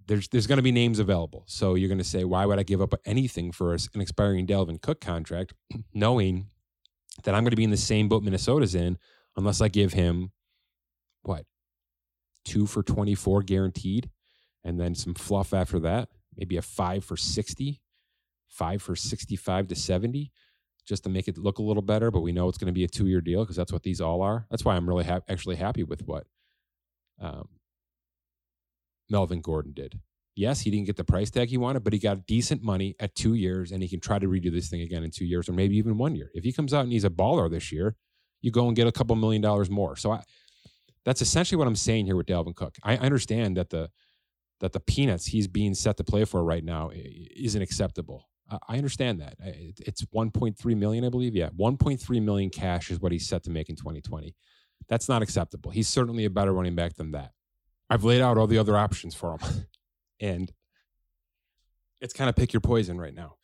there's 0.07 0.27
there's 0.29 0.47
going 0.47 0.57
to 0.57 0.63
be 0.63 0.71
names 0.71 0.99
available. 0.99 1.43
So 1.47 1.75
you're 1.75 1.87
going 1.87 1.97
to 1.97 2.03
say, 2.03 2.23
why 2.23 2.45
would 2.45 2.59
I 2.59 2.63
give 2.63 2.81
up 2.81 2.93
anything 3.05 3.51
for 3.51 3.73
an 3.73 4.01
expiring 4.01 4.47
Dalvin 4.47 4.81
Cook 4.81 5.01
contract, 5.01 5.53
knowing 5.93 6.47
that 7.23 7.35
I'm 7.35 7.43
going 7.43 7.51
to 7.51 7.57
be 7.57 7.63
in 7.63 7.71
the 7.71 7.77
same 7.77 8.09
boat 8.09 8.23
Minnesota's 8.23 8.75
in, 8.75 8.97
unless 9.37 9.61
I 9.61 9.67
give 9.67 9.93
him 9.93 10.31
what 11.23 11.45
two 12.43 12.65
for 12.65 12.83
24 12.83 13.43
guaranteed, 13.43 14.09
and 14.63 14.79
then 14.79 14.95
some 14.95 15.13
fluff 15.13 15.53
after 15.53 15.79
that, 15.79 16.09
maybe 16.35 16.57
a 16.57 16.61
five 16.61 17.03
for 17.03 17.17
60, 17.17 17.81
five 18.47 18.81
for 18.81 18.95
65 18.95 19.67
to 19.67 19.75
70, 19.75 20.31
just 20.85 21.03
to 21.03 21.09
make 21.09 21.27
it 21.27 21.37
look 21.37 21.59
a 21.59 21.63
little 21.63 21.83
better. 21.83 22.11
But 22.11 22.21
we 22.21 22.31
know 22.31 22.49
it's 22.49 22.57
going 22.57 22.67
to 22.67 22.73
be 22.73 22.83
a 22.83 22.87
two 22.87 23.07
year 23.07 23.21
deal 23.21 23.43
because 23.43 23.55
that's 23.55 23.71
what 23.71 23.83
these 23.83 24.01
all 24.01 24.21
are. 24.21 24.47
That's 24.49 24.65
why 24.65 24.75
I'm 24.75 24.89
really 24.89 25.05
ha- 25.05 25.21
actually 25.29 25.57
happy 25.57 25.83
with 25.83 26.07
what 26.07 26.25
um, 27.21 27.47
Melvin 29.09 29.41
Gordon 29.41 29.73
did. 29.73 29.99
Yes, 30.35 30.61
he 30.61 30.71
didn't 30.71 30.85
get 30.85 30.95
the 30.95 31.03
price 31.03 31.29
tag 31.29 31.49
he 31.49 31.57
wanted, 31.57 31.83
but 31.83 31.93
he 31.93 31.99
got 31.99 32.25
decent 32.25 32.63
money 32.63 32.95
at 32.99 33.13
two 33.15 33.33
years, 33.33 33.71
and 33.71 33.83
he 33.83 33.89
can 33.89 33.99
try 33.99 34.17
to 34.17 34.27
redo 34.27 34.51
this 34.51 34.69
thing 34.69 34.81
again 34.81 35.03
in 35.03 35.11
two 35.11 35.25
years 35.25 35.49
or 35.49 35.53
maybe 35.53 35.77
even 35.77 35.97
one 35.97 36.15
year. 36.15 36.31
If 36.33 36.43
he 36.43 36.53
comes 36.53 36.73
out 36.73 36.83
and 36.83 36.91
he's 36.91 37.03
a 37.03 37.09
baller 37.09 37.49
this 37.49 37.71
year, 37.71 37.95
you 38.41 38.49
go 38.49 38.67
and 38.67 38.75
get 38.75 38.87
a 38.87 38.91
couple 38.91 39.15
million 39.15 39.41
dollars 39.41 39.69
more. 39.69 39.95
So 39.97 40.11
I, 40.11 40.23
that's 41.05 41.21
essentially 41.21 41.57
what 41.57 41.67
I'm 41.67 41.75
saying 41.75 42.05
here 42.05 42.15
with 42.15 42.27
Dalvin 42.27 42.55
Cook. 42.55 42.75
I 42.83 42.97
understand 42.97 43.57
that 43.57 43.69
the 43.69 43.89
that 44.61 44.73
the 44.73 44.79
peanuts 44.79 45.25
he's 45.25 45.47
being 45.47 45.73
set 45.73 45.97
to 45.97 46.03
play 46.03 46.23
for 46.23 46.43
right 46.43 46.63
now 46.63 46.91
isn't 46.93 47.61
acceptable. 47.61 48.29
I 48.67 48.77
understand 48.77 49.19
that. 49.21 49.35
It's 49.39 50.03
1.3 50.05 50.77
million, 50.77 51.05
I 51.05 51.09
believe. 51.09 51.35
Yeah, 51.35 51.49
1.3 51.49 52.21
million 52.21 52.49
cash 52.49 52.91
is 52.91 52.99
what 52.99 53.11
he's 53.11 53.27
set 53.27 53.43
to 53.43 53.49
make 53.49 53.69
in 53.69 53.75
2020. 53.75 54.35
That's 54.87 55.09
not 55.09 55.21
acceptable. 55.21 55.71
He's 55.71 55.87
certainly 55.87 56.25
a 56.25 56.29
better 56.29 56.51
running 56.51 56.75
back 56.75 56.95
than 56.95 57.11
that. 57.11 57.31
I've 57.89 58.03
laid 58.03 58.21
out 58.21 58.37
all 58.37 58.47
the 58.47 58.57
other 58.57 58.77
options 58.77 59.15
for 59.15 59.37
him, 59.37 59.65
and 60.19 60.51
it's 61.99 62.13
kind 62.13 62.29
of 62.29 62.35
pick 62.35 62.53
your 62.53 62.61
poison 62.61 62.99
right 62.99 63.13
now. 63.13 63.35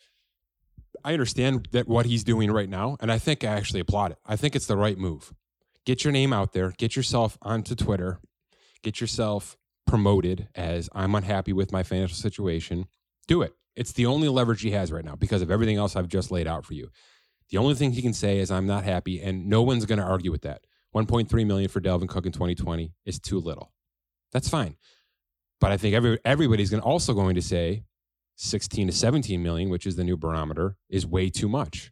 I 1.04 1.14
understand 1.14 1.70
that 1.72 1.88
what 1.88 2.06
he's 2.06 2.24
doing 2.24 2.52
right 2.52 2.70
now, 2.70 2.98
and 3.00 3.12
I 3.12 3.20
think 3.20 3.44
I 3.44 3.48
actually 3.48 3.82
applaud 3.82 4.12
it. 4.12 4.18
I 4.26 4.36
think 4.36 4.56
it's 4.56 4.68
the 4.68 4.78
right 4.78 4.98
move 4.98 5.34
get 5.86 6.04
your 6.04 6.12
name 6.12 6.34
out 6.34 6.52
there, 6.52 6.72
get 6.78 6.98
yourself 6.98 7.38
onto 7.42 7.74
Twitter, 7.74 8.20
get 8.84 9.00
yourself 9.00 9.56
promoted 9.86 10.50
as 10.54 10.90
I'm 10.94 11.16
unhappy 11.16 11.54
with 11.54 11.72
my 11.72 11.82
financial 11.82 12.18
situation. 12.18 12.88
Do 13.26 13.42
it. 13.42 13.54
It's 13.74 13.94
the 13.94 14.06
only 14.06 14.28
leverage 14.28 14.62
he 14.62 14.72
has 14.72 14.92
right 14.92 15.06
now 15.06 15.16
because 15.16 15.42
of 15.42 15.50
everything 15.50 15.78
else 15.78 15.96
I've 15.96 16.10
just 16.10 16.30
laid 16.30 16.46
out 16.46 16.66
for 16.66 16.74
you. 16.74 16.90
The 17.52 17.58
only 17.58 17.74
thing 17.74 17.94
he 17.94 18.02
can 18.02 18.14
say 18.14 18.40
is 18.40 18.52
I'm 18.52 18.68
not 18.68 18.84
happy, 18.84 19.22
and 19.22 19.48
no 19.48 19.62
one's 19.62 19.86
going 19.86 20.00
to 20.00 20.06
argue 20.06 20.30
with 20.30 20.42
that. 20.42 20.66
1.3 20.96 21.46
million 21.46 21.70
for 21.70 21.82
Dalvin 21.82 22.08
Cook 22.08 22.26
in 22.26 22.32
2020 22.32 22.94
is 23.06 23.20
too 23.20 23.40
little. 23.40 23.72
That's 24.32 24.50
fine. 24.50 24.76
But 25.60 25.72
I 25.72 25.78
think 25.78 25.96
every, 25.96 26.20
everybody's 26.24 26.70
going 26.70 26.84
also 26.84 27.14
going 27.14 27.36
to 27.36 27.42
say 27.42 27.84
16 28.38 28.88
to 28.88 28.94
17 28.94 29.42
million, 29.42 29.70
which 29.70 29.86
is 29.86 29.96
the 29.96 30.04
new 30.04 30.18
barometer, 30.18 30.78
is 30.90 31.06
way 31.06 31.30
too 31.30 31.50
much. 31.50 31.92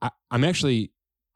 I, 0.00 0.10
I'm 0.30 0.44
actually 0.44 0.92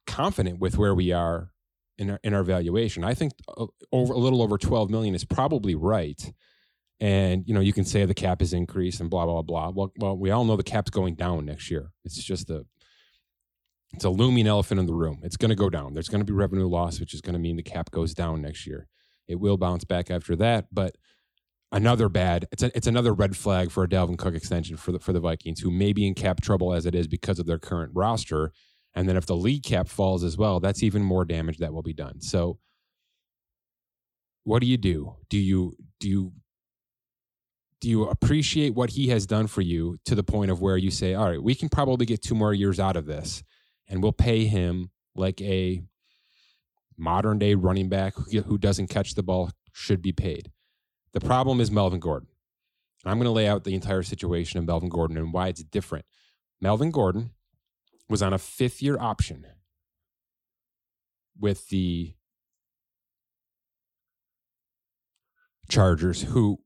confident 0.06 0.60
with 0.60 0.78
where 0.78 0.94
we 0.94 1.12
are 1.12 1.50
in 1.98 2.10
our, 2.10 2.20
in 2.22 2.34
our 2.34 2.42
valuation. 2.42 3.04
I 3.04 3.14
think 3.14 3.32
uh, 3.56 3.66
over 3.92 4.12
a 4.12 4.18
little 4.18 4.42
over 4.42 4.58
12 4.58 4.90
million 4.90 5.14
is 5.14 5.24
probably 5.24 5.74
right. 5.74 6.32
And 7.00 7.44
you 7.46 7.54
know, 7.54 7.60
you 7.60 7.72
can 7.72 7.84
say 7.84 8.04
the 8.04 8.14
cap 8.14 8.42
is 8.42 8.52
increased 8.52 9.00
and 9.00 9.08
blah 9.08 9.24
blah 9.24 9.42
blah. 9.42 9.70
Well, 9.70 9.92
well, 9.98 10.16
we 10.16 10.30
all 10.30 10.44
know 10.44 10.56
the 10.56 10.62
cap's 10.62 10.90
going 10.90 11.14
down 11.14 11.46
next 11.46 11.70
year. 11.70 11.92
It's 12.04 12.22
just 12.22 12.50
a 12.50 12.66
it's 13.92 14.04
a 14.04 14.10
looming 14.10 14.46
elephant 14.46 14.80
in 14.80 14.86
the 14.86 14.94
room. 14.94 15.20
It's 15.22 15.36
going 15.36 15.50
to 15.50 15.56
go 15.56 15.70
down. 15.70 15.94
There's 15.94 16.08
going 16.08 16.20
to 16.20 16.24
be 16.24 16.32
revenue 16.32 16.68
loss, 16.68 17.00
which 17.00 17.14
is 17.14 17.20
going 17.20 17.34
to 17.34 17.40
mean 17.40 17.56
the 17.56 17.62
cap 17.62 17.90
goes 17.90 18.14
down 18.14 18.42
next 18.42 18.66
year. 18.66 18.86
It 19.28 19.40
will 19.40 19.56
bounce 19.56 19.84
back 19.84 20.10
after 20.10 20.36
that, 20.36 20.66
but 20.72 20.96
another 21.72 22.08
bad. 22.08 22.46
It's 22.52 22.62
a, 22.62 22.76
it's 22.76 22.86
another 22.86 23.12
red 23.12 23.36
flag 23.36 23.70
for 23.70 23.84
a 23.84 23.88
Dalvin 23.88 24.18
Cook 24.18 24.34
extension 24.34 24.76
for 24.76 24.92
the 24.92 24.98
for 24.98 25.12
the 25.12 25.20
Vikings, 25.20 25.60
who 25.60 25.70
may 25.70 25.92
be 25.92 26.06
in 26.06 26.14
cap 26.14 26.40
trouble 26.40 26.72
as 26.72 26.86
it 26.86 26.94
is 26.94 27.06
because 27.08 27.38
of 27.38 27.46
their 27.46 27.58
current 27.58 27.92
roster 27.94 28.52
and 28.94 29.08
then 29.08 29.16
if 29.16 29.26
the 29.26 29.36
league 29.36 29.62
cap 29.62 29.88
falls 29.88 30.24
as 30.24 30.36
well, 30.36 30.60
that's 30.60 30.82
even 30.82 31.02
more 31.02 31.24
damage 31.24 31.58
that 31.58 31.72
will 31.72 31.82
be 31.82 31.92
done. 31.92 32.20
So 32.20 32.58
what 34.44 34.60
do 34.60 34.66
you 34.66 34.76
do? 34.76 35.16
Do 35.28 35.38
you 35.38 35.76
do 36.00 36.08
you 36.08 36.32
do 37.80 37.88
you 37.88 38.04
appreciate 38.04 38.74
what 38.74 38.90
he 38.90 39.08
has 39.08 39.26
done 39.26 39.46
for 39.46 39.62
you 39.62 39.98
to 40.04 40.14
the 40.14 40.22
point 40.22 40.50
of 40.50 40.60
where 40.60 40.76
you 40.76 40.90
say, 40.90 41.14
all 41.14 41.30
right, 41.30 41.42
we 41.42 41.54
can 41.54 41.68
probably 41.68 42.04
get 42.04 42.20
two 42.22 42.34
more 42.34 42.52
years 42.52 42.78
out 42.78 42.96
of 42.96 43.06
this 43.06 43.42
and 43.90 44.02
we'll 44.02 44.12
pay 44.12 44.46
him 44.46 44.90
like 45.14 45.42
a 45.42 45.82
modern 46.96 47.38
day 47.38 47.54
running 47.54 47.88
back 47.88 48.14
who 48.14 48.56
doesn't 48.56 48.86
catch 48.86 49.14
the 49.14 49.22
ball 49.22 49.50
should 49.72 50.00
be 50.00 50.12
paid. 50.12 50.50
The 51.12 51.20
problem 51.20 51.60
is 51.60 51.70
Melvin 51.70 52.00
Gordon. 52.00 52.28
I'm 53.04 53.16
going 53.16 53.24
to 53.24 53.30
lay 53.30 53.48
out 53.48 53.64
the 53.64 53.74
entire 53.74 54.02
situation 54.02 54.58
of 54.58 54.66
Melvin 54.66 54.90
Gordon 54.90 55.16
and 55.16 55.32
why 55.32 55.48
it's 55.48 55.62
different. 55.62 56.04
Melvin 56.60 56.90
Gordon 56.90 57.30
was 58.08 58.22
on 58.22 58.32
a 58.32 58.38
fifth 58.38 58.80
year 58.80 58.96
option 58.98 59.44
with 61.38 61.68
the 61.68 62.14
Chargers, 65.68 66.22
who 66.22 66.58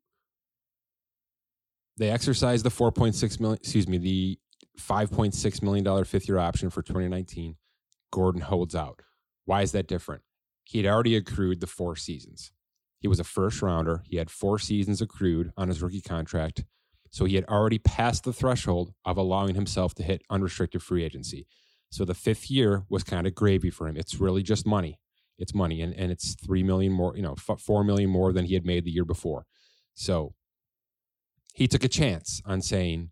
they 1.97 2.11
exercised 2.11 2.65
the 2.65 2.71
4.6 2.71 3.39
million, 3.39 3.59
excuse 3.59 3.87
me, 3.87 3.99
the 3.99 4.39
5.6 4.79 5.63
million 5.63 5.85
dollar 5.85 6.05
fifth 6.05 6.29
year 6.29 6.39
option 6.39 6.71
for 6.71 6.83
2019. 6.83 7.57
Gordon 8.11 8.43
holds 8.43 8.75
out. 8.75 9.01
Why 9.45 9.63
is 9.63 9.73
that 9.73 9.89
different? 9.89 10.23
He 10.65 10.79
had 10.79 10.93
already 10.93 11.17
accrued 11.17 11.61
the 11.61 11.67
four 11.67 11.97
seasons. 11.97 12.53
He 12.99 13.09
was 13.09 13.21
a 13.21 13.25
first 13.25 13.61
rounder. 13.61 14.03
He 14.07 14.17
had 14.17 14.31
four 14.31 14.59
seasons 14.59 15.03
accrued 15.03 15.53
on 15.57 15.69
his 15.69 15.83
rookie 15.83 16.01
contract. 16.01 16.65
So 17.11 17.27
he 17.27 17.35
had 17.35 17.45
already 17.45 17.79
passed 17.79 18.25
the 18.25 18.33
threshold 18.33 18.93
of 19.05 19.17
allowing 19.17 19.55
himself 19.55 19.95
to 19.97 20.03
hit 20.03 20.23
unrestricted 20.31 20.83
free 20.83 21.05
agency. 21.05 21.47
So 21.91 22.05
the 22.05 22.15
fifth 22.15 22.51
year 22.51 22.85
was 22.89 23.05
kind 23.05 23.27
of 23.27 23.35
gravy 23.35 23.71
for 23.71 23.87
him. 23.87 23.97
It's 23.97 24.19
really 24.19 24.43
just 24.43 24.67
money. 24.67 24.99
It's 25.39 25.55
money, 25.55 25.83
and, 25.83 25.95
and 25.95 26.11
it's 26.11 26.35
three 26.35 26.63
million 26.63 26.93
more, 26.93 27.17
you 27.17 27.23
know, 27.23 27.35
four 27.35 27.85
million 27.85 28.09
more 28.09 28.33
than 28.33 28.45
he 28.45 28.55
had 28.55 28.65
made 28.65 28.85
the 28.85 28.91
year 28.91 29.05
before. 29.05 29.47
So 29.95 30.35
he 31.55 31.69
took 31.69 31.85
a 31.85 31.89
chance 31.89 32.41
on 32.45 32.63
saying, 32.63 33.11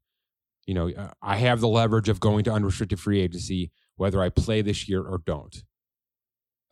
you 0.66 0.74
know, 0.74 0.90
uh, 0.90 1.10
I 1.20 1.36
have 1.36 1.60
the 1.60 1.68
leverage 1.68 2.08
of 2.08 2.20
going 2.20 2.44
to 2.44 2.52
unrestricted 2.52 3.00
free 3.00 3.20
agency, 3.20 3.72
whether 3.96 4.22
I 4.22 4.28
play 4.28 4.62
this 4.62 4.88
year 4.88 5.02
or 5.02 5.18
don't. 5.24 5.62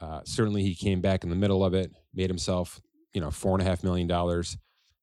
Uh, 0.00 0.20
certainly, 0.24 0.62
he 0.62 0.74
came 0.74 1.00
back 1.00 1.24
in 1.24 1.30
the 1.30 1.36
middle 1.36 1.64
of 1.64 1.74
it, 1.74 1.92
made 2.14 2.30
himself, 2.30 2.80
you 3.12 3.20
know, 3.20 3.30
four 3.30 3.54
and 3.54 3.62
a 3.62 3.68
half 3.68 3.82
million 3.82 4.06
dollars, 4.06 4.56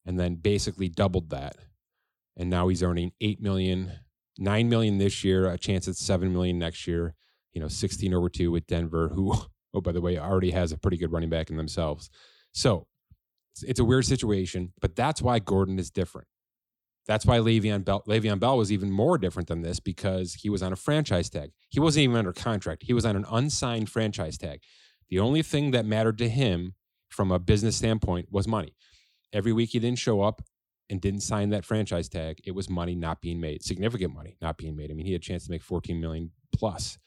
and 0.06 0.20
then 0.20 0.36
basically 0.36 0.90
doubled 0.90 1.30
that 1.30 1.56
and 2.40 2.52
now 2.52 2.68
he's 2.68 2.84
earning 2.84 3.12
8 3.20 3.42
million 3.42 3.92
9 4.38 4.70
million 4.70 5.00
this 5.00 5.24
year 5.24 5.48
a 5.48 5.58
chance 5.58 5.88
at 5.88 5.96
7 5.96 6.32
million 6.32 6.60
next 6.60 6.88
year 6.88 7.16
you 7.58 7.64
know, 7.64 7.68
16 7.68 8.14
over 8.14 8.30
two 8.30 8.52
with 8.52 8.68
Denver, 8.68 9.10
who, 9.10 9.34
oh, 9.74 9.82
by 9.82 9.92
the 9.92 10.00
way, 10.00 10.20
already 10.20 10.52
has 10.52 10.72
a 10.72 10.78
pretty 10.78 10.96
good 10.96 11.12
running 11.12 11.32
back 11.32 11.50
in 11.50 11.58
themselves. 11.58 12.12
So 12.52 12.86
it's, 13.52 13.64
it's 13.64 13.80
a 13.80 13.84
weird 13.84 14.06
situation, 14.06 14.74
but 14.80 14.96
that's 14.96 15.24
why 15.24 15.40
Gordon 15.40 15.80
is 15.80 15.90
different. 15.90 16.28
That's 17.08 17.26
why 17.26 17.38
Le'Veon 17.38 17.86
Bell, 17.86 18.04
Le'Veon 18.08 18.40
Bell 18.40 18.58
was 18.58 18.72
even 18.72 18.92
more 18.92 19.18
different 19.18 19.48
than 19.48 19.62
this 19.62 19.80
because 19.80 20.34
he 20.34 20.50
was 20.50 20.62
on 20.62 20.74
a 20.74 20.76
franchise 20.76 21.30
tag. 21.30 21.52
He 21.70 21.80
wasn't 21.80 22.04
even 22.04 22.18
under 22.18 22.34
contract. 22.34 22.84
He 22.84 22.94
was 22.94 23.06
on 23.06 23.16
an 23.16 23.26
unsigned 23.32 23.90
franchise 23.90 24.38
tag. 24.38 24.60
The 25.10 25.20
only 25.20 25.42
thing 25.42 25.72
that 25.72 25.86
mattered 25.86 26.18
to 26.18 26.28
him 26.28 26.76
from 27.10 27.32
a 27.32 27.40
business 27.40 27.78
standpoint 27.78 28.28
was 28.30 28.48
money. 28.48 28.76
Every 29.32 29.54
week 29.54 29.70
he 29.70 29.80
didn't 29.80 30.00
show 30.00 30.22
up 30.22 30.42
and 30.90 31.02
didn't 31.02 31.22
sign 31.22 31.50
that 31.50 31.66
franchise 31.66 32.10
tag, 32.10 32.40
it 32.46 32.52
was 32.52 32.70
money 32.70 32.96
not 32.96 33.22
being 33.22 33.40
made, 33.40 33.64
significant 33.64 34.14
money 34.14 34.38
not 34.42 34.58
being 34.58 34.76
made. 34.76 34.92
I 34.92 34.94
mean, 34.94 35.06
he 35.06 35.14
had 35.14 35.22
a 35.22 35.24
chance 35.24 35.46
to 35.46 35.52
make 35.52 35.64
14 35.64 36.00
million 36.00 36.32
plus 36.54 36.98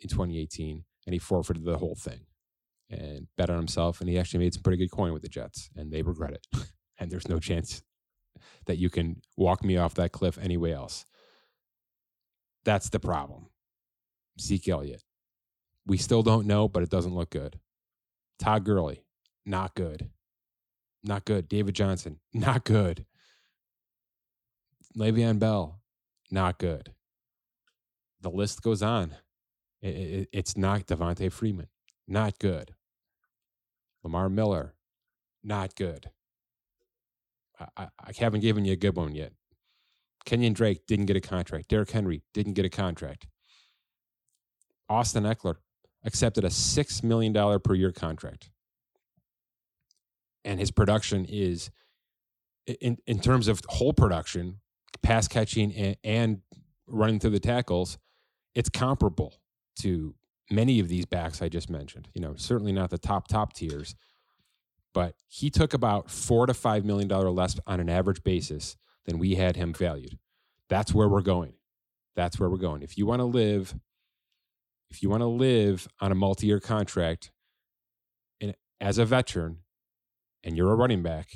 in 0.00 0.08
2018 0.08 0.84
and 1.06 1.12
he 1.12 1.18
forfeited 1.18 1.64
the 1.64 1.78
whole 1.78 1.94
thing 1.94 2.26
and 2.90 3.28
bet 3.36 3.50
on 3.50 3.56
himself 3.56 4.00
and 4.00 4.08
he 4.08 4.18
actually 4.18 4.40
made 4.40 4.54
some 4.54 4.62
pretty 4.62 4.78
good 4.78 4.90
coin 4.90 5.12
with 5.12 5.22
the 5.22 5.28
Jets 5.28 5.70
and 5.76 5.92
they 5.92 6.02
regret 6.02 6.32
it. 6.32 6.46
and 6.98 7.10
there's 7.10 7.28
no 7.28 7.38
chance 7.38 7.82
that 8.66 8.78
you 8.78 8.90
can 8.90 9.20
walk 9.36 9.64
me 9.64 9.76
off 9.76 9.94
that 9.94 10.12
cliff 10.12 10.38
anyway 10.38 10.72
else. 10.72 11.04
That's 12.64 12.88
the 12.88 13.00
problem. 13.00 13.46
Zeke 14.40 14.68
Elliott. 14.68 15.02
We 15.86 15.98
still 15.98 16.22
don't 16.22 16.46
know, 16.46 16.68
but 16.68 16.82
it 16.82 16.90
doesn't 16.90 17.14
look 17.14 17.30
good. 17.30 17.58
Todd 18.38 18.64
Gurley, 18.64 19.04
not 19.44 19.74
good. 19.74 20.10
Not 21.02 21.24
good. 21.24 21.48
David 21.48 21.74
Johnson, 21.74 22.20
not 22.32 22.64
good. 22.64 23.04
Le'Veon 24.96 25.38
Bell, 25.38 25.80
not 26.30 26.58
good. 26.58 26.92
The 28.20 28.30
list 28.30 28.62
goes 28.62 28.82
on. 28.82 29.14
It, 29.82 29.88
it, 29.88 30.28
it's 30.32 30.56
not 30.56 30.86
Devonta 30.86 31.30
Freeman, 31.30 31.68
not 32.08 32.38
good. 32.38 32.74
Lamar 34.02 34.28
Miller, 34.28 34.74
not 35.42 35.74
good. 35.74 36.10
I, 37.58 37.88
I, 38.00 38.12
haven't 38.18 38.40
given 38.40 38.64
you 38.64 38.72
a 38.72 38.76
good 38.76 38.96
one 38.96 39.14
yet. 39.14 39.32
Kenyon 40.24 40.52
Drake 40.52 40.86
didn't 40.86 41.06
get 41.06 41.16
a 41.16 41.20
contract. 41.20 41.68
Derrick 41.68 41.90
Henry 41.90 42.22
didn't 42.32 42.54
get 42.54 42.64
a 42.64 42.70
contract. 42.70 43.26
Austin 44.88 45.24
Ekeler 45.24 45.56
accepted 46.04 46.44
a 46.44 46.48
$6 46.48 47.04
million 47.04 47.60
per 47.60 47.74
year 47.74 47.92
contract. 47.92 48.50
And 50.44 50.60
his 50.60 50.70
production 50.70 51.24
is, 51.24 51.70
in, 52.66 52.98
in 53.06 53.20
terms 53.20 53.48
of 53.48 53.60
whole 53.68 53.92
production, 53.92 54.60
pass 55.02 55.26
catching 55.28 55.72
and, 55.74 55.96
and 56.04 56.40
running 56.86 57.18
through 57.18 57.30
the 57.30 57.40
tackles, 57.40 57.98
it's 58.54 58.68
comparable 58.68 59.34
to 59.80 60.14
many 60.50 60.80
of 60.80 60.88
these 60.88 61.06
backs 61.06 61.40
I 61.40 61.48
just 61.48 61.70
mentioned. 61.70 62.08
You 62.14 62.20
know, 62.20 62.34
certainly 62.36 62.72
not 62.72 62.90
the 62.90 62.98
top, 62.98 63.28
top 63.28 63.54
tiers, 63.54 63.94
but 64.94 65.14
he 65.28 65.50
took 65.50 65.74
about 65.74 66.10
four 66.10 66.46
to 66.46 66.54
five 66.54 66.84
million 66.84 67.08
dollar 67.08 67.30
less 67.30 67.58
on 67.66 67.80
an 67.80 67.90
average 67.90 68.22
basis 68.22 68.76
than 69.04 69.18
we 69.18 69.34
had 69.34 69.56
him 69.56 69.74
valued. 69.74 70.18
That's 70.70 70.94
where 70.94 71.08
we're 71.08 71.20
going. 71.20 71.54
That's 72.16 72.40
where 72.40 72.48
we're 72.48 72.56
going. 72.56 72.82
If 72.82 72.96
you 72.96 73.04
want 73.04 73.20
to 73.20 73.26
live 73.26 73.74
if 74.90 75.02
you 75.02 75.10
want 75.10 75.22
to 75.22 75.26
live 75.26 75.88
on 76.00 76.12
a 76.12 76.14
multi-year 76.14 76.60
contract 76.60 77.32
and 78.40 78.54
as 78.80 78.96
a 78.96 79.04
veteran 79.04 79.58
and 80.44 80.56
you're 80.56 80.70
a 80.70 80.76
running 80.76 81.02
back, 81.02 81.34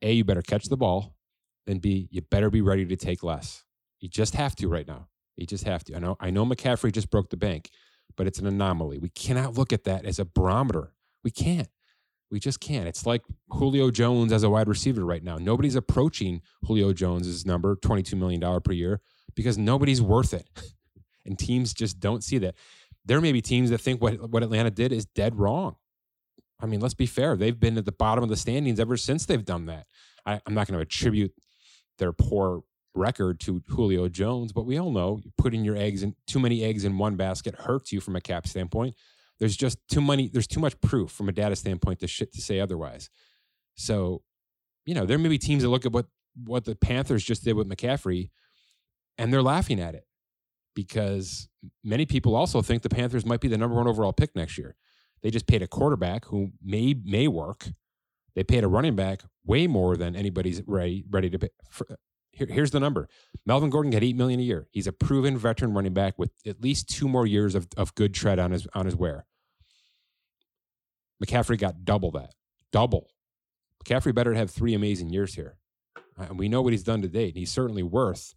A, 0.00 0.12
you 0.12 0.24
better 0.24 0.42
catch 0.42 0.66
the 0.66 0.76
ball, 0.76 1.16
and 1.66 1.80
B, 1.80 2.08
you 2.12 2.20
better 2.20 2.50
be 2.50 2.60
ready 2.60 2.86
to 2.86 2.94
take 2.94 3.24
less. 3.24 3.64
You 4.00 4.08
just 4.08 4.34
have 4.34 4.54
to 4.56 4.68
right 4.68 4.86
now. 4.86 5.08
You 5.36 5.46
just 5.46 5.64
have 5.64 5.82
to. 5.84 5.96
I 5.96 5.98
know 5.98 6.16
I 6.20 6.30
know 6.30 6.44
McCaffrey 6.44 6.92
just 6.92 7.10
broke 7.10 7.30
the 7.30 7.36
bank, 7.36 7.70
but 8.16 8.26
it's 8.28 8.38
an 8.38 8.46
anomaly. 8.46 8.98
We 8.98 9.08
cannot 9.08 9.58
look 9.58 9.72
at 9.72 9.84
that 9.84 10.04
as 10.04 10.18
a 10.20 10.24
barometer. 10.24 10.92
We 11.24 11.32
can't. 11.32 11.68
We 12.30 12.40
just 12.40 12.60
can't. 12.60 12.88
It's 12.88 13.06
like 13.06 13.22
Julio 13.50 13.90
Jones 13.90 14.32
as 14.32 14.42
a 14.42 14.50
wide 14.50 14.68
receiver 14.68 15.04
right 15.04 15.22
now. 15.22 15.36
Nobody's 15.36 15.76
approaching 15.76 16.40
Julio 16.64 16.92
Jones's 16.92 17.46
number, 17.46 17.76
$22 17.76 18.14
million 18.18 18.60
per 18.60 18.72
year, 18.72 19.00
because 19.34 19.56
nobody's 19.56 20.02
worth 20.02 20.34
it. 20.34 20.48
and 21.26 21.38
teams 21.38 21.72
just 21.72 22.00
don't 22.00 22.24
see 22.24 22.38
that. 22.38 22.54
There 23.04 23.20
may 23.20 23.32
be 23.32 23.42
teams 23.42 23.70
that 23.70 23.80
think 23.80 24.02
what, 24.02 24.30
what 24.30 24.42
Atlanta 24.42 24.70
did 24.70 24.92
is 24.92 25.04
dead 25.04 25.38
wrong. 25.38 25.76
I 26.60 26.66
mean, 26.66 26.80
let's 26.80 26.94
be 26.94 27.06
fair. 27.06 27.36
They've 27.36 27.58
been 27.58 27.76
at 27.76 27.84
the 27.84 27.92
bottom 27.92 28.24
of 28.24 28.30
the 28.30 28.36
standings 28.36 28.80
ever 28.80 28.96
since 28.96 29.26
they've 29.26 29.44
done 29.44 29.66
that. 29.66 29.86
I, 30.24 30.40
I'm 30.46 30.54
not 30.54 30.66
going 30.66 30.78
to 30.78 30.82
attribute 30.82 31.32
their 31.98 32.12
poor 32.12 32.62
record 32.94 33.40
to 33.40 33.62
Julio 33.68 34.08
Jones, 34.08 34.52
but 34.52 34.66
we 34.66 34.78
all 34.78 34.90
know 34.90 35.20
putting 35.36 35.64
your 35.64 35.76
eggs 35.76 36.02
in 36.02 36.14
too 36.26 36.38
many 36.38 36.64
eggs 36.64 36.84
in 36.84 36.96
one 36.96 37.16
basket 37.16 37.54
hurts 37.56 37.92
you 37.92 38.00
from 38.00 38.16
a 38.16 38.20
cap 38.20 38.46
standpoint. 38.46 38.94
There's 39.40 39.56
just 39.56 39.78
too 39.88 40.00
many. 40.00 40.28
There's 40.28 40.46
too 40.46 40.60
much 40.60 40.80
proof 40.80 41.10
from 41.10 41.28
a 41.28 41.32
data 41.32 41.56
standpoint 41.56 42.00
to 42.00 42.06
shit 42.06 42.32
to 42.34 42.40
say 42.40 42.60
otherwise. 42.60 43.10
So, 43.74 44.22
you 44.86 44.94
know, 44.94 45.06
there 45.06 45.18
may 45.18 45.28
be 45.28 45.38
teams 45.38 45.62
that 45.62 45.68
look 45.68 45.86
at 45.86 45.92
what 45.92 46.06
what 46.44 46.64
the 46.64 46.74
Panthers 46.74 47.24
just 47.24 47.44
did 47.44 47.54
with 47.54 47.68
McCaffrey, 47.68 48.30
and 49.18 49.32
they're 49.32 49.42
laughing 49.42 49.80
at 49.80 49.94
it 49.94 50.06
because 50.74 51.48
many 51.82 52.06
people 52.06 52.34
also 52.34 52.62
think 52.62 52.82
the 52.82 52.88
Panthers 52.88 53.24
might 53.24 53.40
be 53.40 53.48
the 53.48 53.58
number 53.58 53.76
one 53.76 53.88
overall 53.88 54.12
pick 54.12 54.34
next 54.34 54.58
year. 54.58 54.76
They 55.22 55.30
just 55.30 55.46
paid 55.46 55.62
a 55.62 55.66
quarterback 55.66 56.26
who 56.26 56.52
may 56.62 56.94
may 57.04 57.28
work. 57.28 57.68
They 58.34 58.44
paid 58.44 58.64
a 58.64 58.68
running 58.68 58.96
back 58.96 59.22
way 59.44 59.66
more 59.66 59.96
than 59.96 60.16
anybody's 60.16 60.62
ready 60.66 61.04
ready 61.08 61.30
to 61.30 61.38
pay. 61.38 61.48
For, 61.70 61.86
here, 62.34 62.46
here's 62.48 62.70
the 62.70 62.80
number: 62.80 63.08
Melvin 63.46 63.70
Gordon 63.70 63.90
got 63.90 64.02
eight 64.02 64.16
million 64.16 64.40
a 64.40 64.42
year. 64.42 64.68
He's 64.70 64.86
a 64.86 64.92
proven 64.92 65.36
veteran 65.36 65.72
running 65.72 65.94
back 65.94 66.18
with 66.18 66.32
at 66.46 66.60
least 66.62 66.88
two 66.88 67.08
more 67.08 67.26
years 67.26 67.54
of, 67.54 67.68
of 67.76 67.94
good 67.94 68.14
tread 68.14 68.38
on 68.38 68.50
his 68.50 68.66
on 68.74 68.86
his 68.86 68.96
wear. 68.96 69.26
McCaffrey 71.24 71.58
got 71.58 71.84
double 71.84 72.10
that, 72.12 72.34
double. 72.72 73.08
McCaffrey 73.82 74.14
better 74.14 74.34
have 74.34 74.50
three 74.50 74.74
amazing 74.74 75.10
years 75.10 75.34
here, 75.34 75.56
uh, 76.18 76.24
and 76.28 76.38
we 76.38 76.48
know 76.48 76.62
what 76.62 76.72
he's 76.72 76.82
done 76.82 77.02
to 77.02 77.08
date. 77.08 77.28
And 77.34 77.38
he's 77.38 77.52
certainly 77.52 77.82
worth 77.82 78.34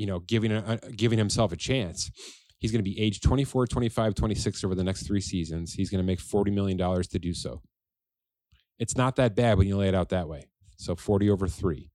you 0.00 0.06
know, 0.06 0.20
giving 0.20 0.50
a, 0.50 0.78
giving 0.96 1.18
himself 1.18 1.52
a 1.52 1.56
chance. 1.56 2.10
He's 2.58 2.72
going 2.72 2.82
to 2.82 2.90
be 2.90 2.98
age 2.98 3.20
24, 3.20 3.66
25, 3.66 4.14
26 4.14 4.64
over 4.64 4.74
the 4.74 4.82
next 4.82 5.06
three 5.06 5.20
seasons. 5.20 5.74
He's 5.74 5.90
going 5.90 6.02
to 6.02 6.06
make 6.06 6.20
$40 6.20 6.50
million 6.54 6.78
to 6.78 7.18
do 7.18 7.34
so. 7.34 7.60
It's 8.78 8.96
not 8.96 9.16
that 9.16 9.36
bad 9.36 9.58
when 9.58 9.66
you 9.66 9.76
lay 9.76 9.88
it 9.88 9.94
out 9.94 10.08
that 10.08 10.26
way. 10.26 10.48
So 10.78 10.96
40 10.96 11.28
over 11.28 11.46
three. 11.46 11.90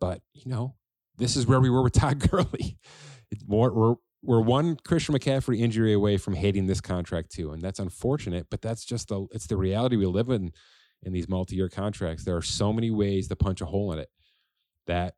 But, 0.00 0.20
you 0.32 0.50
know, 0.50 0.74
this 1.16 1.36
is 1.36 1.46
where 1.46 1.60
we 1.60 1.70
were 1.70 1.82
with 1.82 1.94
Todd 1.94 2.18
Gurley. 2.30 2.78
We're, 3.46 3.72
we're, 3.72 3.94
we're 4.22 4.40
one 4.40 4.76
Christian 4.84 5.14
McCaffrey 5.14 5.60
injury 5.60 5.92
away 5.92 6.16
from 6.16 6.34
hating 6.34 6.66
this 6.66 6.80
contract 6.80 7.30
too. 7.30 7.52
And 7.52 7.62
that's 7.62 7.78
unfortunate, 7.78 8.46
but 8.50 8.62
that's 8.62 8.84
just 8.84 9.08
the, 9.08 9.26
it's 9.32 9.46
the 9.46 9.56
reality 9.56 9.96
we 9.96 10.06
live 10.06 10.28
in 10.28 10.52
in 11.04 11.12
these 11.12 11.28
multi-year 11.28 11.68
contracts. 11.68 12.24
There 12.24 12.36
are 12.36 12.42
so 12.42 12.72
many 12.72 12.90
ways 12.90 13.28
to 13.28 13.36
punch 13.36 13.60
a 13.60 13.66
hole 13.66 13.92
in 13.92 14.00
it 14.00 14.08
that 14.86 15.14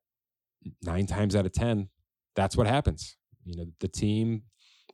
nine 0.83 1.07
times 1.07 1.35
out 1.35 1.47
of 1.47 1.53
10, 1.53 1.89
that's 2.37 2.57
what 2.57 2.67
happens. 2.67 3.17
You 3.45 3.57
know, 3.57 3.67
the 3.81 3.89
team, 3.89 4.43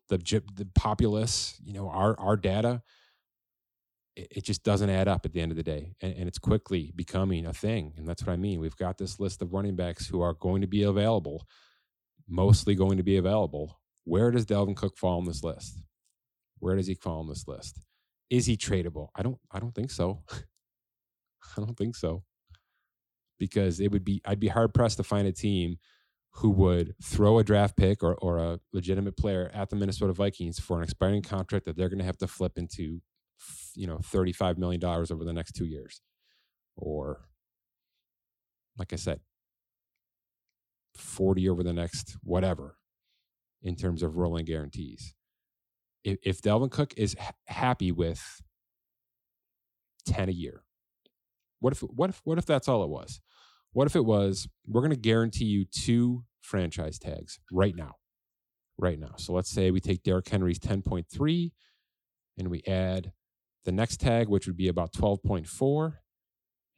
the, 0.09 0.19
the 0.19 0.69
populace, 0.75 1.61
you 1.65 1.73
know, 1.73 1.89
our, 1.89 2.19
our 2.21 2.37
data, 2.37 2.83
it, 4.17 4.45
just 4.45 4.63
doesn't 4.63 4.91
add 4.91 5.09
up 5.09 5.25
at 5.25 5.33
the 5.33 5.41
end 5.41 5.53
of 5.53 5.57
the 5.57 5.63
day. 5.63 5.95
And, 6.01 6.15
and 6.15 6.29
it's 6.29 6.39
quickly 6.39 6.93
becoming 6.97 7.47
a 7.47 7.53
thing. 7.53 7.93
And 7.97 8.09
that's 8.09 8.25
what 8.25 8.33
I 8.33 8.37
mean. 8.37 8.61
We've 8.61 8.77
got 8.77 8.99
this 8.99 9.21
list 9.21 9.43
of 9.43 9.53
running 9.53 9.77
backs 9.77 10.07
who 10.07 10.21
are 10.23 10.35
going 10.35 10.63
to 10.63 10.67
be 10.67 10.83
available, 10.83 11.47
mostly 12.29 12.75
going 12.75 12.97
to 12.97 13.03
be 13.03 13.17
available. 13.17 13.79
Where 14.05 14.31
does 14.31 14.47
Dalvin 14.47 14.77
Cook 14.77 14.97
fall 14.97 15.19
on 15.19 15.27
this 15.27 15.45
list? 15.45 15.83
Where 16.59 16.77
does 16.77 16.87
he 16.87 16.95
fall 16.95 17.21
on 17.21 17.29
this 17.29 17.47
list? 17.47 17.81
Is 18.31 18.47
he 18.47 18.57
tradable? 18.57 19.09
I 19.15 19.23
don't 19.23 19.39
I 19.51 19.61
don't 19.61 19.75
think 19.75 19.91
so. 19.91 20.23
I 20.31 21.61
don't 21.61 21.77
think 21.77 21.95
so 21.95 22.25
because 23.39 23.81
it 23.81 23.93
would 23.93 24.05
be 24.05 24.21
I'd 24.25 24.41
be 24.41 24.49
hard 24.49 24.75
pressed 24.75 24.97
to 24.97 25.03
find 25.03 25.29
a 25.29 25.33
team 25.33 25.79
who 26.37 26.51
would 26.51 26.95
throw 27.03 27.39
a 27.39 27.45
draft 27.45 27.77
pick 27.77 28.03
or, 28.03 28.15
or 28.17 28.39
a 28.39 28.61
legitimate 28.73 29.17
player 29.17 29.51
at 29.55 29.71
the 29.71 29.77
Minnesota 29.77 30.13
Vikings 30.13 30.59
for 30.61 30.77
an 30.77 30.85
expiring 30.85 31.23
contract 31.23 31.65
that 31.65 31.77
they're 31.77 31.89
going 31.89 31.99
to 31.99 32.05
have 32.05 32.19
to 32.19 32.27
flip 32.27 32.53
into, 32.59 33.01
you 33.77 33.87
know, 33.87 33.99
$35 33.99 34.59
million 34.59 34.83
over 34.85 35.25
the 35.25 35.33
next 35.33 35.53
two 35.53 35.67
years. 35.67 36.01
Or, 36.77 37.29
like 38.79 38.93
I 38.93 38.97
said, 38.97 39.21
40 40.97 41.49
over 41.49 41.63
the 41.63 41.73
next 41.73 42.17
whatever 42.23 42.77
in 43.63 43.77
terms 43.77 44.03
of 44.03 44.17
rolling 44.17 44.45
guarantees. 44.45 45.15
If, 46.05 46.19
if 46.23 46.43
Dalvin 46.43 46.71
Cook 46.71 46.95
is 46.97 47.17
happy 47.47 47.93
with 47.93 48.43
10 50.07 50.29
a 50.29 50.33
year, 50.33 50.63
what 51.61 51.73
if 51.73 51.81
what 51.81 52.11
if 52.11 52.21
what 52.25 52.39
if 52.39 52.47
that's 52.47 52.69
all 52.69 52.85
it 52.85 52.91
was? 52.91 53.21
What 53.73 53.87
if 53.87 53.97
it 53.97 54.05
was 54.05 54.47
we're 54.67 54.83
going 54.83 54.91
to 54.91 54.97
guarantee 54.97 55.47
you 55.47 55.65
two 55.65 56.25
franchise 56.47 56.99
tags 56.99 57.41
right 57.51 57.75
now, 57.75 57.97
right 58.79 58.99
now. 58.99 59.15
So 59.17 59.33
let's 59.33 59.51
say 59.51 59.71
we 59.71 59.81
take 59.81 60.03
Derrick 60.03 60.29
Henry's 60.29 60.59
ten 60.59 60.83
point 60.83 61.07
three, 61.13 61.53
and 62.39 62.49
we 62.49 62.63
add 62.67 63.13
the 63.67 63.73
next 63.73 64.01
tag, 64.01 64.29
which 64.29 64.47
would 64.47 64.57
be 64.57 64.69
about 64.69 64.95
twelve 64.95 65.23
point 65.23 65.47
four, 65.47 66.01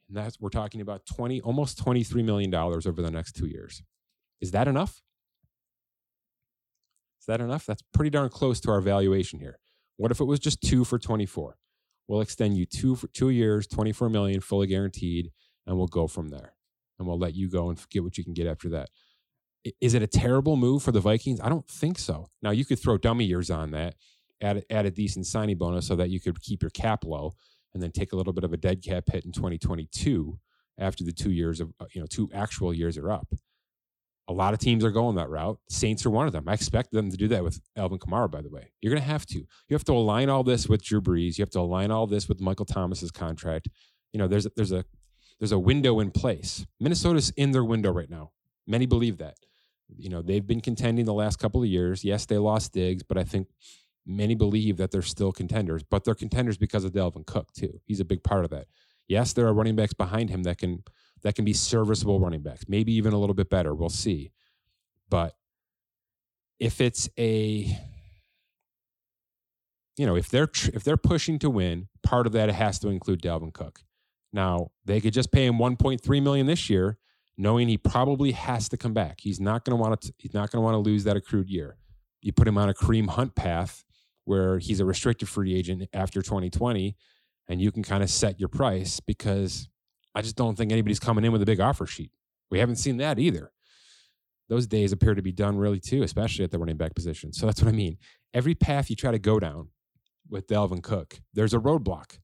and 0.09 0.17
that's 0.17 0.37
we're 0.41 0.49
talking 0.49 0.81
about 0.81 1.05
twenty, 1.05 1.39
almost 1.39 1.77
twenty 1.77 2.03
three 2.03 2.23
million 2.23 2.49
dollars 2.49 2.85
over 2.85 3.01
the 3.01 3.11
next 3.11 3.37
two 3.37 3.47
years. 3.47 3.81
Is 4.41 4.51
that 4.51 4.67
enough? 4.67 5.01
Is 7.21 7.25
that 7.27 7.41
enough? 7.41 7.65
That's 7.65 7.83
pretty 7.93 8.09
darn 8.09 8.29
close 8.29 8.59
to 8.61 8.71
our 8.71 8.81
valuation 8.81 9.39
here. 9.39 9.59
What 9.97 10.11
if 10.11 10.19
it 10.19 10.25
was 10.25 10.39
just 10.39 10.61
two 10.61 10.85
for 10.85 10.97
24? 10.97 11.57
We'll 12.07 12.21
extend 12.21 12.57
you 12.57 12.65
two 12.65 12.95
for 12.95 13.07
two 13.07 13.29
years, 13.29 13.67
24 13.67 14.09
million, 14.09 14.39
fully 14.39 14.67
guaranteed, 14.67 15.31
and 15.67 15.77
we'll 15.77 15.87
go 15.87 16.07
from 16.07 16.29
there. 16.29 16.53
And 16.97 17.07
we'll 17.07 17.19
let 17.19 17.35
you 17.35 17.49
go 17.49 17.69
and 17.69 17.79
get 17.89 18.03
what 18.03 18.17
you 18.17 18.23
can 18.23 18.33
get 18.33 18.47
after 18.47 18.69
that. 18.69 18.89
Is 19.81 19.93
it 19.93 20.01
a 20.01 20.07
terrible 20.07 20.55
move 20.55 20.81
for 20.81 20.93
the 20.93 21.01
Vikings? 21.01 21.41
I 21.41 21.49
don't 21.49 21.67
think 21.67 21.99
so. 21.99 22.29
Now 22.41 22.51
you 22.51 22.63
could 22.63 22.79
throw 22.79 22.97
dummy 22.97 23.25
years 23.25 23.49
on 23.49 23.71
that, 23.71 23.95
add 24.41 24.63
add 24.69 24.85
a 24.85 24.91
decent 24.91 25.25
signing 25.25 25.57
bonus 25.57 25.87
so 25.87 25.95
that 25.95 26.09
you 26.09 26.19
could 26.19 26.41
keep 26.41 26.61
your 26.61 26.71
cap 26.71 27.03
low, 27.05 27.33
and 27.73 27.81
then 27.81 27.91
take 27.91 28.13
a 28.13 28.15
little 28.15 28.33
bit 28.33 28.43
of 28.43 28.53
a 28.53 28.57
dead 28.57 28.83
cap 28.83 29.05
hit 29.11 29.25
in 29.25 29.31
2022 29.31 30.39
after 30.77 31.03
the 31.03 31.11
two 31.11 31.31
years 31.31 31.59
of 31.59 31.71
uh, 31.79 31.85
you 31.93 32.01
know 32.01 32.07
two 32.07 32.29
actual 32.33 32.73
years 32.73 32.97
are 32.97 33.11
up. 33.11 33.27
A 34.27 34.33
lot 34.33 34.53
of 34.53 34.59
teams 34.59 34.85
are 34.85 34.91
going 34.91 35.15
that 35.15 35.29
route. 35.29 35.57
Saints 35.69 36.05
are 36.05 36.11
one 36.11 36.27
of 36.27 36.33
them. 36.33 36.47
I 36.47 36.53
expect 36.53 36.91
them 36.91 37.09
to 37.09 37.17
do 37.17 37.27
that 37.29 37.43
with 37.43 37.59
Alvin 37.75 37.97
Kamara, 37.97 38.29
by 38.29 38.43
the 38.43 38.49
way. 38.49 38.71
You're 38.79 38.91
going 38.91 39.01
to 39.01 39.09
have 39.09 39.25
to. 39.27 39.39
You 39.39 39.73
have 39.73 39.83
to 39.85 39.93
align 39.93 40.29
all 40.29 40.43
this 40.43 40.69
with 40.69 40.83
Drew 40.83 41.01
Brees. 41.01 41.39
You 41.39 41.41
have 41.41 41.49
to 41.51 41.59
align 41.59 41.89
all 41.89 42.05
this 42.05 42.29
with 42.29 42.39
Michael 42.39 42.65
Thomas's 42.65 43.09
contract. 43.09 43.69
You 44.13 44.19
know, 44.19 44.27
there's 44.27 44.47
there's 44.55 44.71
a 44.71 44.85
there's 45.39 45.51
a 45.51 45.59
window 45.59 45.99
in 45.99 46.11
place. 46.11 46.65
Minnesota's 46.79 47.31
in 47.31 47.51
their 47.51 47.63
window 47.63 47.91
right 47.91 48.09
now. 48.09 48.31
Many 48.67 48.85
believe 48.85 49.17
that. 49.17 49.37
You 49.97 50.09
know, 50.09 50.21
they've 50.21 50.45
been 50.45 50.61
contending 50.61 51.05
the 51.05 51.13
last 51.13 51.39
couple 51.39 51.63
of 51.63 51.67
years. 51.67 52.03
Yes, 52.03 52.25
they 52.25 52.37
lost 52.37 52.73
Diggs, 52.73 53.01
but 53.01 53.17
I 53.17 53.23
think 53.23 53.47
many 54.09 54.35
believe 54.35 54.77
that 54.77 54.91
they're 54.91 55.01
still 55.01 55.31
contenders. 55.31 55.83
But 55.83 56.03
they're 56.03 56.15
contenders 56.15 56.57
because 56.57 56.83
of 56.83 56.91
Dalvin 56.91 57.25
Cook 57.25 57.53
too. 57.53 57.79
He's 57.85 57.99
a 57.99 58.05
big 58.05 58.23
part 58.23 58.43
of 58.43 58.51
that. 58.51 58.67
Yes, 59.07 59.33
there 59.33 59.47
are 59.47 59.53
running 59.53 59.75
backs 59.75 59.93
behind 59.93 60.29
him 60.29 60.43
that 60.43 60.57
can 60.57 60.83
that 61.21 61.35
can 61.35 61.45
be 61.45 61.53
serviceable 61.53 62.19
running 62.19 62.41
backs, 62.41 62.65
maybe 62.67 62.93
even 62.93 63.13
a 63.13 63.19
little 63.19 63.33
bit 63.33 63.49
better. 63.49 63.73
We'll 63.73 63.89
see. 63.89 64.31
But 65.09 65.35
if 66.59 66.81
it's 66.81 67.09
a 67.17 67.77
you 69.97 70.05
know, 70.05 70.15
if 70.15 70.29
they're 70.29 70.49
if 70.73 70.83
they're 70.83 70.97
pushing 70.97 71.39
to 71.39 71.49
win, 71.49 71.87
part 72.03 72.25
of 72.25 72.33
that 72.33 72.49
has 72.49 72.79
to 72.79 72.89
include 72.89 73.21
Dalvin 73.21 73.53
Cook. 73.53 73.81
Now, 74.31 74.71
they 74.85 75.01
could 75.01 75.13
just 75.13 75.31
pay 75.31 75.45
him 75.45 75.57
1.3 75.57 76.23
million 76.23 76.45
this 76.45 76.69
year, 76.69 76.99
knowing 77.35 77.67
he 77.67 77.77
probably 77.77 78.31
has 78.31 78.69
to 78.69 78.77
come 78.77 78.93
back. 78.93 79.21
He's 79.21 79.39
not 79.39 79.65
going 79.65 79.75
to 79.77 79.81
want 79.81 79.99
to 80.01 80.13
he's 80.17 80.33
not 80.33 80.51
going 80.51 80.61
to 80.61 80.63
want 80.63 80.75
to 80.75 80.89
lose 80.89 81.03
that 81.03 81.17
accrued 81.17 81.49
year. 81.49 81.77
You 82.21 82.31
put 82.31 82.47
him 82.47 82.57
on 82.57 82.69
a 82.69 82.73
Kareem 82.73 83.09
Hunt 83.09 83.35
path 83.35 83.83
where 84.29 84.59
he's 84.59 84.79
a 84.79 84.85
restricted 84.85 85.27
free 85.27 85.55
agent 85.55 85.89
after 85.91 86.21
2020 86.21 86.95
and 87.47 87.59
you 87.59 87.71
can 87.71 87.81
kind 87.81 88.03
of 88.03 88.11
set 88.11 88.39
your 88.39 88.47
price 88.47 88.99
because 88.99 89.67
I 90.13 90.21
just 90.21 90.35
don't 90.35 90.55
think 90.55 90.71
anybody's 90.71 90.99
coming 90.99 91.25
in 91.25 91.31
with 91.31 91.41
a 91.41 91.47
big 91.47 91.59
offer 91.59 91.87
sheet. 91.87 92.11
We 92.51 92.59
haven't 92.59 92.75
seen 92.75 92.97
that 92.97 93.17
either. 93.17 93.51
Those 94.47 94.67
days 94.67 94.91
appear 94.91 95.15
to 95.15 95.23
be 95.23 95.31
done 95.31 95.57
really 95.57 95.79
too, 95.79 96.03
especially 96.03 96.45
at 96.45 96.51
the 96.51 96.59
running 96.59 96.77
back 96.77 96.93
position. 96.93 97.33
So 97.33 97.47
that's 97.47 97.59
what 97.59 97.69
I 97.69 97.75
mean. 97.75 97.97
Every 98.31 98.53
path 98.53 98.91
you 98.91 98.95
try 98.95 99.09
to 99.09 99.17
go 99.17 99.39
down 99.39 99.69
with 100.29 100.45
Dalvin 100.45 100.83
Cook, 100.83 101.19
there's 101.33 101.55
a 101.55 101.59
roadblock. 101.59 102.19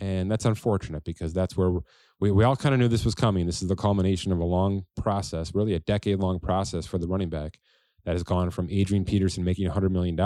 And 0.00 0.30
that's 0.30 0.46
unfortunate 0.46 1.04
because 1.04 1.34
that's 1.34 1.54
where 1.54 1.80
we, 2.18 2.30
we 2.30 2.44
all 2.44 2.56
kind 2.56 2.74
of 2.74 2.80
knew 2.80 2.88
this 2.88 3.04
was 3.04 3.14
coming. 3.14 3.44
This 3.44 3.60
is 3.60 3.68
the 3.68 3.76
culmination 3.76 4.32
of 4.32 4.38
a 4.38 4.44
long 4.44 4.86
process, 4.96 5.54
really 5.54 5.74
a 5.74 5.80
decade 5.80 6.18
long 6.18 6.40
process 6.40 6.86
for 6.86 6.96
the 6.96 7.06
running 7.06 7.28
back 7.28 7.58
that 8.06 8.12
has 8.12 8.22
gone 8.22 8.50
from 8.50 8.68
Adrian 8.70 9.04
Peterson 9.04 9.44
making 9.44 9.68
$100 9.68 9.90
million 9.90 10.16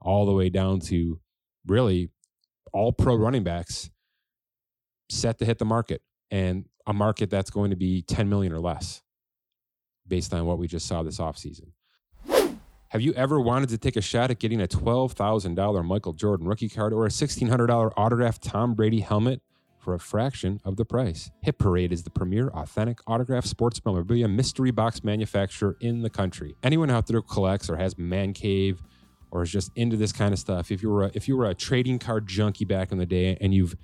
all 0.00 0.26
the 0.26 0.32
way 0.32 0.48
down 0.48 0.80
to 0.80 1.20
really 1.66 2.10
all 2.72 2.92
pro 2.92 3.14
running 3.14 3.44
backs 3.44 3.90
set 5.08 5.38
to 5.38 5.44
hit 5.44 5.58
the 5.58 5.64
market 5.64 6.02
and 6.30 6.66
a 6.86 6.92
market 6.92 7.30
that's 7.30 7.50
going 7.50 7.70
to 7.70 7.76
be 7.76 8.02
10 8.02 8.28
million 8.28 8.52
or 8.52 8.60
less 8.60 9.02
based 10.06 10.32
on 10.32 10.46
what 10.46 10.58
we 10.58 10.66
just 10.66 10.86
saw 10.86 11.02
this 11.02 11.18
offseason. 11.18 11.72
Have 12.88 13.00
you 13.00 13.12
ever 13.12 13.40
wanted 13.40 13.68
to 13.68 13.78
take 13.78 13.94
a 13.96 14.00
shot 14.00 14.32
at 14.32 14.40
getting 14.40 14.60
a 14.60 14.66
$12,000 14.66 15.84
Michael 15.84 16.12
Jordan 16.12 16.48
rookie 16.48 16.68
card 16.68 16.92
or 16.92 17.06
a 17.06 17.08
$1,600 17.08 17.92
autographed 17.96 18.42
Tom 18.42 18.74
Brady 18.74 18.98
helmet 18.98 19.42
for 19.78 19.94
a 19.94 20.00
fraction 20.00 20.60
of 20.64 20.76
the 20.76 20.84
price? 20.84 21.30
Hit 21.40 21.56
Parade 21.58 21.92
is 21.92 22.02
the 22.02 22.10
premier 22.10 22.48
authentic 22.48 22.98
autographed 23.06 23.46
sports 23.46 23.80
memorabilia 23.84 24.26
mystery 24.26 24.72
box 24.72 25.04
manufacturer 25.04 25.76
in 25.80 26.02
the 26.02 26.10
country. 26.10 26.56
Anyone 26.64 26.90
out 26.90 27.06
there 27.06 27.22
collects 27.22 27.70
or 27.70 27.76
has 27.76 27.96
man 27.96 28.32
cave 28.32 28.82
or 29.30 29.42
is 29.42 29.50
just 29.50 29.70
into 29.76 29.96
this 29.96 30.12
kind 30.12 30.32
of 30.32 30.38
stuff, 30.38 30.70
if 30.70 30.82
you 30.82 30.90
were 30.90 31.04
a, 31.04 31.10
if 31.14 31.28
you 31.28 31.36
were 31.36 31.46
a 31.46 31.54
trading 31.54 31.98
card 31.98 32.26
junkie 32.26 32.64
back 32.64 32.92
in 32.92 32.98
the 32.98 33.06
day 33.06 33.36
and 33.40 33.54
you've 33.54 33.76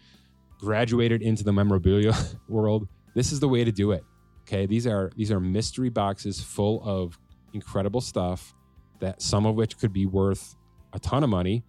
graduated 0.59 1.23
into 1.23 1.45
the 1.45 1.53
memorabilia 1.53 2.13
world, 2.49 2.89
this 3.15 3.33
is 3.33 3.41
the 3.41 3.49
way 3.49 3.65
to 3.65 3.73
do 3.73 3.93
it. 3.93 4.05
Okay, 4.43 4.67
these 4.67 4.87
are 4.87 5.11
these 5.17 5.33
are 5.33 5.41
mystery 5.41 5.89
boxes 5.89 6.41
full 6.41 6.83
of 6.85 7.19
incredible 7.53 8.01
stuff 8.01 8.55
that 9.01 9.21
some 9.21 9.47
of 9.47 9.55
which 9.57 9.79
could 9.79 9.93
be 9.93 10.07
worth 10.07 10.57
a 10.93 10.99
ton 10.99 11.25
of 11.25 11.31
money, 11.31 11.65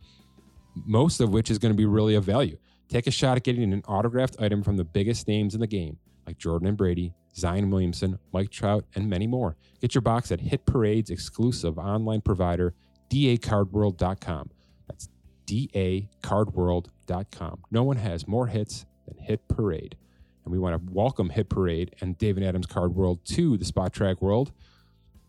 most 0.86 1.20
of 1.20 1.30
which 1.32 1.50
is 1.50 1.58
going 1.58 1.74
to 1.74 1.78
be 1.78 1.86
really 1.86 2.16
of 2.16 2.24
value. 2.24 2.58
Take 2.88 3.08
a 3.08 3.12
shot 3.12 3.38
at 3.38 3.44
getting 3.44 3.74
an 3.74 3.84
autographed 3.88 4.38
item 4.40 4.63
from 4.63 4.78
the 4.78 4.86
biggest 4.86 5.28
names 5.28 5.54
in 5.54 5.60
the 5.60 5.68
game, 5.68 5.98
like 6.26 6.38
Jordan 6.38 6.68
and 6.68 6.78
Brady, 6.78 7.13
Zion 7.36 7.70
Williamson, 7.70 8.18
Mike 8.32 8.50
Trout, 8.50 8.86
and 8.96 9.10
many 9.10 9.28
more. 9.28 9.58
Get 9.82 9.94
your 9.94 10.02
box 10.02 10.32
at 10.32 10.40
Hit 10.40 10.66
Parade's 10.66 11.10
exclusive 11.10 11.78
online 11.78 12.22
provider, 12.22 12.74
dacardworld.com. 13.10 14.52
That's 14.88 15.10
dacardworld.com. 15.46 17.63
No 17.72 17.84
one 17.84 17.98
has 17.98 18.28
more 18.28 18.48
hits 18.48 18.86
than 19.08 19.17
Hit 19.17 19.48
Parade. 19.48 19.96
And 20.43 20.52
we 20.52 20.60
want 20.60 20.76
to 20.76 20.93
welcome 20.93 21.30
Hit 21.30 21.50
Parade 21.50 21.96
and 22.02 22.17
David 22.17 22.43
Adams 22.43 22.67
Card 22.67 22.96
World 22.96 23.20
to 23.26 23.58
the 23.58 23.65
Spotrac 23.65 24.22
world. 24.22 24.52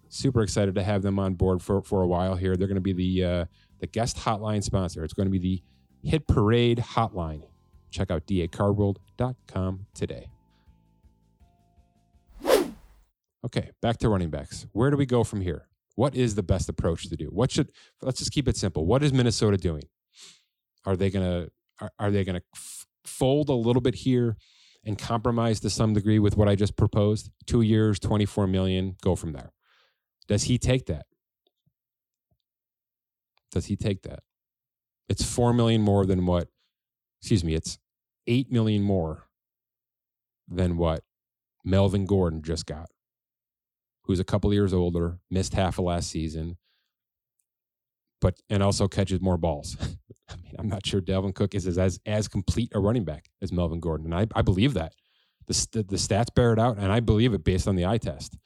Super 0.08 0.42
excited 0.42 0.74
to 0.76 0.82
have 0.82 1.02
them 1.02 1.18
on 1.18 1.34
board 1.34 1.60
for, 1.60 1.82
for 1.82 2.02
a 2.02 2.06
while 2.06 2.36
here. 2.36 2.56
They're 2.56 2.68
going 2.68 2.76
to 2.76 2.80
be 2.80 2.92
the 2.92 3.24
uh, 3.24 3.44
the 3.80 3.86
guest 3.86 4.16
hotline 4.16 4.62
sponsor. 4.62 5.04
It's 5.04 5.12
going 5.12 5.26
to 5.26 5.30
be 5.30 5.38
the 5.38 5.62
Hit 6.02 6.26
Parade 6.26 6.78
hotline. 6.78 7.42
Check 7.90 8.10
out 8.10 8.26
dacardworld.com 8.26 9.86
today. 9.94 10.30
Okay, 13.44 13.70
back 13.80 13.98
to 13.98 14.08
running 14.08 14.30
backs. 14.30 14.66
Where 14.72 14.90
do 14.90 14.96
we 14.96 15.06
go 15.06 15.24
from 15.24 15.40
here? 15.40 15.66
What 15.98 16.14
is 16.14 16.36
the 16.36 16.44
best 16.44 16.68
approach 16.68 17.08
to 17.08 17.16
do? 17.16 17.24
What 17.24 17.50
should 17.50 17.72
let's 18.02 18.20
just 18.20 18.30
keep 18.30 18.46
it 18.46 18.56
simple. 18.56 18.86
What 18.86 19.02
is 19.02 19.12
Minnesota 19.12 19.56
doing? 19.56 19.82
Are 20.86 20.94
they 20.94 21.10
gonna 21.10 21.48
are, 21.80 21.90
are 21.98 22.12
they 22.12 22.22
gonna 22.22 22.42
f- 22.54 22.86
fold 23.04 23.48
a 23.48 23.54
little 23.54 23.82
bit 23.82 23.96
here 23.96 24.36
and 24.84 24.96
compromise 24.96 25.58
to 25.58 25.70
some 25.70 25.94
degree 25.94 26.20
with 26.20 26.36
what 26.36 26.48
I 26.48 26.54
just 26.54 26.76
proposed? 26.76 27.32
Two 27.48 27.62
years, 27.62 27.98
twenty 27.98 28.26
four 28.26 28.46
million. 28.46 28.94
Go 29.02 29.16
from 29.16 29.32
there. 29.32 29.50
Does 30.28 30.44
he 30.44 30.56
take 30.56 30.86
that? 30.86 31.06
Does 33.50 33.66
he 33.66 33.74
take 33.74 34.02
that? 34.02 34.20
It's 35.08 35.24
four 35.24 35.52
million 35.52 35.82
more 35.82 36.06
than 36.06 36.26
what. 36.26 36.46
Excuse 37.20 37.42
me. 37.42 37.56
It's 37.56 37.76
eight 38.28 38.52
million 38.52 38.84
more 38.84 39.26
than 40.46 40.76
what 40.76 41.02
Melvin 41.64 42.06
Gordon 42.06 42.40
just 42.40 42.66
got 42.66 42.88
who's 44.08 44.18
a 44.18 44.24
couple 44.24 44.52
years 44.52 44.72
older, 44.72 45.18
missed 45.30 45.52
half 45.52 45.78
of 45.78 45.84
last 45.84 46.10
season, 46.10 46.56
but 48.20 48.40
and 48.50 48.62
also 48.62 48.88
catches 48.88 49.20
more 49.20 49.36
balls. 49.36 49.76
I 50.30 50.36
mean, 50.36 50.54
I'm 50.58 50.68
not 50.68 50.84
sure 50.84 51.00
Dalvin 51.00 51.34
Cook 51.34 51.54
is 51.54 51.66
as 51.66 52.00
as, 52.04 52.26
complete 52.26 52.72
a 52.74 52.80
running 52.80 53.04
back 53.04 53.26
as 53.40 53.52
Melvin 53.52 53.80
Gordon, 53.80 54.12
and 54.12 54.14
I, 54.14 54.26
I 54.38 54.42
believe 54.42 54.74
that. 54.74 54.94
The, 55.46 55.66
the, 55.72 55.82
the 55.82 55.96
stats 55.96 56.34
bear 56.34 56.52
it 56.52 56.58
out, 56.58 56.76
and 56.76 56.92
I 56.92 57.00
believe 57.00 57.32
it 57.32 57.44
based 57.44 57.68
on 57.68 57.76
the 57.76 57.86
eye 57.86 57.96
test. 57.96 58.36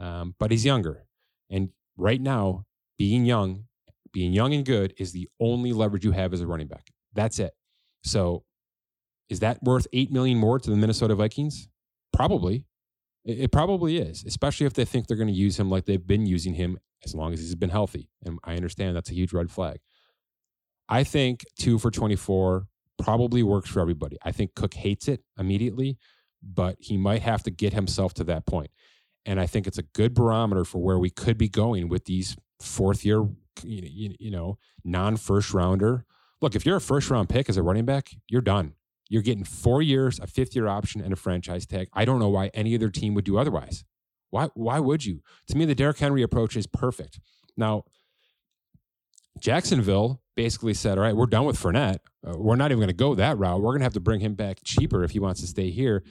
Um, 0.00 0.34
but 0.38 0.50
he's 0.50 0.64
younger, 0.64 1.04
and 1.50 1.70
right 1.96 2.20
now, 2.20 2.64
being 2.96 3.24
young, 3.24 3.64
being 4.12 4.32
young 4.32 4.54
and 4.54 4.64
good 4.64 4.94
is 4.96 5.12
the 5.12 5.28
only 5.40 5.72
leverage 5.72 6.04
you 6.04 6.12
have 6.12 6.32
as 6.32 6.40
a 6.40 6.46
running 6.46 6.68
back. 6.68 6.88
That's 7.14 7.38
it. 7.40 7.52
So, 8.04 8.44
is 9.28 9.40
that 9.40 9.62
worth 9.62 9.88
eight 9.92 10.12
million 10.12 10.38
more 10.38 10.58
to 10.60 10.70
the 10.70 10.76
Minnesota 10.76 11.16
Vikings? 11.16 11.68
Probably. 12.12 12.64
It, 13.28 13.40
it 13.40 13.52
probably 13.52 13.98
is, 13.98 14.24
especially 14.24 14.66
if 14.66 14.72
they 14.72 14.84
think 14.84 15.06
they're 15.06 15.16
going 15.16 15.28
to 15.28 15.32
use 15.32 15.60
him 15.60 15.70
like 15.70 15.84
they've 15.84 16.04
been 16.04 16.26
using 16.26 16.54
him 16.54 16.78
as 17.04 17.14
long 17.14 17.32
as 17.32 17.40
he's 17.40 17.54
been 17.54 17.70
healthy. 17.70 18.10
And 18.24 18.40
I 18.42 18.56
understand 18.56 18.96
that's 18.96 19.10
a 19.10 19.14
huge 19.14 19.32
red 19.32 19.50
flag. 19.50 19.78
I 20.88 21.04
think 21.04 21.44
two 21.58 21.78
for 21.78 21.90
24 21.90 22.66
probably 23.00 23.42
works 23.42 23.70
for 23.70 23.80
everybody. 23.80 24.16
I 24.22 24.32
think 24.32 24.54
Cook 24.54 24.74
hates 24.74 25.06
it 25.06 25.22
immediately, 25.38 25.98
but 26.42 26.76
he 26.80 26.96
might 26.96 27.22
have 27.22 27.42
to 27.44 27.50
get 27.50 27.74
himself 27.74 28.14
to 28.14 28.24
that 28.24 28.46
point. 28.46 28.70
And 29.26 29.38
I 29.38 29.46
think 29.46 29.66
it's 29.66 29.78
a 29.78 29.82
good 29.82 30.14
barometer 30.14 30.64
for 30.64 30.78
where 30.78 30.98
we 30.98 31.10
could 31.10 31.36
be 31.36 31.48
going 31.48 31.88
with 31.88 32.06
these 32.06 32.36
fourth 32.60 33.04
year, 33.04 33.28
you 33.62 34.30
know, 34.30 34.58
non 34.84 35.16
first 35.16 35.52
rounder. 35.52 36.04
Look, 36.40 36.54
if 36.56 36.64
you're 36.64 36.76
a 36.76 36.80
first 36.80 37.10
round 37.10 37.28
pick 37.28 37.48
as 37.48 37.56
a 37.56 37.62
running 37.62 37.84
back, 37.84 38.10
you're 38.28 38.40
done. 38.40 38.74
You're 39.08 39.22
getting 39.22 39.44
four 39.44 39.80
years, 39.80 40.18
a 40.18 40.26
fifth 40.26 40.54
year 40.54 40.68
option, 40.68 41.00
and 41.00 41.12
a 41.12 41.16
franchise 41.16 41.66
tag. 41.66 41.88
I 41.94 42.04
don't 42.04 42.18
know 42.18 42.28
why 42.28 42.48
any 42.54 42.74
other 42.74 42.90
team 42.90 43.14
would 43.14 43.24
do 43.24 43.38
otherwise. 43.38 43.84
Why, 44.30 44.48
why 44.54 44.78
would 44.78 45.04
you? 45.04 45.22
To 45.48 45.56
me, 45.56 45.64
the 45.64 45.74
Derrick 45.74 45.98
Henry 45.98 46.22
approach 46.22 46.56
is 46.56 46.66
perfect. 46.66 47.18
Now, 47.56 47.84
Jacksonville 49.40 50.20
basically 50.36 50.74
said, 50.74 50.98
all 50.98 51.04
right, 51.04 51.16
we're 51.16 51.26
done 51.26 51.44
with 51.44 51.58
Fournette. 51.58 51.98
Uh, 52.26 52.36
we're 52.36 52.56
not 52.56 52.70
even 52.70 52.78
going 52.78 52.88
to 52.88 52.94
go 52.94 53.14
that 53.14 53.38
route. 53.38 53.60
We're 53.60 53.72
going 53.72 53.80
to 53.80 53.84
have 53.84 53.94
to 53.94 54.00
bring 54.00 54.20
him 54.20 54.34
back 54.34 54.58
cheaper 54.64 55.02
if 55.04 55.12
he 55.12 55.20
wants 55.20 55.40
to 55.40 55.46
stay 55.46 55.70
here. 55.70 56.04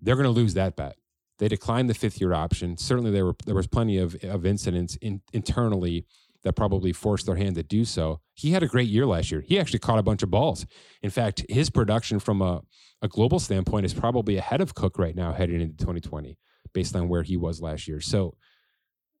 They're 0.00 0.14
going 0.14 0.24
to 0.24 0.30
lose 0.30 0.54
that 0.54 0.76
bet. 0.76 0.96
They 1.38 1.48
declined 1.48 1.90
the 1.90 1.94
fifth 1.94 2.20
year 2.20 2.32
option. 2.32 2.76
Certainly, 2.76 3.10
there 3.10 3.26
were 3.26 3.36
there 3.44 3.54
was 3.54 3.66
plenty 3.66 3.98
of, 3.98 4.16
of 4.24 4.46
incidents 4.46 4.96
in, 4.96 5.20
internally 5.32 6.06
that 6.44 6.54
probably 6.54 6.92
forced 6.92 7.26
their 7.26 7.36
hand 7.36 7.56
to 7.56 7.62
do 7.62 7.84
so. 7.84 8.20
He 8.34 8.52
had 8.52 8.62
a 8.62 8.66
great 8.66 8.88
year 8.88 9.06
last 9.06 9.30
year. 9.30 9.40
He 9.40 9.58
actually 9.58 9.78
caught 9.78 9.98
a 9.98 10.02
bunch 10.02 10.22
of 10.22 10.30
balls. 10.30 10.66
In 11.02 11.10
fact, 11.10 11.44
his 11.48 11.70
production 11.70 12.18
from 12.18 12.42
a, 12.42 12.62
a 13.02 13.08
global 13.08 13.38
standpoint 13.38 13.86
is 13.86 13.94
probably 13.94 14.36
ahead 14.36 14.60
of 14.60 14.74
Cook 14.74 14.98
right 14.98 15.14
now 15.14 15.32
heading 15.32 15.60
into 15.60 15.76
2020 15.76 16.38
based 16.72 16.94
on 16.94 17.08
where 17.08 17.22
he 17.22 17.36
was 17.36 17.60
last 17.60 17.88
year. 17.88 18.00
So 18.00 18.36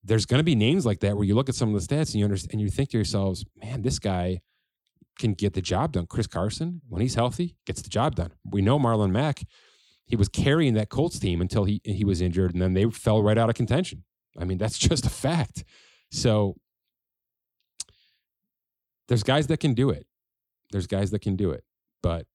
there's 0.04 0.26
going 0.26 0.38
to 0.38 0.44
be 0.44 0.54
names 0.54 0.86
like 0.86 1.00
that 1.00 1.16
where 1.16 1.24
you 1.24 1.34
look 1.34 1.48
at 1.48 1.54
some 1.54 1.74
of 1.74 1.80
the 1.80 1.94
stats 1.94 2.12
and 2.12 2.16
you 2.16 2.24
understand 2.24 2.52
and 2.52 2.60
you 2.60 2.68
think 2.68 2.90
to 2.90 2.98
yourselves, 2.98 3.44
man, 3.60 3.82
this 3.82 3.98
guy 3.98 4.40
can 5.18 5.32
get 5.32 5.54
the 5.54 5.62
job 5.62 5.92
done. 5.92 6.06
Chris 6.06 6.26
Carson, 6.26 6.82
when 6.88 7.02
he's 7.02 7.14
healthy, 7.14 7.56
gets 7.66 7.82
the 7.82 7.88
job 7.88 8.14
done. 8.14 8.32
We 8.44 8.62
know 8.62 8.78
Marlon 8.78 9.10
Mack, 9.10 9.42
he 10.06 10.14
was 10.14 10.28
carrying 10.28 10.74
that 10.74 10.88
Colts 10.88 11.18
team 11.18 11.40
until 11.40 11.64
he 11.64 11.80
he 11.84 12.04
was 12.04 12.20
injured, 12.20 12.52
and 12.52 12.62
then 12.62 12.74
they 12.74 12.88
fell 12.90 13.22
right 13.22 13.36
out 13.36 13.48
of 13.48 13.56
contention. 13.56 14.04
I 14.38 14.44
mean, 14.44 14.58
that's 14.58 14.78
just 14.88 15.04
a 15.06 15.10
fact. 15.10 15.64
So 16.10 16.56
there's 19.08 19.22
guys 19.22 19.46
that 19.48 19.60
can 19.60 19.74
do 19.74 19.90
it. 19.90 20.06
There's 20.70 20.86
guys 20.86 21.10
that 21.12 21.20
can 21.20 21.36
do 21.36 21.50
it, 21.50 21.64
but 22.02 22.26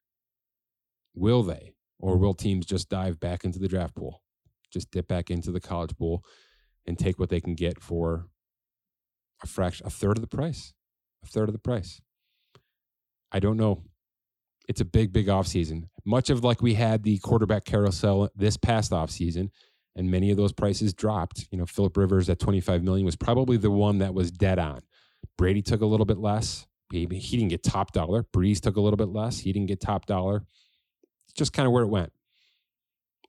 will 1.13 1.43
they, 1.43 1.73
or 1.99 2.17
will 2.17 2.33
teams 2.33 2.65
just 2.65 2.89
dive 2.89 3.19
back 3.19 3.43
into 3.43 3.59
the 3.59 3.67
draft 3.67 3.95
pool, 3.95 4.21
just 4.71 4.89
dip 4.91 5.07
back 5.07 5.29
into 5.29 5.51
the 5.51 5.59
college 5.59 5.95
pool, 5.97 6.23
and 6.85 6.97
take 6.97 7.19
what 7.19 7.29
they 7.29 7.41
can 7.41 7.55
get 7.55 7.81
for 7.81 8.27
a 9.43 9.47
fraction, 9.47 9.85
a 9.85 9.89
third 9.89 10.17
of 10.17 10.21
the 10.21 10.35
price, 10.35 10.73
a 11.23 11.27
third 11.27 11.49
of 11.49 11.53
the 11.53 11.59
price? 11.59 12.01
I 13.31 13.39
don't 13.39 13.57
know. 13.57 13.83
It's 14.67 14.81
a 14.81 14.85
big, 14.85 15.11
big 15.11 15.27
offseason. 15.27 15.89
Much 16.05 16.29
of 16.29 16.43
like 16.43 16.61
we 16.61 16.75
had 16.75 17.03
the 17.03 17.17
quarterback 17.19 17.65
carousel 17.65 18.29
this 18.35 18.57
past 18.57 18.91
offseason, 18.91 19.49
and 19.95 20.09
many 20.09 20.31
of 20.31 20.37
those 20.37 20.53
prices 20.53 20.93
dropped. 20.93 21.47
You 21.51 21.57
know, 21.57 21.65
Philip 21.65 21.97
Rivers 21.97 22.29
at 22.29 22.39
25 22.39 22.83
million 22.83 23.05
was 23.05 23.15
probably 23.15 23.57
the 23.57 23.71
one 23.71 23.97
that 23.97 24.13
was 24.13 24.31
dead 24.31 24.59
on. 24.59 24.81
Brady 25.37 25.61
took 25.61 25.81
a 25.81 25.85
little 25.85 26.05
bit 26.05 26.17
less. 26.17 26.67
He, 26.91 27.07
he 27.11 27.37
didn't 27.37 27.49
get 27.49 27.63
top 27.63 27.93
dollar. 27.93 28.23
Brees 28.33 28.59
took 28.59 28.75
a 28.75 28.81
little 28.81 28.97
bit 28.97 29.09
less. 29.09 29.39
He 29.39 29.53
didn't 29.53 29.67
get 29.67 29.79
top 29.79 30.05
dollar. 30.05 30.43
It's 31.25 31.33
just 31.33 31.53
kind 31.53 31.65
of 31.65 31.71
where 31.71 31.83
it 31.83 31.87
went. 31.87 32.11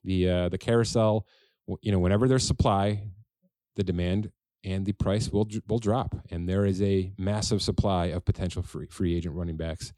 The 0.03 0.29
uh, 0.29 0.49
the 0.49 0.57
carousel, 0.57 1.25
you 1.81 1.91
know, 1.91 1.99
whenever 1.99 2.27
there's 2.27 2.45
supply, 2.45 3.03
the 3.75 3.83
demand 3.83 4.31
and 4.63 4.85
the 4.85 4.93
price 4.93 5.29
will 5.29 5.47
will 5.67 5.79
drop, 5.79 6.15
and 6.29 6.47
there 6.47 6.65
is 6.65 6.81
a 6.81 7.13
massive 7.17 7.61
supply 7.61 8.07
of 8.07 8.25
potential 8.25 8.63
free 8.63 8.87
free 8.87 9.15
agent 9.15 9.35
running 9.35 9.57
backs, 9.57 9.93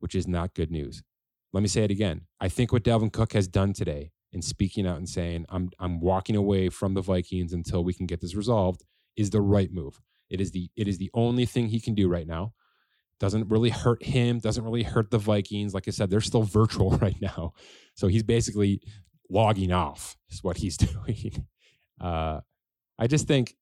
which 0.00 0.14
is 0.14 0.28
not 0.28 0.54
good 0.54 0.70
news. 0.70 1.02
Let 1.52 1.62
me 1.62 1.68
say 1.68 1.84
it 1.84 1.90
again. 1.90 2.22
I 2.40 2.48
think 2.48 2.72
what 2.72 2.84
Dalvin 2.84 3.12
Cook 3.12 3.32
has 3.32 3.48
done 3.48 3.72
today 3.72 4.12
in 4.32 4.42
speaking 4.42 4.86
out 4.86 4.96
and 4.98 5.08
saying 5.08 5.46
I'm 5.48 5.70
I'm 5.78 6.00
walking 6.00 6.36
away 6.36 6.68
from 6.68 6.94
the 6.94 7.02
Vikings 7.02 7.52
until 7.52 7.84
we 7.84 7.94
can 7.94 8.06
get 8.06 8.20
this 8.20 8.34
resolved 8.34 8.84
is 9.16 9.30
the 9.30 9.40
right 9.42 9.72
move. 9.72 10.00
It 10.32 10.40
is 10.40 10.50
the 10.50 10.70
it 10.76 10.88
is 10.88 10.98
the 10.98 11.10
only 11.14 11.46
thing 11.46 11.68
he 11.68 11.80
can 11.80 11.94
do 11.94 12.08
right 12.08 12.26
now 12.26 12.54
doesn't 13.22 13.48
really 13.48 13.70
hurt 13.70 14.02
him, 14.02 14.40
doesn't 14.40 14.64
really 14.64 14.82
hurt 14.82 15.12
the 15.12 15.18
Vikings. 15.18 15.74
Like 15.74 15.86
I 15.86 15.92
said, 15.92 16.10
they're 16.10 16.20
still 16.20 16.42
virtual 16.60 16.90
right 16.98 17.16
now. 17.20 17.52
So 17.94 18.08
he's 18.08 18.24
basically 18.24 18.82
logging 19.30 19.70
off, 19.70 20.16
is 20.28 20.42
what 20.42 20.56
he's 20.56 20.76
doing. 20.88 21.46
Uh, 22.00 22.40
I 22.98 23.06
just 23.06 23.28
think, 23.28 23.54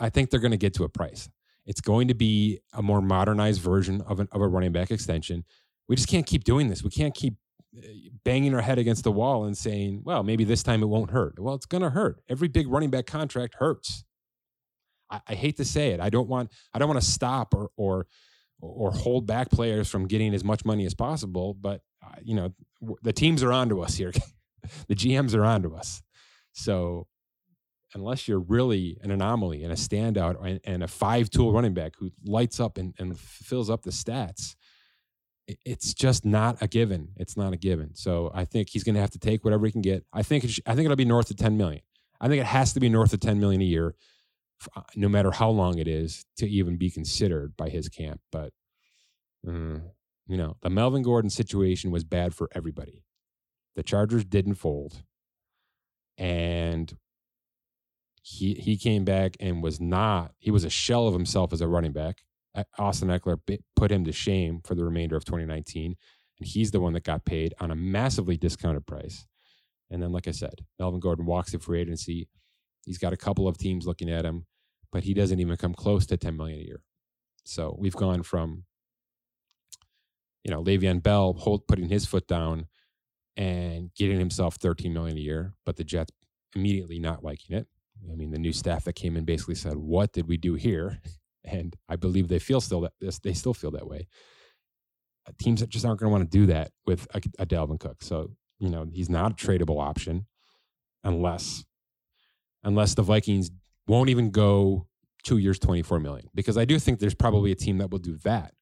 I 0.00 0.08
think 0.08 0.30
they're 0.30 0.40
going 0.40 0.52
to 0.52 0.56
get 0.56 0.72
to 0.74 0.84
a 0.84 0.88
price. 0.88 1.28
It's 1.66 1.82
going 1.82 2.08
to 2.08 2.14
be 2.14 2.60
a 2.72 2.82
more 2.82 3.02
modernized 3.02 3.60
version 3.60 4.00
of, 4.00 4.18
an, 4.18 4.28
of 4.32 4.40
a 4.40 4.48
running 4.48 4.72
back 4.72 4.90
extension. 4.90 5.44
We 5.88 5.96
just 5.96 6.08
can't 6.08 6.26
keep 6.26 6.44
doing 6.44 6.68
this. 6.68 6.82
We 6.82 6.90
can't 6.90 7.14
keep 7.14 7.34
uh, 7.76 7.86
banging 8.24 8.54
our 8.54 8.62
head 8.62 8.78
against 8.78 9.04
the 9.04 9.12
wall 9.12 9.44
and 9.44 9.56
saying, 9.56 10.00
well, 10.04 10.22
maybe 10.22 10.44
this 10.44 10.62
time 10.62 10.82
it 10.82 10.86
won't 10.86 11.10
hurt. 11.10 11.38
Well, 11.38 11.54
it's 11.54 11.66
going 11.66 11.82
to 11.82 11.90
hurt. 11.90 12.22
Every 12.30 12.48
big 12.48 12.66
running 12.68 12.90
back 12.90 13.04
contract 13.04 13.56
hurts. 13.58 14.04
I, 15.12 15.20
I 15.28 15.34
hate 15.34 15.58
to 15.58 15.64
say 15.64 15.90
it. 15.90 16.00
I 16.00 16.10
don't 16.10 16.28
want 16.28 16.50
I 16.74 16.78
don't 16.78 16.88
want 16.88 17.00
to 17.00 17.06
stop 17.06 17.54
or 17.54 17.70
or 17.76 18.06
or 18.60 18.92
hold 18.92 19.26
back 19.26 19.50
players 19.50 19.88
from 19.88 20.06
getting 20.06 20.34
as 20.34 20.42
much 20.42 20.64
money 20.64 20.86
as 20.86 20.94
possible. 20.94 21.54
But 21.54 21.82
uh, 22.04 22.16
you 22.22 22.34
know, 22.34 22.54
the 23.02 23.12
teams 23.12 23.42
are 23.42 23.52
onto 23.52 23.80
us 23.80 23.96
here. 23.96 24.12
the 24.88 24.94
GMs 24.94 25.34
are 25.34 25.44
onto 25.44 25.74
us. 25.74 26.02
So 26.52 27.06
unless 27.94 28.26
you're 28.26 28.40
really 28.40 28.98
an 29.02 29.10
anomaly 29.10 29.62
and 29.62 29.72
a 29.72 29.76
standout 29.76 30.42
and, 30.44 30.60
and 30.64 30.82
a 30.82 30.88
five 30.88 31.28
tool 31.28 31.52
running 31.52 31.74
back 31.74 31.94
who 31.98 32.10
lights 32.24 32.58
up 32.58 32.78
and, 32.78 32.94
and 32.98 33.18
fills 33.18 33.68
up 33.68 33.82
the 33.82 33.90
stats, 33.90 34.54
it's 35.46 35.92
just 35.92 36.24
not 36.24 36.56
a 36.62 36.68
given. 36.68 37.08
It's 37.16 37.36
not 37.36 37.52
a 37.52 37.56
given. 37.56 37.94
So 37.94 38.30
I 38.32 38.44
think 38.44 38.70
he's 38.70 38.84
going 38.84 38.94
to 38.94 39.00
have 39.00 39.10
to 39.10 39.18
take 39.18 39.44
whatever 39.44 39.66
he 39.66 39.72
can 39.72 39.82
get. 39.82 40.04
I 40.12 40.22
think 40.22 40.44
I 40.66 40.74
think 40.74 40.84
it'll 40.84 40.96
be 40.96 41.04
north 41.04 41.30
of 41.30 41.36
10 41.36 41.56
million. 41.56 41.82
I 42.20 42.28
think 42.28 42.40
it 42.40 42.46
has 42.46 42.72
to 42.74 42.80
be 42.80 42.88
north 42.88 43.12
of 43.12 43.20
10 43.20 43.40
million 43.40 43.60
a 43.60 43.64
year 43.64 43.96
no 44.96 45.08
matter 45.08 45.30
how 45.30 45.50
long 45.50 45.78
it 45.78 45.88
is 45.88 46.24
to 46.36 46.48
even 46.48 46.76
be 46.76 46.90
considered 46.90 47.56
by 47.56 47.68
his 47.68 47.88
camp. 47.88 48.20
But, 48.30 48.52
uh, 49.46 49.80
you 50.26 50.36
know, 50.36 50.56
the 50.62 50.70
Melvin 50.70 51.02
Gordon 51.02 51.30
situation 51.30 51.90
was 51.90 52.04
bad 52.04 52.34
for 52.34 52.48
everybody. 52.54 53.04
The 53.76 53.82
Chargers 53.82 54.24
didn't 54.24 54.54
fold. 54.54 55.02
And 56.18 56.96
he 58.22 58.54
he 58.54 58.76
came 58.76 59.04
back 59.04 59.36
and 59.40 59.62
was 59.62 59.80
not, 59.80 60.32
he 60.38 60.50
was 60.50 60.64
a 60.64 60.70
shell 60.70 61.08
of 61.08 61.14
himself 61.14 61.52
as 61.52 61.60
a 61.60 61.68
running 61.68 61.92
back. 61.92 62.22
Austin 62.78 63.08
Ekeler 63.08 63.38
put 63.74 63.90
him 63.90 64.04
to 64.04 64.12
shame 64.12 64.60
for 64.64 64.74
the 64.74 64.84
remainder 64.84 65.16
of 65.16 65.24
2019. 65.24 65.96
And 66.38 66.48
he's 66.48 66.70
the 66.70 66.80
one 66.80 66.92
that 66.92 67.04
got 67.04 67.24
paid 67.24 67.54
on 67.60 67.70
a 67.70 67.76
massively 67.76 68.36
discounted 68.36 68.86
price. 68.86 69.26
And 69.90 70.02
then, 70.02 70.12
like 70.12 70.28
I 70.28 70.32
said, 70.32 70.64
Melvin 70.78 71.00
Gordon 71.00 71.26
walks 71.26 71.52
the 71.52 71.58
free 71.58 71.80
agency. 71.80 72.28
He's 72.84 72.98
got 72.98 73.12
a 73.12 73.16
couple 73.16 73.46
of 73.48 73.58
teams 73.58 73.86
looking 73.86 74.10
at 74.10 74.24
him 74.24 74.46
but 74.92 75.04
he 75.04 75.14
doesn't 75.14 75.40
even 75.40 75.56
come 75.56 75.74
close 75.74 76.06
to 76.06 76.16
10 76.16 76.36
million 76.36 76.60
a 76.60 76.64
year. 76.64 76.82
So 77.44 77.74
we've 77.78 77.96
gone 77.96 78.22
from, 78.22 78.64
you 80.44 80.52
know, 80.52 80.62
Le'Veon 80.62 81.02
Bell 81.02 81.32
hold, 81.32 81.66
putting 81.66 81.88
his 81.88 82.06
foot 82.06 82.28
down 82.28 82.66
and 83.36 83.90
getting 83.94 84.18
himself 84.18 84.56
13 84.56 84.92
million 84.92 85.16
a 85.16 85.20
year, 85.20 85.54
but 85.64 85.76
the 85.76 85.84
Jets 85.84 86.12
immediately 86.54 86.98
not 86.98 87.24
liking 87.24 87.56
it. 87.56 87.66
I 88.10 88.14
mean, 88.14 88.30
the 88.30 88.38
new 88.38 88.52
staff 88.52 88.84
that 88.84 88.94
came 88.94 89.16
in 89.16 89.24
basically 89.24 89.54
said, 89.54 89.76
"What 89.76 90.12
did 90.12 90.28
we 90.28 90.36
do 90.36 90.54
here?" 90.54 91.00
And 91.44 91.74
I 91.88 91.96
believe 91.96 92.28
they 92.28 92.38
feel 92.38 92.60
still 92.60 92.82
that 92.82 92.92
they 93.24 93.32
still 93.32 93.52
feel 93.52 93.72
that 93.72 93.88
way. 93.88 94.06
Uh, 95.26 95.32
teams 95.40 95.58
that 95.58 95.70
just 95.70 95.84
aren't 95.84 95.98
going 95.98 96.08
to 96.08 96.16
want 96.16 96.30
to 96.30 96.38
do 96.38 96.46
that 96.46 96.70
with 96.86 97.08
a, 97.14 97.20
a 97.40 97.46
Dalvin 97.46 97.80
Cook. 97.80 98.00
So 98.00 98.30
you 98.60 98.68
know, 98.68 98.86
he's 98.92 99.10
not 99.10 99.32
a 99.32 99.34
tradable 99.34 99.82
option 99.82 100.26
unless 101.02 101.64
unless 102.62 102.94
the 102.94 103.02
Vikings 103.02 103.50
won't 103.86 104.10
even 104.10 104.30
go 104.30 104.86
two 105.22 105.38
years, 105.38 105.58
24 105.58 106.00
million. 106.00 106.28
Because 106.34 106.56
I 106.56 106.64
do 106.64 106.78
think 106.78 106.98
there's 106.98 107.14
probably 107.14 107.52
a 107.52 107.56
team 107.56 107.78
that 107.78 107.90
will 107.90 107.98
do 107.98 108.16
that, 108.18 108.54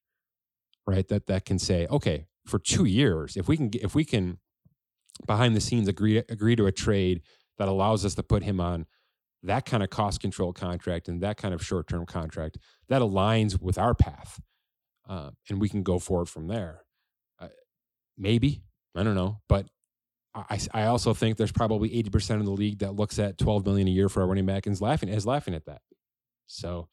right? 0.87 1.07
That 1.09 1.27
that 1.27 1.45
can 1.45 1.59
say, 1.59 1.87
okay, 1.91 2.27
for 2.47 2.59
two 2.59 2.85
years, 2.85 3.37
if 3.37 3.49
we 3.49 3.57
can 3.57 3.71
if 3.75 3.95
we 3.95 4.05
can 4.05 4.39
behind 5.27 5.55
the 5.55 5.61
scenes 5.61 5.89
agree 5.89 6.19
agree 6.19 6.57
to 6.57 6.67
a 6.67 6.73
trade 6.73 7.23
that 7.59 7.69
allows 7.69 8.05
us 8.05 8.15
to 8.15 8.23
put 8.23 8.43
him 8.43 8.61
on 8.61 8.87
that 9.43 9.65
kind 9.65 9.83
of 9.83 9.91
cost 9.91 10.21
control 10.21 10.53
contract 10.53 11.09
and 11.09 11.23
that 11.23 11.37
kind 11.37 11.55
of 11.55 11.65
short 11.65 11.89
term 11.89 12.05
contract 12.07 12.59
that 12.89 13.01
aligns 13.01 13.61
with 13.61 13.79
our 13.79 13.95
path, 13.95 14.41
uh, 15.09 15.31
and 15.49 15.61
we 15.61 15.69
can 15.69 15.83
go 15.83 15.99
forward 15.99 16.29
from 16.29 16.47
there. 16.47 16.83
Uh, 17.39 17.49
maybe 18.19 18.63
I 18.95 19.03
don't 19.03 19.15
know, 19.15 19.41
but 19.49 19.67
I, 20.35 20.61
I 20.73 20.85
also 20.85 21.13
think 21.13 21.37
there's 21.37 21.53
probably 21.53 21.91
80% 21.91 22.39
of 22.39 22.45
the 22.45 22.53
league 22.53 22.79
that 22.81 22.95
looks 22.95 23.19
at 23.19 23.39
12 23.39 23.67
million 23.67 23.89
a 23.89 23.91
year 23.91 24.09
for 24.09 24.23
a 24.23 24.27
running 24.27 24.47
back 24.47 24.67
and 24.67 24.73
is 24.73 24.81
laughing 24.81 25.09
is 25.09 25.27
laughing 25.27 25.55
at 25.55 25.67
that. 25.67 25.83
So 26.47 26.89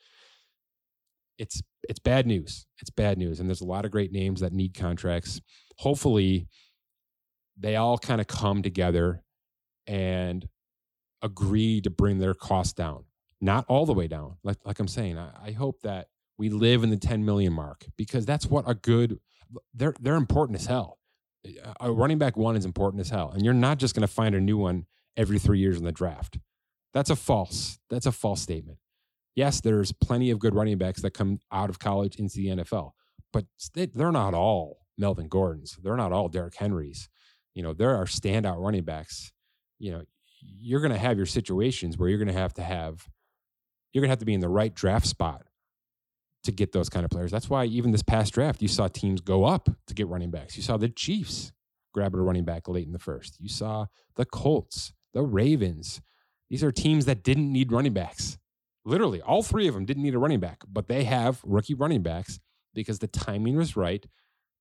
it's 1.38 1.62
it's 1.88 2.00
bad 2.00 2.26
news. 2.26 2.66
It's 2.80 2.90
bad 2.90 3.18
news. 3.18 3.40
And 3.40 3.48
there's 3.48 3.62
a 3.62 3.66
lot 3.66 3.86
of 3.86 3.92
great 3.92 4.12
names 4.12 4.42
that 4.42 4.54
need 4.54 4.74
contracts. 4.74 5.40
Hopefully 5.78 6.48
they 7.58 7.76
all 7.76 7.98
kind 7.98 8.22
of 8.22 8.28
come 8.28 8.62
together 8.62 9.24
and 9.86 10.48
agree 11.22 11.82
to 11.82 11.90
bring 11.90 12.20
their 12.20 12.34
costs 12.34 12.74
down. 12.74 13.06
Not 13.40 13.66
all 13.68 13.86
the 13.86 13.94
way 13.94 14.08
down. 14.08 14.38
Like 14.44 14.58
like 14.66 14.80
I'm 14.80 14.88
saying, 14.88 15.18
I, 15.18 15.30
I 15.48 15.52
hope 15.52 15.82
that 15.82 16.08
we 16.40 16.50
live 16.50 16.84
in 16.84 16.90
the 16.90 16.98
10 16.98 17.26
million 17.26 17.54
mark 17.54 17.86
because 17.98 18.26
that's 18.26 18.48
what 18.48 18.66
a 18.68 18.74
good 18.74 19.20
they're 19.74 19.94
they're 20.00 20.16
important 20.16 20.60
as 20.60 20.66
hell 20.66 20.98
a 21.80 21.92
running 21.92 22.18
back 22.18 22.38
one 22.38 22.56
is 22.56 22.66
important 22.66 23.02
as 23.02 23.10
hell, 23.10 23.32
and 23.34 23.44
you're 23.44 23.54
not 23.54 23.78
just 23.78 23.96
going 23.96 24.08
to 24.08 24.14
find 24.14 24.36
a 24.36 24.42
new 24.42 24.58
one 24.58 24.86
every 25.16 25.40
three 25.40 25.60
years 25.60 25.78
in 25.78 25.84
the 25.84 25.92
draft. 25.92 26.38
That's 26.94 27.10
a 27.10 27.16
false. 27.16 27.80
That's 27.90 28.06
a 28.06 28.12
false 28.12 28.42
statement. 28.42 28.80
Yes, 29.36 29.62
there's 29.62 29.92
plenty 29.92 30.32
of 30.32 30.40
good 30.40 30.56
running 30.56 30.78
backs 30.78 31.02
that 31.04 31.14
come 31.14 31.40
out 31.52 31.70
of 31.70 31.80
college 31.80 32.16
into 32.16 32.38
the 32.38 32.48
NFL, 32.48 32.92
but 33.32 33.46
they're 33.74 34.12
not 34.12 34.34
all 34.34 34.80
Melvin 34.98 35.28
Gordons. 35.28 35.78
They're 35.84 35.96
not 35.96 36.12
all 36.12 36.28
Derrick 36.28 36.56
Henrys. 36.56 37.08
You 37.54 37.64
know, 37.64 37.74
there 37.74 37.96
are 37.96 38.06
standout 38.06 38.60
running 38.60 38.84
backs. 38.84 39.32
You 39.80 39.92
know, 39.92 40.04
you're 40.42 40.82
going 40.82 40.92
to 40.92 40.98
have 40.98 41.18
your 41.18 41.26
situations 41.26 41.98
where 41.98 42.10
you're 42.10 42.18
going 42.18 42.28
to 42.28 42.34
have 42.34 42.54
to 42.56 42.64
have, 42.64 43.08
you're 43.94 44.02
going 44.02 44.10
to 44.10 44.12
have 44.12 44.20
to 44.20 44.26
be 44.26 44.34
in 44.34 44.40
the 44.40 44.50
right 44.50 44.74
draft 44.74 45.06
spot 45.06 45.47
to 46.48 46.52
get 46.52 46.74
those 46.74 46.90
kind 46.90 47.06
of 47.06 47.12
players. 47.12 47.32
That's 47.32 47.50
why 47.50 47.66
even 47.66 47.92
this 47.92 48.04
past 48.04 48.34
draft, 48.34 48.62
you 48.62 48.68
saw 48.68 48.90
teams 48.90 49.22
go 49.22 49.46
up 49.46 49.70
to 49.88 49.94
get 49.94 50.08
running 50.08 50.32
backs. 50.32 50.58
You 50.58 50.64
saw 50.64 50.78
the 50.78 50.90
Chiefs 50.90 51.54
grab 51.94 52.16
a 52.16 52.18
running 52.20 52.46
back 52.46 52.68
late 52.68 52.88
in 52.88 52.94
the 52.94 53.00
first. 53.00 53.40
You 53.40 53.50
saw 53.50 53.88
the 54.16 54.26
Colts, 54.26 54.94
the 55.14 55.24
Ravens. 55.24 56.02
These 56.50 56.64
are 56.64 56.72
teams 56.72 57.06
that 57.06 57.24
didn't 57.24 57.52
need 57.54 57.72
running 57.72 57.94
backs 57.94 58.40
Literally, 58.88 59.22
all 59.22 59.44
three 59.44 59.68
of 59.68 59.74
them 59.74 59.84
didn't 59.84 60.04
need 60.04 60.16
a 60.16 60.20
running 60.20 60.40
back, 60.40 60.64
but 60.66 60.88
they 60.88 61.04
have 61.04 61.42
rookie 61.44 61.74
running 61.74 62.04
backs 62.04 62.40
because 62.74 63.00
the 63.00 63.08
timing 63.08 63.58
was 63.58 63.76
right 63.76 64.06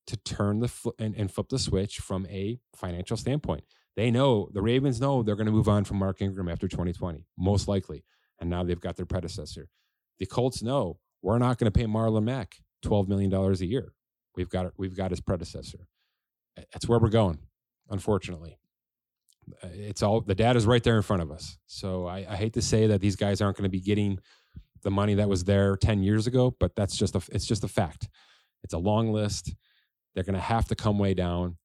to 0.09 0.17
turn 0.17 0.59
the 0.59 0.67
fl- 0.67 0.91
and, 0.99 1.15
and 1.15 1.31
flip 1.31 1.49
the 1.49 1.61
switch 1.61 1.99
from 1.99 2.27
a 2.27 2.59
financial 2.75 3.17
standpoint. 3.17 3.63
They 3.95 4.11
know 4.11 4.49
the 4.53 4.63
Ravens 4.63 5.01
know 5.01 5.23
they're 5.23 5.37
going 5.37 5.47
to 5.47 5.53
move 5.53 5.69
on 5.69 5.85
from 5.85 5.99
Mark 5.99 6.21
Ingram 6.21 6.49
after 6.49 6.67
2020, 6.67 7.25
most 7.39 7.69
likely, 7.69 8.03
and 8.41 8.51
now 8.51 8.65
they've 8.65 8.81
got 8.81 8.97
their 8.97 9.07
predecessor. 9.07 9.69
The 10.19 10.27
Colts 10.27 10.61
know 10.61 10.99
we're 11.23 11.39
not 11.39 11.59
going 11.59 11.71
to 11.71 11.77
pay 11.77 11.87
Marlon 11.87 12.25
Mack 12.25 12.57
12 12.83 13.09
million 13.09 13.31
dollars 13.31 13.61
a 13.61 13.67
year. 13.67 13.93
We've 14.35 14.49
got 14.49 14.73
we've 14.77 14.97
got 14.97 15.11
his 15.11 15.21
predecessor. 15.21 15.89
That's 16.57 16.89
where 16.89 16.99
we're 16.99 17.09
going, 17.09 17.39
unfortunately. 17.91 18.59
Uh, 19.63 19.69
it's 19.73 20.03
all 20.03 20.21
the 20.21 20.35
data's 20.35 20.67
right 20.67 20.83
there 20.83 20.97
in 20.97 21.03
front 21.03 21.23
of 21.23 21.31
us. 21.31 21.59
So 21.67 22.07
I, 22.07 22.27
I 22.29 22.37
hate 22.37 22.55
to 22.55 22.63
say 22.63 22.87
that 22.89 23.01
these 23.01 23.17
guys 23.17 23.41
aren't 23.41 23.57
going 23.57 23.65
to 23.65 23.71
be 23.71 23.81
getting 23.81 24.19
the 24.83 24.91
money 24.91 25.15
that 25.15 25.29
was 25.29 25.45
there 25.45 25.77
10 25.77 26.03
years 26.03 26.27
ago, 26.27 26.55
but 26.59 26.75
that's 26.77 26.97
just 26.97 27.15
a 27.15 27.23
it's 27.33 27.47
just 27.47 27.65
a 27.65 27.69
fact. 27.69 28.09
It's 28.63 28.75
a 28.75 28.79
long 28.79 29.13
list. 29.13 29.55
They're 30.15 30.25
going 30.25 30.35
to 30.35 30.41
have 30.41 30.67
to 30.69 30.75
come 30.75 30.99
way 30.99 31.15
down. 31.15 31.57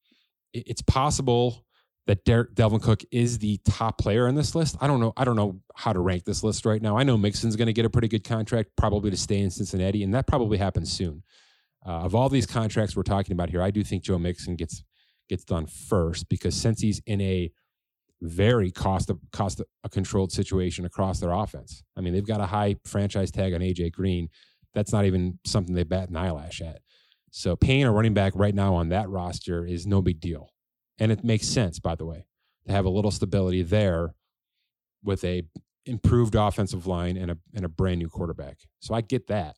It's 0.53 0.81
possible 0.81 1.65
that 2.07 2.25
Derek 2.25 2.55
Dalvin 2.55 2.81
Cook 2.81 3.03
is 3.11 3.37
the 3.37 3.59
top 3.65 3.97
player 3.97 4.27
in 4.27 4.35
this 4.35 4.55
list. 4.55 4.75
I 4.81 4.87
don't 4.87 4.99
know. 4.99 5.13
I 5.15 5.23
don't 5.23 5.35
know 5.35 5.59
how 5.75 5.93
to 5.93 5.99
rank 5.99 6.25
this 6.25 6.43
list 6.43 6.65
right 6.65 6.81
now. 6.81 6.97
I 6.97 7.03
know 7.03 7.17
Mixon's 7.17 7.55
going 7.55 7.67
to 7.67 7.73
get 7.73 7.85
a 7.85 7.89
pretty 7.89 8.07
good 8.07 8.23
contract, 8.23 8.71
probably 8.75 9.11
to 9.11 9.17
stay 9.17 9.39
in 9.39 9.51
Cincinnati, 9.51 10.03
and 10.03 10.13
that 10.13 10.27
probably 10.27 10.57
happens 10.57 10.91
soon. 10.91 11.23
Uh, 11.85 12.01
of 12.01 12.15
all 12.15 12.29
these 12.29 12.45
contracts 12.45 12.95
we're 12.95 13.03
talking 13.03 13.33
about 13.33 13.49
here, 13.49 13.61
I 13.61 13.71
do 13.71 13.83
think 13.83 14.03
Joe 14.03 14.19
Mixon 14.19 14.55
gets 14.55 14.83
gets 15.29 15.45
done 15.45 15.65
first 15.65 16.27
because 16.27 16.55
since 16.55 16.81
he's 16.81 17.01
in 17.05 17.21
a 17.21 17.51
very 18.21 18.69
cost 18.71 19.09
of, 19.09 19.19
cost 19.31 19.61
a 19.83 19.89
controlled 19.89 20.31
situation 20.31 20.85
across 20.85 21.19
their 21.19 21.31
offense. 21.31 21.83
I 21.97 22.01
mean, 22.01 22.13
they've 22.13 22.25
got 22.25 22.41
a 22.41 22.45
high 22.45 22.75
franchise 22.85 23.31
tag 23.31 23.53
on 23.53 23.61
AJ 23.61 23.93
Green. 23.93 24.29
That's 24.73 24.93
not 24.93 25.05
even 25.05 25.39
something 25.45 25.73
they 25.73 25.83
bat 25.83 26.09
an 26.09 26.17
eyelash 26.17 26.61
at. 26.61 26.81
So 27.31 27.55
paying 27.55 27.83
a 27.83 27.91
running 27.91 28.13
back 28.13 28.33
right 28.35 28.53
now 28.53 28.75
on 28.75 28.89
that 28.89 29.09
roster 29.09 29.65
is 29.65 29.87
no 29.87 30.01
big 30.01 30.19
deal. 30.19 30.50
And 31.01 31.11
it 31.11 31.23
makes 31.23 31.47
sense, 31.47 31.79
by 31.79 31.95
the 31.95 32.05
way, 32.05 32.27
to 32.67 32.71
have 32.71 32.85
a 32.85 32.89
little 32.89 33.09
stability 33.09 33.63
there 33.63 34.13
with 35.03 35.23
a 35.23 35.41
improved 35.87 36.35
offensive 36.35 36.85
line 36.85 37.17
and 37.17 37.31
a 37.31 37.37
and 37.55 37.65
a 37.65 37.69
brand 37.69 37.97
new 37.97 38.07
quarterback. 38.07 38.59
So 38.81 38.93
I 38.93 39.01
get 39.01 39.25
that. 39.25 39.55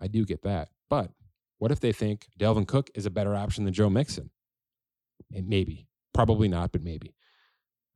I 0.00 0.06
do 0.08 0.24
get 0.24 0.40
that. 0.44 0.70
But 0.88 1.10
what 1.58 1.72
if 1.72 1.80
they 1.80 1.92
think 1.92 2.26
Dalvin 2.40 2.66
Cook 2.66 2.90
is 2.94 3.04
a 3.04 3.10
better 3.10 3.36
option 3.36 3.64
than 3.64 3.74
Joe 3.74 3.90
Mixon? 3.90 4.30
Maybe. 5.30 5.86
Probably 6.14 6.48
not, 6.48 6.72
but 6.72 6.82
maybe. 6.82 7.14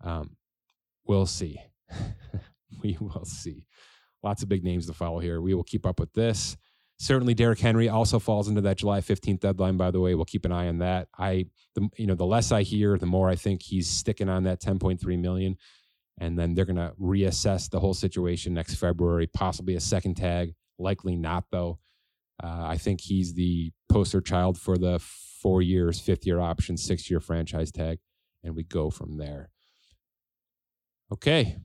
Um, 0.04 0.36
we'll 1.06 1.24
see. 1.24 1.58
we 2.82 2.98
will 3.00 3.24
see. 3.24 3.66
Lots 4.22 4.42
of 4.42 4.50
big 4.50 4.64
names 4.64 4.86
to 4.86 4.92
follow 4.92 5.18
here. 5.18 5.40
We 5.40 5.54
will 5.54 5.64
keep 5.64 5.86
up 5.86 5.98
with 5.98 6.12
this. 6.12 6.58
Certainly, 6.98 7.34
Derrick 7.34 7.58
Henry 7.58 7.88
also 7.88 8.18
falls 8.18 8.48
into 8.48 8.62
that 8.62 8.78
July 8.78 9.00
15th 9.00 9.40
deadline. 9.40 9.76
By 9.76 9.90
the 9.90 10.00
way, 10.00 10.14
we'll 10.14 10.24
keep 10.24 10.46
an 10.46 10.52
eye 10.52 10.68
on 10.68 10.78
that. 10.78 11.08
I, 11.18 11.46
the, 11.74 11.88
you 11.96 12.06
know, 12.06 12.14
the 12.14 12.24
less 12.24 12.52
I 12.52 12.62
hear, 12.62 12.96
the 12.96 13.06
more 13.06 13.28
I 13.28 13.36
think 13.36 13.62
he's 13.62 13.88
sticking 13.88 14.30
on 14.30 14.44
that 14.44 14.62
10.3 14.62 15.20
million, 15.20 15.56
and 16.18 16.38
then 16.38 16.54
they're 16.54 16.64
going 16.64 16.76
to 16.76 16.94
reassess 16.98 17.68
the 17.68 17.80
whole 17.80 17.92
situation 17.92 18.54
next 18.54 18.76
February. 18.76 19.26
Possibly 19.26 19.74
a 19.74 19.80
second 19.80 20.14
tag, 20.14 20.54
likely 20.78 21.16
not 21.16 21.44
though. 21.50 21.78
Uh, 22.42 22.64
I 22.66 22.78
think 22.78 23.00
he's 23.00 23.34
the 23.34 23.72
poster 23.90 24.20
child 24.20 24.58
for 24.58 24.78
the 24.78 24.98
four 24.98 25.62
years, 25.62 26.00
fifth 26.00 26.26
year 26.26 26.40
option, 26.40 26.76
six 26.76 27.10
year 27.10 27.20
franchise 27.20 27.70
tag, 27.70 27.98
and 28.42 28.56
we 28.56 28.62
go 28.62 28.90
from 28.90 29.18
there. 29.18 29.50
Okay. 31.12 31.56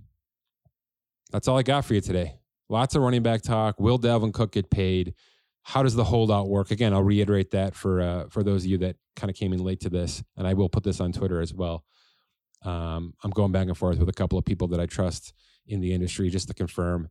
That's 1.32 1.48
all 1.48 1.58
I 1.58 1.64
got 1.64 1.86
for 1.86 1.94
you 1.94 2.02
today. 2.02 2.41
Lots 2.72 2.96
of 2.96 3.02
running 3.02 3.22
back 3.22 3.42
talk. 3.42 3.82
Will 3.82 4.00
Dalvin 4.00 4.34
Cook 4.34 4.54
get 4.54 4.70
paid? 4.70 5.14
How 5.64 5.84
does 5.84 5.94
the 5.94 6.06
holdout 6.06 6.48
work? 6.48 6.72
Again, 6.72 6.94
I'll 6.94 7.04
reiterate 7.04 7.52
that 7.52 7.76
for 7.76 8.02
uh, 8.02 8.30
for 8.30 8.44
those 8.44 8.64
of 8.64 8.72
you 8.72 8.78
that 8.78 8.96
kind 9.18 9.30
of 9.30 9.36
came 9.36 9.52
in 9.52 9.62
late 9.62 9.82
to 9.82 9.90
this, 9.90 10.24
and 10.38 10.48
I 10.48 10.54
will 10.54 10.70
put 10.70 10.84
this 10.84 11.02
on 11.02 11.12
Twitter 11.12 11.42
as 11.42 11.54
well. 11.54 11.84
Um, 12.64 13.14
I'm 13.26 13.32
going 13.32 13.52
back 13.52 13.68
and 13.68 13.78
forth 13.78 14.00
with 14.00 14.08
a 14.08 14.14
couple 14.14 14.40
of 14.40 14.46
people 14.46 14.70
that 14.70 14.80
I 14.80 14.86
trust 14.86 15.34
in 15.68 15.82
the 15.82 15.94
industry 15.94 16.30
just 16.30 16.48
to 16.48 16.54
confirm. 16.54 17.10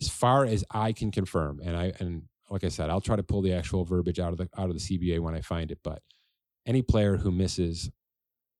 As 0.00 0.08
far 0.08 0.46
as 0.46 0.64
I 0.70 0.92
can 0.92 1.10
confirm, 1.10 1.60
and 1.62 1.76
I 1.76 1.92
and 2.00 2.22
like 2.48 2.64
I 2.64 2.68
said, 2.68 2.88
I'll 2.88 3.02
try 3.02 3.16
to 3.16 3.22
pull 3.22 3.42
the 3.42 3.52
actual 3.52 3.84
verbiage 3.84 4.18
out 4.18 4.32
of 4.32 4.38
the 4.38 4.48
out 4.56 4.70
of 4.70 4.74
the 4.74 4.80
CBA 4.80 5.20
when 5.20 5.34
I 5.34 5.42
find 5.42 5.70
it. 5.70 5.80
But 5.84 6.00
any 6.64 6.80
player 6.80 7.18
who 7.18 7.30
misses 7.30 7.90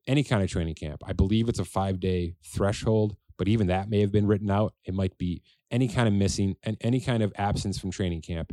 any 0.06 0.22
kind 0.22 0.42
of 0.42 0.50
training 0.50 0.74
camp. 0.74 1.02
I 1.06 1.14
believe 1.14 1.48
it's 1.48 1.58
a 1.58 1.64
five 1.64 2.00
day 2.00 2.34
threshold, 2.44 3.16
but 3.38 3.48
even 3.48 3.68
that 3.68 3.88
may 3.88 4.00
have 4.00 4.12
been 4.12 4.26
written 4.26 4.50
out. 4.50 4.74
It 4.84 4.94
might 4.94 5.16
be 5.18 5.42
any 5.74 5.88
kind 5.88 6.06
of 6.06 6.14
missing 6.14 6.54
and 6.62 6.76
any 6.80 7.00
kind 7.00 7.20
of 7.20 7.32
absence 7.36 7.78
from 7.78 7.90
training 7.90 8.22
camp. 8.22 8.52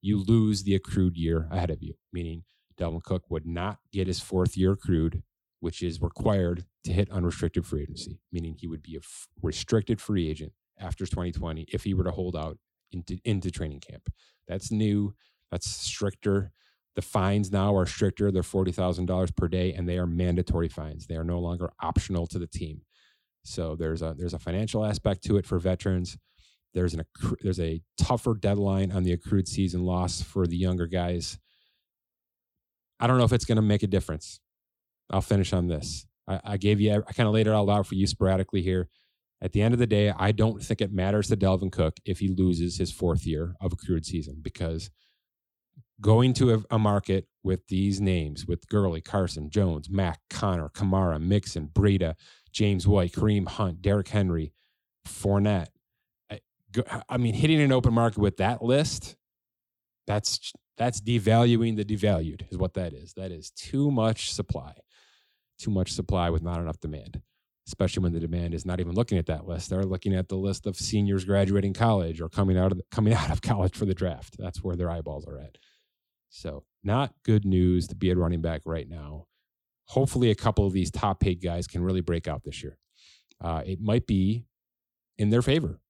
You 0.00 0.22
lose 0.22 0.62
the 0.62 0.76
accrued 0.76 1.16
year 1.16 1.48
ahead 1.50 1.68
of 1.68 1.82
you, 1.82 1.94
meaning 2.12 2.44
Dalvin 2.78 3.02
Cook 3.02 3.24
would 3.28 3.44
not 3.44 3.80
get 3.92 4.06
his 4.06 4.20
fourth 4.20 4.56
year 4.56 4.72
accrued, 4.72 5.24
which 5.58 5.82
is 5.82 6.00
required 6.00 6.64
to 6.84 6.92
hit 6.92 7.10
unrestricted 7.10 7.66
free 7.66 7.82
agency, 7.82 8.20
meaning 8.32 8.54
he 8.56 8.68
would 8.68 8.82
be 8.82 8.94
a 8.94 9.00
f- 9.00 9.26
restricted 9.42 10.00
free 10.00 10.30
agent 10.30 10.52
after 10.78 11.04
2020 11.04 11.66
if 11.72 11.82
he 11.82 11.92
were 11.92 12.04
to 12.04 12.12
hold 12.12 12.36
out 12.36 12.56
into, 12.92 13.18
into 13.24 13.50
training 13.50 13.80
camp. 13.80 14.08
That's 14.46 14.70
new. 14.70 15.14
That's 15.50 15.68
stricter. 15.68 16.52
The 16.94 17.02
fines 17.02 17.50
now 17.50 17.76
are 17.76 17.86
stricter. 17.86 18.30
They're 18.30 18.42
$40,000 18.42 19.36
per 19.36 19.48
day 19.48 19.72
and 19.72 19.88
they 19.88 19.98
are 19.98 20.06
mandatory 20.06 20.68
fines. 20.68 21.08
They 21.08 21.16
are 21.16 21.24
no 21.24 21.40
longer 21.40 21.72
optional 21.80 22.28
to 22.28 22.38
the 22.38 22.46
team. 22.46 22.82
So 23.42 23.74
there's 23.74 24.02
a 24.02 24.14
there's 24.16 24.34
a 24.34 24.38
financial 24.38 24.84
aspect 24.84 25.24
to 25.24 25.36
it 25.36 25.46
for 25.46 25.58
veterans. 25.58 26.18
There's 26.72 26.94
an 26.94 27.02
there's 27.42 27.60
a 27.60 27.82
tougher 27.98 28.34
deadline 28.34 28.92
on 28.92 29.02
the 29.02 29.12
accrued 29.12 29.48
season 29.48 29.84
loss 29.84 30.22
for 30.22 30.46
the 30.46 30.56
younger 30.56 30.86
guys. 30.86 31.38
I 32.98 33.06
don't 33.06 33.18
know 33.18 33.24
if 33.24 33.32
it's 33.32 33.44
going 33.44 33.56
to 33.56 33.62
make 33.62 33.82
a 33.82 33.88
difference. 33.88 34.40
I'll 35.10 35.20
finish 35.20 35.52
on 35.52 35.68
this. 35.68 36.06
I, 36.28 36.40
I 36.44 36.56
gave 36.56 36.80
you 36.80 36.92
I 36.92 37.12
kind 37.12 37.26
of 37.26 37.34
laid 37.34 37.46
it 37.46 37.52
all 37.52 37.70
out 37.70 37.86
for 37.86 37.94
you 37.94 38.06
sporadically 38.06 38.62
here. 38.62 38.88
At 39.42 39.52
the 39.52 39.62
end 39.62 39.72
of 39.72 39.80
the 39.80 39.86
day, 39.86 40.12
I 40.16 40.32
don't 40.32 40.62
think 40.62 40.82
it 40.82 40.92
matters 40.92 41.28
to 41.28 41.36
Dalvin 41.36 41.72
Cook 41.72 41.96
if 42.04 42.18
he 42.18 42.28
loses 42.28 42.76
his 42.76 42.92
fourth 42.92 43.26
year 43.26 43.54
of 43.60 43.72
accrued 43.72 44.04
season 44.04 44.36
because 44.42 44.90
going 46.00 46.32
to 46.34 46.54
a, 46.54 46.74
a, 46.74 46.78
market 46.78 47.26
with 47.42 47.66
these 47.68 48.00
names 48.00 48.46
with 48.46 48.68
Gurley, 48.68 49.00
Carson, 49.00 49.50
Jones, 49.50 49.88
Mack, 49.90 50.20
Connor, 50.28 50.68
Kamara, 50.70 51.20
Mixon, 51.20 51.68
Breida, 51.68 52.14
James 52.52 52.86
White, 52.86 53.12
Kareem 53.12 53.48
Hunt, 53.48 53.82
Derrick 53.82 54.08
Henry, 54.08 54.52
Fournette. 55.06 55.68
I, 57.08 57.16
mean, 57.16 57.34
hitting 57.34 57.60
an 57.60 57.72
open 57.72 57.92
market 57.94 58.18
with 58.18 58.36
that 58.38 58.62
list, 58.62 59.16
that's 60.06 60.52
that's 60.76 61.00
devaluing 61.00 61.76
the 61.76 61.84
devalued, 61.84 62.50
is 62.50 62.58
what 62.58 62.74
that 62.74 62.92
is. 62.92 63.12
That 63.14 63.30
is 63.32 63.50
too 63.50 63.90
much 63.90 64.32
supply, 64.32 64.74
too 65.58 65.70
much 65.70 65.92
supply 65.92 66.30
with 66.30 66.42
not 66.42 66.60
enough 66.60 66.80
demand. 66.80 67.22
Especially 67.66 68.02
when 68.02 68.12
the 68.12 68.20
demand 68.20 68.54
is 68.54 68.64
not 68.64 68.80
even 68.80 68.94
looking 68.94 69.18
at 69.18 69.26
that 69.26 69.46
list; 69.46 69.70
they're 69.70 69.84
looking 69.84 70.14
at 70.14 70.28
the 70.28 70.36
list 70.36 70.66
of 70.66 70.76
seniors 70.76 71.24
graduating 71.24 71.74
college 71.74 72.20
or 72.20 72.28
coming 72.28 72.56
out 72.56 72.72
of 72.72 72.78
the, 72.78 72.84
coming 72.90 73.12
out 73.14 73.30
of 73.30 73.42
college 73.42 73.76
for 73.76 73.84
the 73.84 73.94
draft. 73.94 74.36
That's 74.38 74.62
where 74.62 74.76
their 74.76 74.90
eyeballs 74.90 75.26
are 75.26 75.38
at. 75.38 75.58
So, 76.30 76.64
not 76.82 77.14
good 77.24 77.44
news 77.44 77.88
to 77.88 77.94
be 77.94 78.10
a 78.10 78.16
running 78.16 78.40
back 78.40 78.62
right 78.64 78.88
now. 78.88 79.26
Hopefully, 79.86 80.30
a 80.30 80.36
couple 80.36 80.66
of 80.66 80.72
these 80.72 80.90
top 80.90 81.20
paid 81.20 81.42
guys 81.42 81.66
can 81.66 81.82
really 81.82 82.00
break 82.00 82.26
out 82.26 82.44
this 82.44 82.62
year. 82.62 82.78
Uh, 83.40 83.62
it 83.66 83.80
might 83.80 84.06
be 84.06 84.44
in 85.18 85.30
their 85.30 85.42
favor, 85.42 85.80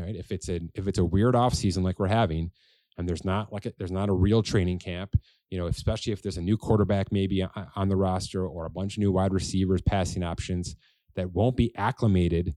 right? 0.00 0.14
If 0.16 0.32
it's 0.32 0.48
a 0.48 0.60
if 0.74 0.86
it's 0.86 0.98
a 0.98 1.04
weird 1.04 1.36
off 1.36 1.54
season 1.54 1.82
like 1.82 1.98
we're 1.98 2.08
having, 2.08 2.50
and 2.98 3.08
there's 3.08 3.24
not 3.24 3.52
like 3.52 3.66
a, 3.66 3.72
there's 3.78 3.92
not 3.92 4.08
a 4.08 4.12
real 4.12 4.42
training 4.42 4.78
camp, 4.78 5.16
you 5.50 5.58
know, 5.58 5.66
especially 5.66 6.12
if 6.12 6.22
there's 6.22 6.36
a 6.36 6.42
new 6.42 6.56
quarterback 6.56 7.12
maybe 7.12 7.44
on 7.76 7.88
the 7.88 7.96
roster 7.96 8.46
or 8.46 8.66
a 8.66 8.70
bunch 8.70 8.96
of 8.96 9.00
new 9.00 9.12
wide 9.12 9.32
receivers, 9.32 9.82
passing 9.82 10.22
options 10.22 10.76
that 11.16 11.32
won't 11.32 11.56
be 11.56 11.74
acclimated 11.76 12.54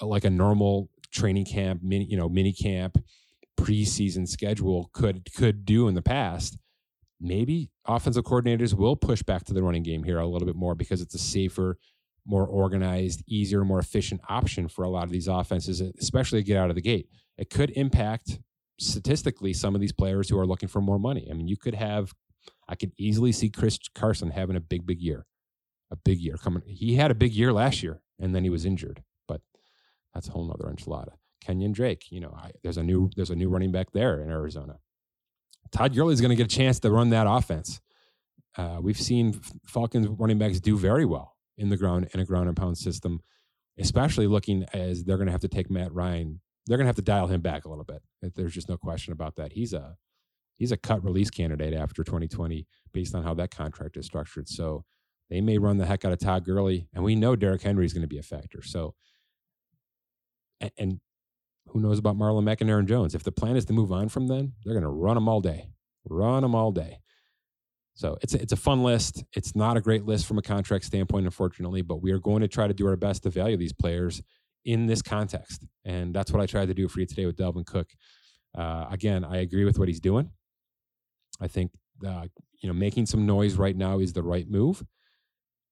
uh, 0.00 0.06
like 0.06 0.24
a 0.24 0.30
normal 0.30 0.90
training 1.12 1.44
camp, 1.44 1.82
mini, 1.82 2.04
you 2.04 2.16
know, 2.16 2.28
mini 2.28 2.52
camp 2.52 3.02
preseason 3.58 4.26
schedule 4.26 4.90
could 4.92 5.26
could 5.34 5.64
do 5.64 5.88
in 5.88 5.94
the 5.94 6.02
past, 6.02 6.58
maybe 7.20 7.70
offensive 7.86 8.24
coordinators 8.24 8.74
will 8.74 8.96
push 8.96 9.22
back 9.22 9.44
to 9.44 9.52
the 9.52 9.62
running 9.62 9.82
game 9.82 10.02
here 10.02 10.18
a 10.18 10.26
little 10.26 10.46
bit 10.46 10.56
more 10.56 10.74
because 10.74 11.00
it's 11.00 11.14
a 11.14 11.18
safer, 11.18 11.78
more 12.30 12.46
organized, 12.46 13.24
easier, 13.26 13.64
more 13.64 13.80
efficient 13.80 14.20
option 14.28 14.68
for 14.68 14.84
a 14.84 14.88
lot 14.88 15.02
of 15.02 15.10
these 15.10 15.26
offenses, 15.26 15.80
especially 15.80 16.40
to 16.40 16.46
get 16.46 16.56
out 16.56 16.70
of 16.70 16.76
the 16.76 16.80
gate. 16.80 17.08
It 17.36 17.50
could 17.50 17.70
impact 17.70 18.38
statistically 18.78 19.52
some 19.52 19.74
of 19.74 19.80
these 19.80 19.92
players 19.92 20.28
who 20.28 20.38
are 20.38 20.46
looking 20.46 20.68
for 20.68 20.80
more 20.80 20.98
money. 20.98 21.26
I 21.28 21.34
mean, 21.34 21.48
you 21.48 21.56
could 21.56 21.74
have, 21.74 22.14
I 22.68 22.76
could 22.76 22.92
easily 22.96 23.32
see 23.32 23.50
Chris 23.50 23.78
Carson 23.96 24.30
having 24.30 24.54
a 24.54 24.60
big, 24.60 24.86
big 24.86 25.00
year, 25.02 25.26
a 25.90 25.96
big 25.96 26.18
year 26.20 26.36
coming. 26.36 26.62
He 26.66 26.94
had 26.94 27.10
a 27.10 27.16
big 27.16 27.32
year 27.32 27.52
last 27.52 27.82
year 27.82 28.00
and 28.20 28.32
then 28.32 28.44
he 28.44 28.50
was 28.50 28.64
injured, 28.64 29.02
but 29.26 29.40
that's 30.14 30.28
a 30.28 30.30
whole 30.30 30.46
nother 30.46 30.72
enchilada. 30.72 31.14
Kenyon 31.44 31.72
Drake. 31.72 32.12
You 32.12 32.20
know, 32.20 32.32
I, 32.36 32.52
there's 32.62 32.76
a 32.76 32.82
new 32.84 33.10
there's 33.16 33.30
a 33.30 33.34
new 33.34 33.48
running 33.48 33.72
back 33.72 33.92
there 33.92 34.20
in 34.20 34.30
Arizona. 34.30 34.78
Todd 35.72 35.94
Gurley 35.94 36.12
is 36.12 36.20
going 36.20 36.30
to 36.30 36.36
get 36.36 36.52
a 36.52 36.56
chance 36.56 36.78
to 36.80 36.90
run 36.90 37.10
that 37.10 37.26
offense. 37.26 37.80
Uh, 38.56 38.78
we've 38.80 39.00
seen 39.00 39.40
Falcons 39.64 40.06
running 40.06 40.38
backs 40.38 40.60
do 40.60 40.76
very 40.76 41.06
well 41.06 41.34
in 41.60 41.68
the 41.68 41.76
ground 41.76 42.08
in 42.12 42.20
a 42.20 42.24
ground 42.24 42.48
and 42.48 42.56
pound 42.56 42.78
system, 42.78 43.20
especially 43.78 44.26
looking 44.26 44.64
as 44.72 45.04
they're 45.04 45.16
going 45.16 45.26
to 45.26 45.32
have 45.32 45.40
to 45.42 45.48
take 45.48 45.70
Matt 45.70 45.92
Ryan 45.92 46.40
they're 46.66 46.76
going 46.76 46.84
to 46.84 46.88
have 46.88 46.96
to 46.96 47.02
dial 47.02 47.26
him 47.26 47.40
back 47.40 47.64
a 47.64 47.68
little 47.68 47.84
bit. 47.84 48.02
There's 48.36 48.54
just 48.54 48.68
no 48.68 48.76
question 48.76 49.12
about 49.12 49.36
that. 49.36 49.52
He's 49.52 49.72
a 49.72 49.96
he's 50.56 50.72
a 50.72 50.76
cut 50.76 51.02
release 51.02 51.30
candidate 51.30 51.74
after 51.74 52.04
2020 52.04 52.66
based 52.92 53.14
on 53.14 53.24
how 53.24 53.34
that 53.34 53.50
contract 53.50 53.96
is 53.96 54.06
structured. 54.06 54.48
So 54.48 54.84
they 55.30 55.40
may 55.40 55.58
run 55.58 55.78
the 55.78 55.86
heck 55.86 56.04
out 56.04 56.12
of 56.12 56.18
Todd 56.18 56.44
Gurley, 56.44 56.88
and 56.94 57.02
we 57.02 57.16
know 57.16 57.34
Derrick 57.34 57.62
Henry 57.62 57.86
is 57.86 57.92
going 57.92 58.02
to 58.02 58.08
be 58.08 58.18
a 58.18 58.22
factor. 58.22 58.62
So, 58.62 58.94
and, 60.60 60.70
and 60.78 61.00
who 61.66 61.80
knows 61.80 61.98
about 61.98 62.16
Marlon 62.16 62.44
Mack 62.44 62.60
and 62.60 62.70
Aaron 62.70 62.86
Jones? 62.86 63.14
If 63.14 63.22
the 63.22 63.32
plan 63.32 63.56
is 63.56 63.64
to 63.66 63.72
move 63.72 63.90
on 63.90 64.08
from 64.08 64.26
them, 64.26 64.54
they're 64.64 64.74
going 64.74 64.82
to 64.82 64.88
run 64.88 65.14
them 65.14 65.28
all 65.28 65.40
day, 65.40 65.70
run 66.04 66.42
them 66.42 66.54
all 66.54 66.72
day. 66.72 66.98
So 68.00 68.16
it's 68.22 68.32
a, 68.32 68.40
it's 68.40 68.52
a 68.54 68.56
fun 68.56 68.82
list. 68.82 69.24
It's 69.34 69.54
not 69.54 69.76
a 69.76 69.80
great 69.82 70.06
list 70.06 70.24
from 70.24 70.38
a 70.38 70.42
contract 70.42 70.86
standpoint, 70.86 71.26
unfortunately, 71.26 71.82
but 71.82 72.00
we 72.00 72.12
are 72.12 72.18
going 72.18 72.40
to 72.40 72.48
try 72.48 72.66
to 72.66 72.72
do 72.72 72.86
our 72.86 72.96
best 72.96 73.24
to 73.24 73.30
value 73.30 73.58
these 73.58 73.74
players 73.74 74.22
in 74.64 74.86
this 74.86 75.02
context, 75.02 75.66
and 75.84 76.14
that's 76.14 76.32
what 76.32 76.40
I 76.40 76.46
tried 76.46 76.68
to 76.68 76.74
do 76.74 76.88
for 76.88 77.00
you 77.00 77.04
today 77.04 77.26
with 77.26 77.36
Dalvin 77.36 77.66
Cook. 77.66 77.88
Uh, 78.56 78.86
again, 78.90 79.22
I 79.22 79.38
agree 79.38 79.66
with 79.66 79.78
what 79.78 79.86
he's 79.86 80.00
doing. 80.00 80.30
I 81.42 81.48
think 81.48 81.72
uh, 82.06 82.24
you 82.62 82.68
know 82.70 82.72
making 82.72 83.04
some 83.04 83.26
noise 83.26 83.56
right 83.56 83.76
now 83.76 83.98
is 83.98 84.14
the 84.14 84.22
right 84.22 84.48
move, 84.48 84.82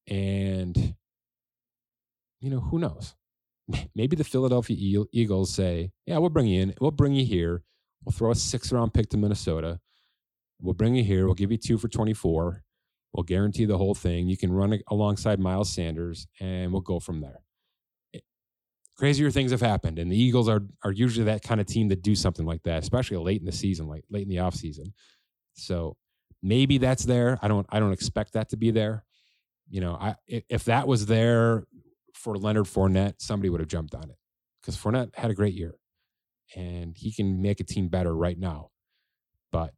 and 0.06 0.76
you 2.40 2.50
know 2.50 2.60
who 2.60 2.78
knows. 2.78 3.14
Maybe 3.94 4.16
the 4.16 4.24
Philadelphia 4.24 5.06
Eagles 5.12 5.54
say, 5.54 5.92
"Yeah, 6.04 6.18
we'll 6.18 6.28
bring 6.28 6.46
you 6.46 6.60
in. 6.60 6.74
We'll 6.78 6.90
bring 6.90 7.14
you 7.14 7.24
here. 7.24 7.62
We'll 8.04 8.12
throw 8.12 8.32
a 8.32 8.34
six 8.34 8.70
round 8.70 8.92
pick 8.92 9.08
to 9.10 9.16
Minnesota. 9.16 9.80
We'll 10.60 10.74
bring 10.74 10.94
you 10.96 11.04
here. 11.04 11.26
We'll 11.26 11.34
give 11.34 11.52
you 11.52 11.58
two 11.58 11.78
for 11.78 11.88
twenty 11.88 12.14
four. 12.14 12.64
We'll 13.12 13.24
guarantee 13.24 13.64
the 13.64 13.78
whole 13.78 13.94
thing. 13.94 14.28
You 14.28 14.36
can 14.36 14.52
run 14.52 14.78
alongside 14.88 15.40
Miles 15.40 15.72
Sanders, 15.72 16.26
and 16.40 16.72
we'll 16.72 16.82
go 16.82 17.00
from 17.00 17.20
there." 17.20 17.40
Eh, 18.14 18.20
crazier 18.96 19.30
things 19.30 19.50
have 19.52 19.60
happened 19.60 19.98
and 19.98 20.10
the 20.10 20.20
eagles 20.20 20.48
are 20.48 20.62
are 20.84 20.92
usually 20.92 21.24
that 21.24 21.42
kind 21.42 21.60
of 21.60 21.66
team 21.66 21.88
that 21.88 22.02
do 22.02 22.14
something 22.14 22.46
like 22.46 22.62
that 22.64 22.82
especially 22.82 23.16
late 23.16 23.40
in 23.40 23.46
the 23.46 23.52
season 23.52 23.86
like 23.86 24.04
late 24.10 24.22
in 24.24 24.28
the 24.28 24.38
off 24.38 24.54
season 24.54 24.92
so 25.54 25.96
maybe 26.42 26.78
that's 26.78 27.04
there 27.04 27.38
i 27.42 27.48
don't 27.48 27.66
i 27.70 27.78
don't 27.80 27.92
expect 27.92 28.32
that 28.32 28.48
to 28.48 28.56
be 28.56 28.70
there 28.70 29.04
you 29.70 29.80
know 29.80 29.94
i 30.00 30.14
if 30.26 30.64
that 30.64 30.88
was 30.88 31.06
there 31.06 31.64
for 32.14 32.36
leonard 32.36 32.66
Fournette, 32.66 33.14
somebody 33.18 33.48
would 33.48 33.60
have 33.60 33.68
jumped 33.68 33.94
on 33.94 34.10
it 34.10 34.16
because 34.60 34.76
Fournette 34.76 35.14
had 35.16 35.30
a 35.30 35.34
great 35.34 35.54
year 35.54 35.74
and 36.56 36.96
he 36.96 37.12
can 37.12 37.40
make 37.40 37.60
a 37.60 37.64
team 37.64 37.88
better 37.88 38.14
right 38.14 38.38
now 38.38 38.70
but 39.52 39.74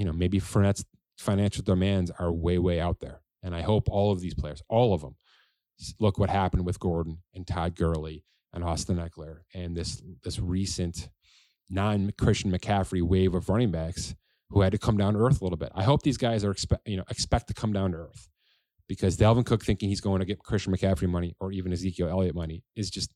you 0.00 0.06
know 0.06 0.12
maybe 0.12 0.40
Fournette's 0.40 0.84
financial 1.18 1.62
demands 1.62 2.10
are 2.18 2.32
way 2.32 2.58
way 2.58 2.80
out 2.80 2.98
there 3.00 3.20
and 3.42 3.54
i 3.54 3.60
hope 3.60 3.88
all 3.88 4.10
of 4.10 4.20
these 4.20 4.34
players 4.34 4.62
all 4.68 4.94
of 4.94 5.02
them 5.02 5.14
look 6.00 6.18
what 6.18 6.30
happened 6.30 6.64
with 6.64 6.80
gordon 6.80 7.18
and 7.34 7.46
todd 7.46 7.76
Gurley 7.76 8.24
and 8.52 8.64
Austin 8.64 8.96
Ekeler 8.96 9.40
and 9.54 9.76
this 9.76 10.02
this 10.24 10.38
recent 10.38 11.08
non 11.68 12.12
Christian 12.18 12.50
McCaffrey 12.50 13.02
wave 13.02 13.34
of 13.34 13.48
running 13.48 13.70
backs 13.70 14.14
who 14.50 14.60
had 14.60 14.72
to 14.72 14.78
come 14.78 14.96
down 14.96 15.14
to 15.14 15.20
earth 15.20 15.40
a 15.40 15.44
little 15.44 15.56
bit. 15.56 15.70
I 15.74 15.84
hope 15.84 16.02
these 16.02 16.16
guys 16.16 16.44
are 16.44 16.50
expect 16.50 16.86
you 16.86 16.96
know 16.96 17.04
expect 17.08 17.48
to 17.48 17.54
come 17.54 17.72
down 17.72 17.92
to 17.92 17.98
earth 17.98 18.28
because 18.88 19.16
Dalvin 19.16 19.46
Cook 19.46 19.64
thinking 19.64 19.88
he's 19.88 20.00
going 20.00 20.18
to 20.18 20.26
get 20.26 20.40
Christian 20.40 20.74
McCaffrey 20.74 21.08
money 21.08 21.36
or 21.40 21.52
even 21.52 21.72
Ezekiel 21.72 22.08
Elliott 22.08 22.34
money 22.34 22.64
is 22.74 22.90
just 22.90 23.10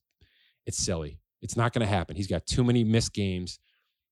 it's 0.65 0.77
silly. 0.77 1.19
It's 1.41 1.57
not 1.57 1.73
going 1.73 1.85
to 1.85 1.93
happen. 1.93 2.15
He's 2.15 2.27
got 2.27 2.45
too 2.45 2.63
many 2.63 2.83
missed 2.83 3.13
games, 3.13 3.59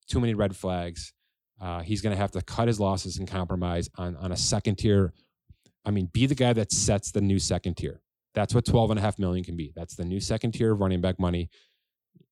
too 0.07 0.19
many 0.19 0.33
red 0.33 0.55
flags. 0.55 1.13
Uh, 1.61 1.81
he's 1.81 2.01
going 2.01 2.15
to 2.15 2.21
have 2.21 2.31
to 2.31 2.41
cut 2.41 2.67
his 2.67 2.79
losses 2.79 3.17
and 3.17 3.27
compromise 3.27 3.89
on 3.97 4.15
on 4.17 4.31
a 4.31 4.37
second 4.37 4.77
tier. 4.77 5.13
I 5.85 5.91
mean, 5.91 6.09
be 6.11 6.25
the 6.25 6.35
guy 6.35 6.53
that 6.53 6.71
sets 6.71 7.11
the 7.11 7.21
new 7.21 7.39
second 7.39 7.75
tier. 7.75 8.01
That's 8.33 8.55
what 8.55 8.65
12 8.65 8.91
and 8.91 8.99
a 8.99 9.01
half 9.01 9.19
million 9.19 9.43
can 9.43 9.55
be. 9.55 9.71
That's 9.75 9.95
the 9.95 10.05
new 10.05 10.19
second 10.19 10.53
tier 10.53 10.71
of 10.71 10.79
running 10.79 11.01
back 11.01 11.19
money, 11.19 11.49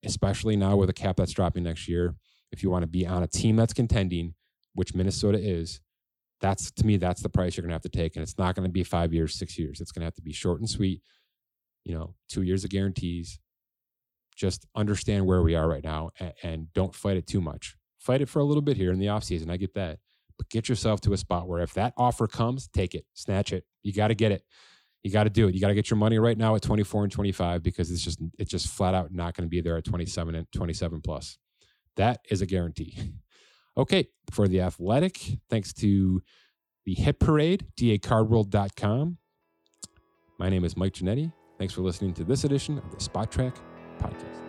especially 0.04 0.56
now 0.56 0.76
with 0.76 0.90
a 0.90 0.94
cap 0.94 1.18
that's 1.18 1.32
dropping 1.32 1.64
next 1.64 1.88
year. 1.88 2.16
If 2.52 2.64
you 2.64 2.70
want 2.70 2.84
to 2.84 2.88
be 2.88 3.06
on 3.06 3.24
a 3.24 3.28
team 3.28 3.56
that's 3.56 3.74
contending, 3.74 4.34
which 4.74 4.96
Minnesota 4.96 5.38
is, 5.38 5.80
that's 6.42 6.72
to 6.72 6.86
me, 6.86 6.98
that's 6.98 7.22
the 7.22 7.30
price 7.30 7.56
you're 7.56 7.62
going 7.62 7.70
to 7.70 7.76
have 7.76 7.82
to 7.84 7.90
take. 7.90 8.16
And 8.16 8.24
it's 8.24 8.38
not 8.38 8.56
going 8.56 8.68
to 8.68 8.72
be 8.72 8.84
five 8.84 9.14
years, 9.14 9.36
six 9.36 9.58
years. 9.60 9.80
It's 9.80 9.92
going 9.92 10.02
to 10.02 10.06
have 10.06 10.16
to 10.16 10.22
be 10.22 10.34
short 10.34 10.60
and 10.60 10.70
sweet, 10.70 11.02
you 11.86 11.94
know, 11.94 12.16
two 12.28 12.42
years 12.42 12.64
of 12.64 12.72
guarantees. 12.72 13.40
Just 14.36 14.66
understand 14.76 15.28
where 15.28 15.44
we 15.44 15.56
are 15.56 15.68
right 15.68 15.84
now 15.84 16.10
and, 16.20 16.34
and 16.42 16.74
don't 16.74 16.96
fight 16.96 17.18
it 17.18 17.28
too 17.28 17.42
much. 17.42 17.76
Fight 18.02 18.22
it 18.22 18.30
for 18.30 18.40
a 18.40 18.44
little 18.44 18.62
bit 18.62 18.76
here 18.76 18.92
in 18.92 19.00
the 19.00 19.06
offseason. 19.06 19.50
I 19.50 19.58
get 19.58 19.74
that. 19.76 20.00
But 20.38 20.50
get 20.50 20.68
yourself 20.68 21.02
to 21.02 21.14
a 21.14 21.18
spot 21.18 21.48
where 21.48 21.62
if 21.62 21.74
that 21.76 21.94
offer 21.96 22.28
comes, 22.28 22.68
take 22.68 22.96
it, 22.96 23.06
snatch 23.14 23.54
it. 23.54 23.64
You 23.84 23.94
got 23.94 24.08
to 24.10 24.16
get 24.16 24.32
it 24.32 24.44
you 25.04 25.12
got 25.12 25.24
to 25.24 25.30
do 25.30 25.48
it. 25.48 25.56
You 25.56 25.62
got 25.62 25.70
to 25.70 25.74
get 25.74 25.90
your 25.90 25.98
money 25.98 26.20
right 26.20 26.38
now 26.38 26.56
at 26.56 26.62
24 26.62 27.04
and 27.04 27.12
25 27.12 27.64
because 27.64 27.92
it's 27.92 28.04
just 28.04 28.20
it's 28.38 28.52
just 28.52 28.68
flat 28.68 28.94
out 28.94 29.12
not 29.12 29.36
going 29.36 29.46
to 29.46 29.50
be 29.50 29.62
there 29.62 29.78
at 29.78 29.84
27 29.84 30.36
and 30.36 30.48
27 30.52 31.02
plus. 31.02 31.38
That 31.98 32.20
is 32.30 32.42
a 32.42 32.46
guarantee. 32.46 32.98
Okay, 33.78 34.10
for 34.32 34.50
the 34.50 34.60
athletic, 34.60 35.18
thanks 35.50 35.72
to 35.76 36.22
the 36.84 36.94
Hit 36.94 37.22
Parade, 37.22 37.68
dacardworld.com. 37.80 39.18
My 40.38 40.50
name 40.50 40.66
is 40.66 40.76
Mike 40.76 40.92
Ginnitti. 40.92 41.32
Thanks 41.58 41.74
for 41.74 41.80
listening 41.80 42.14
to 42.16 42.26
this 42.26 42.44
edition 42.44 42.80
of 42.80 42.92
the 42.92 42.98
Spotrac 42.98 43.56
podcast. 43.98 44.41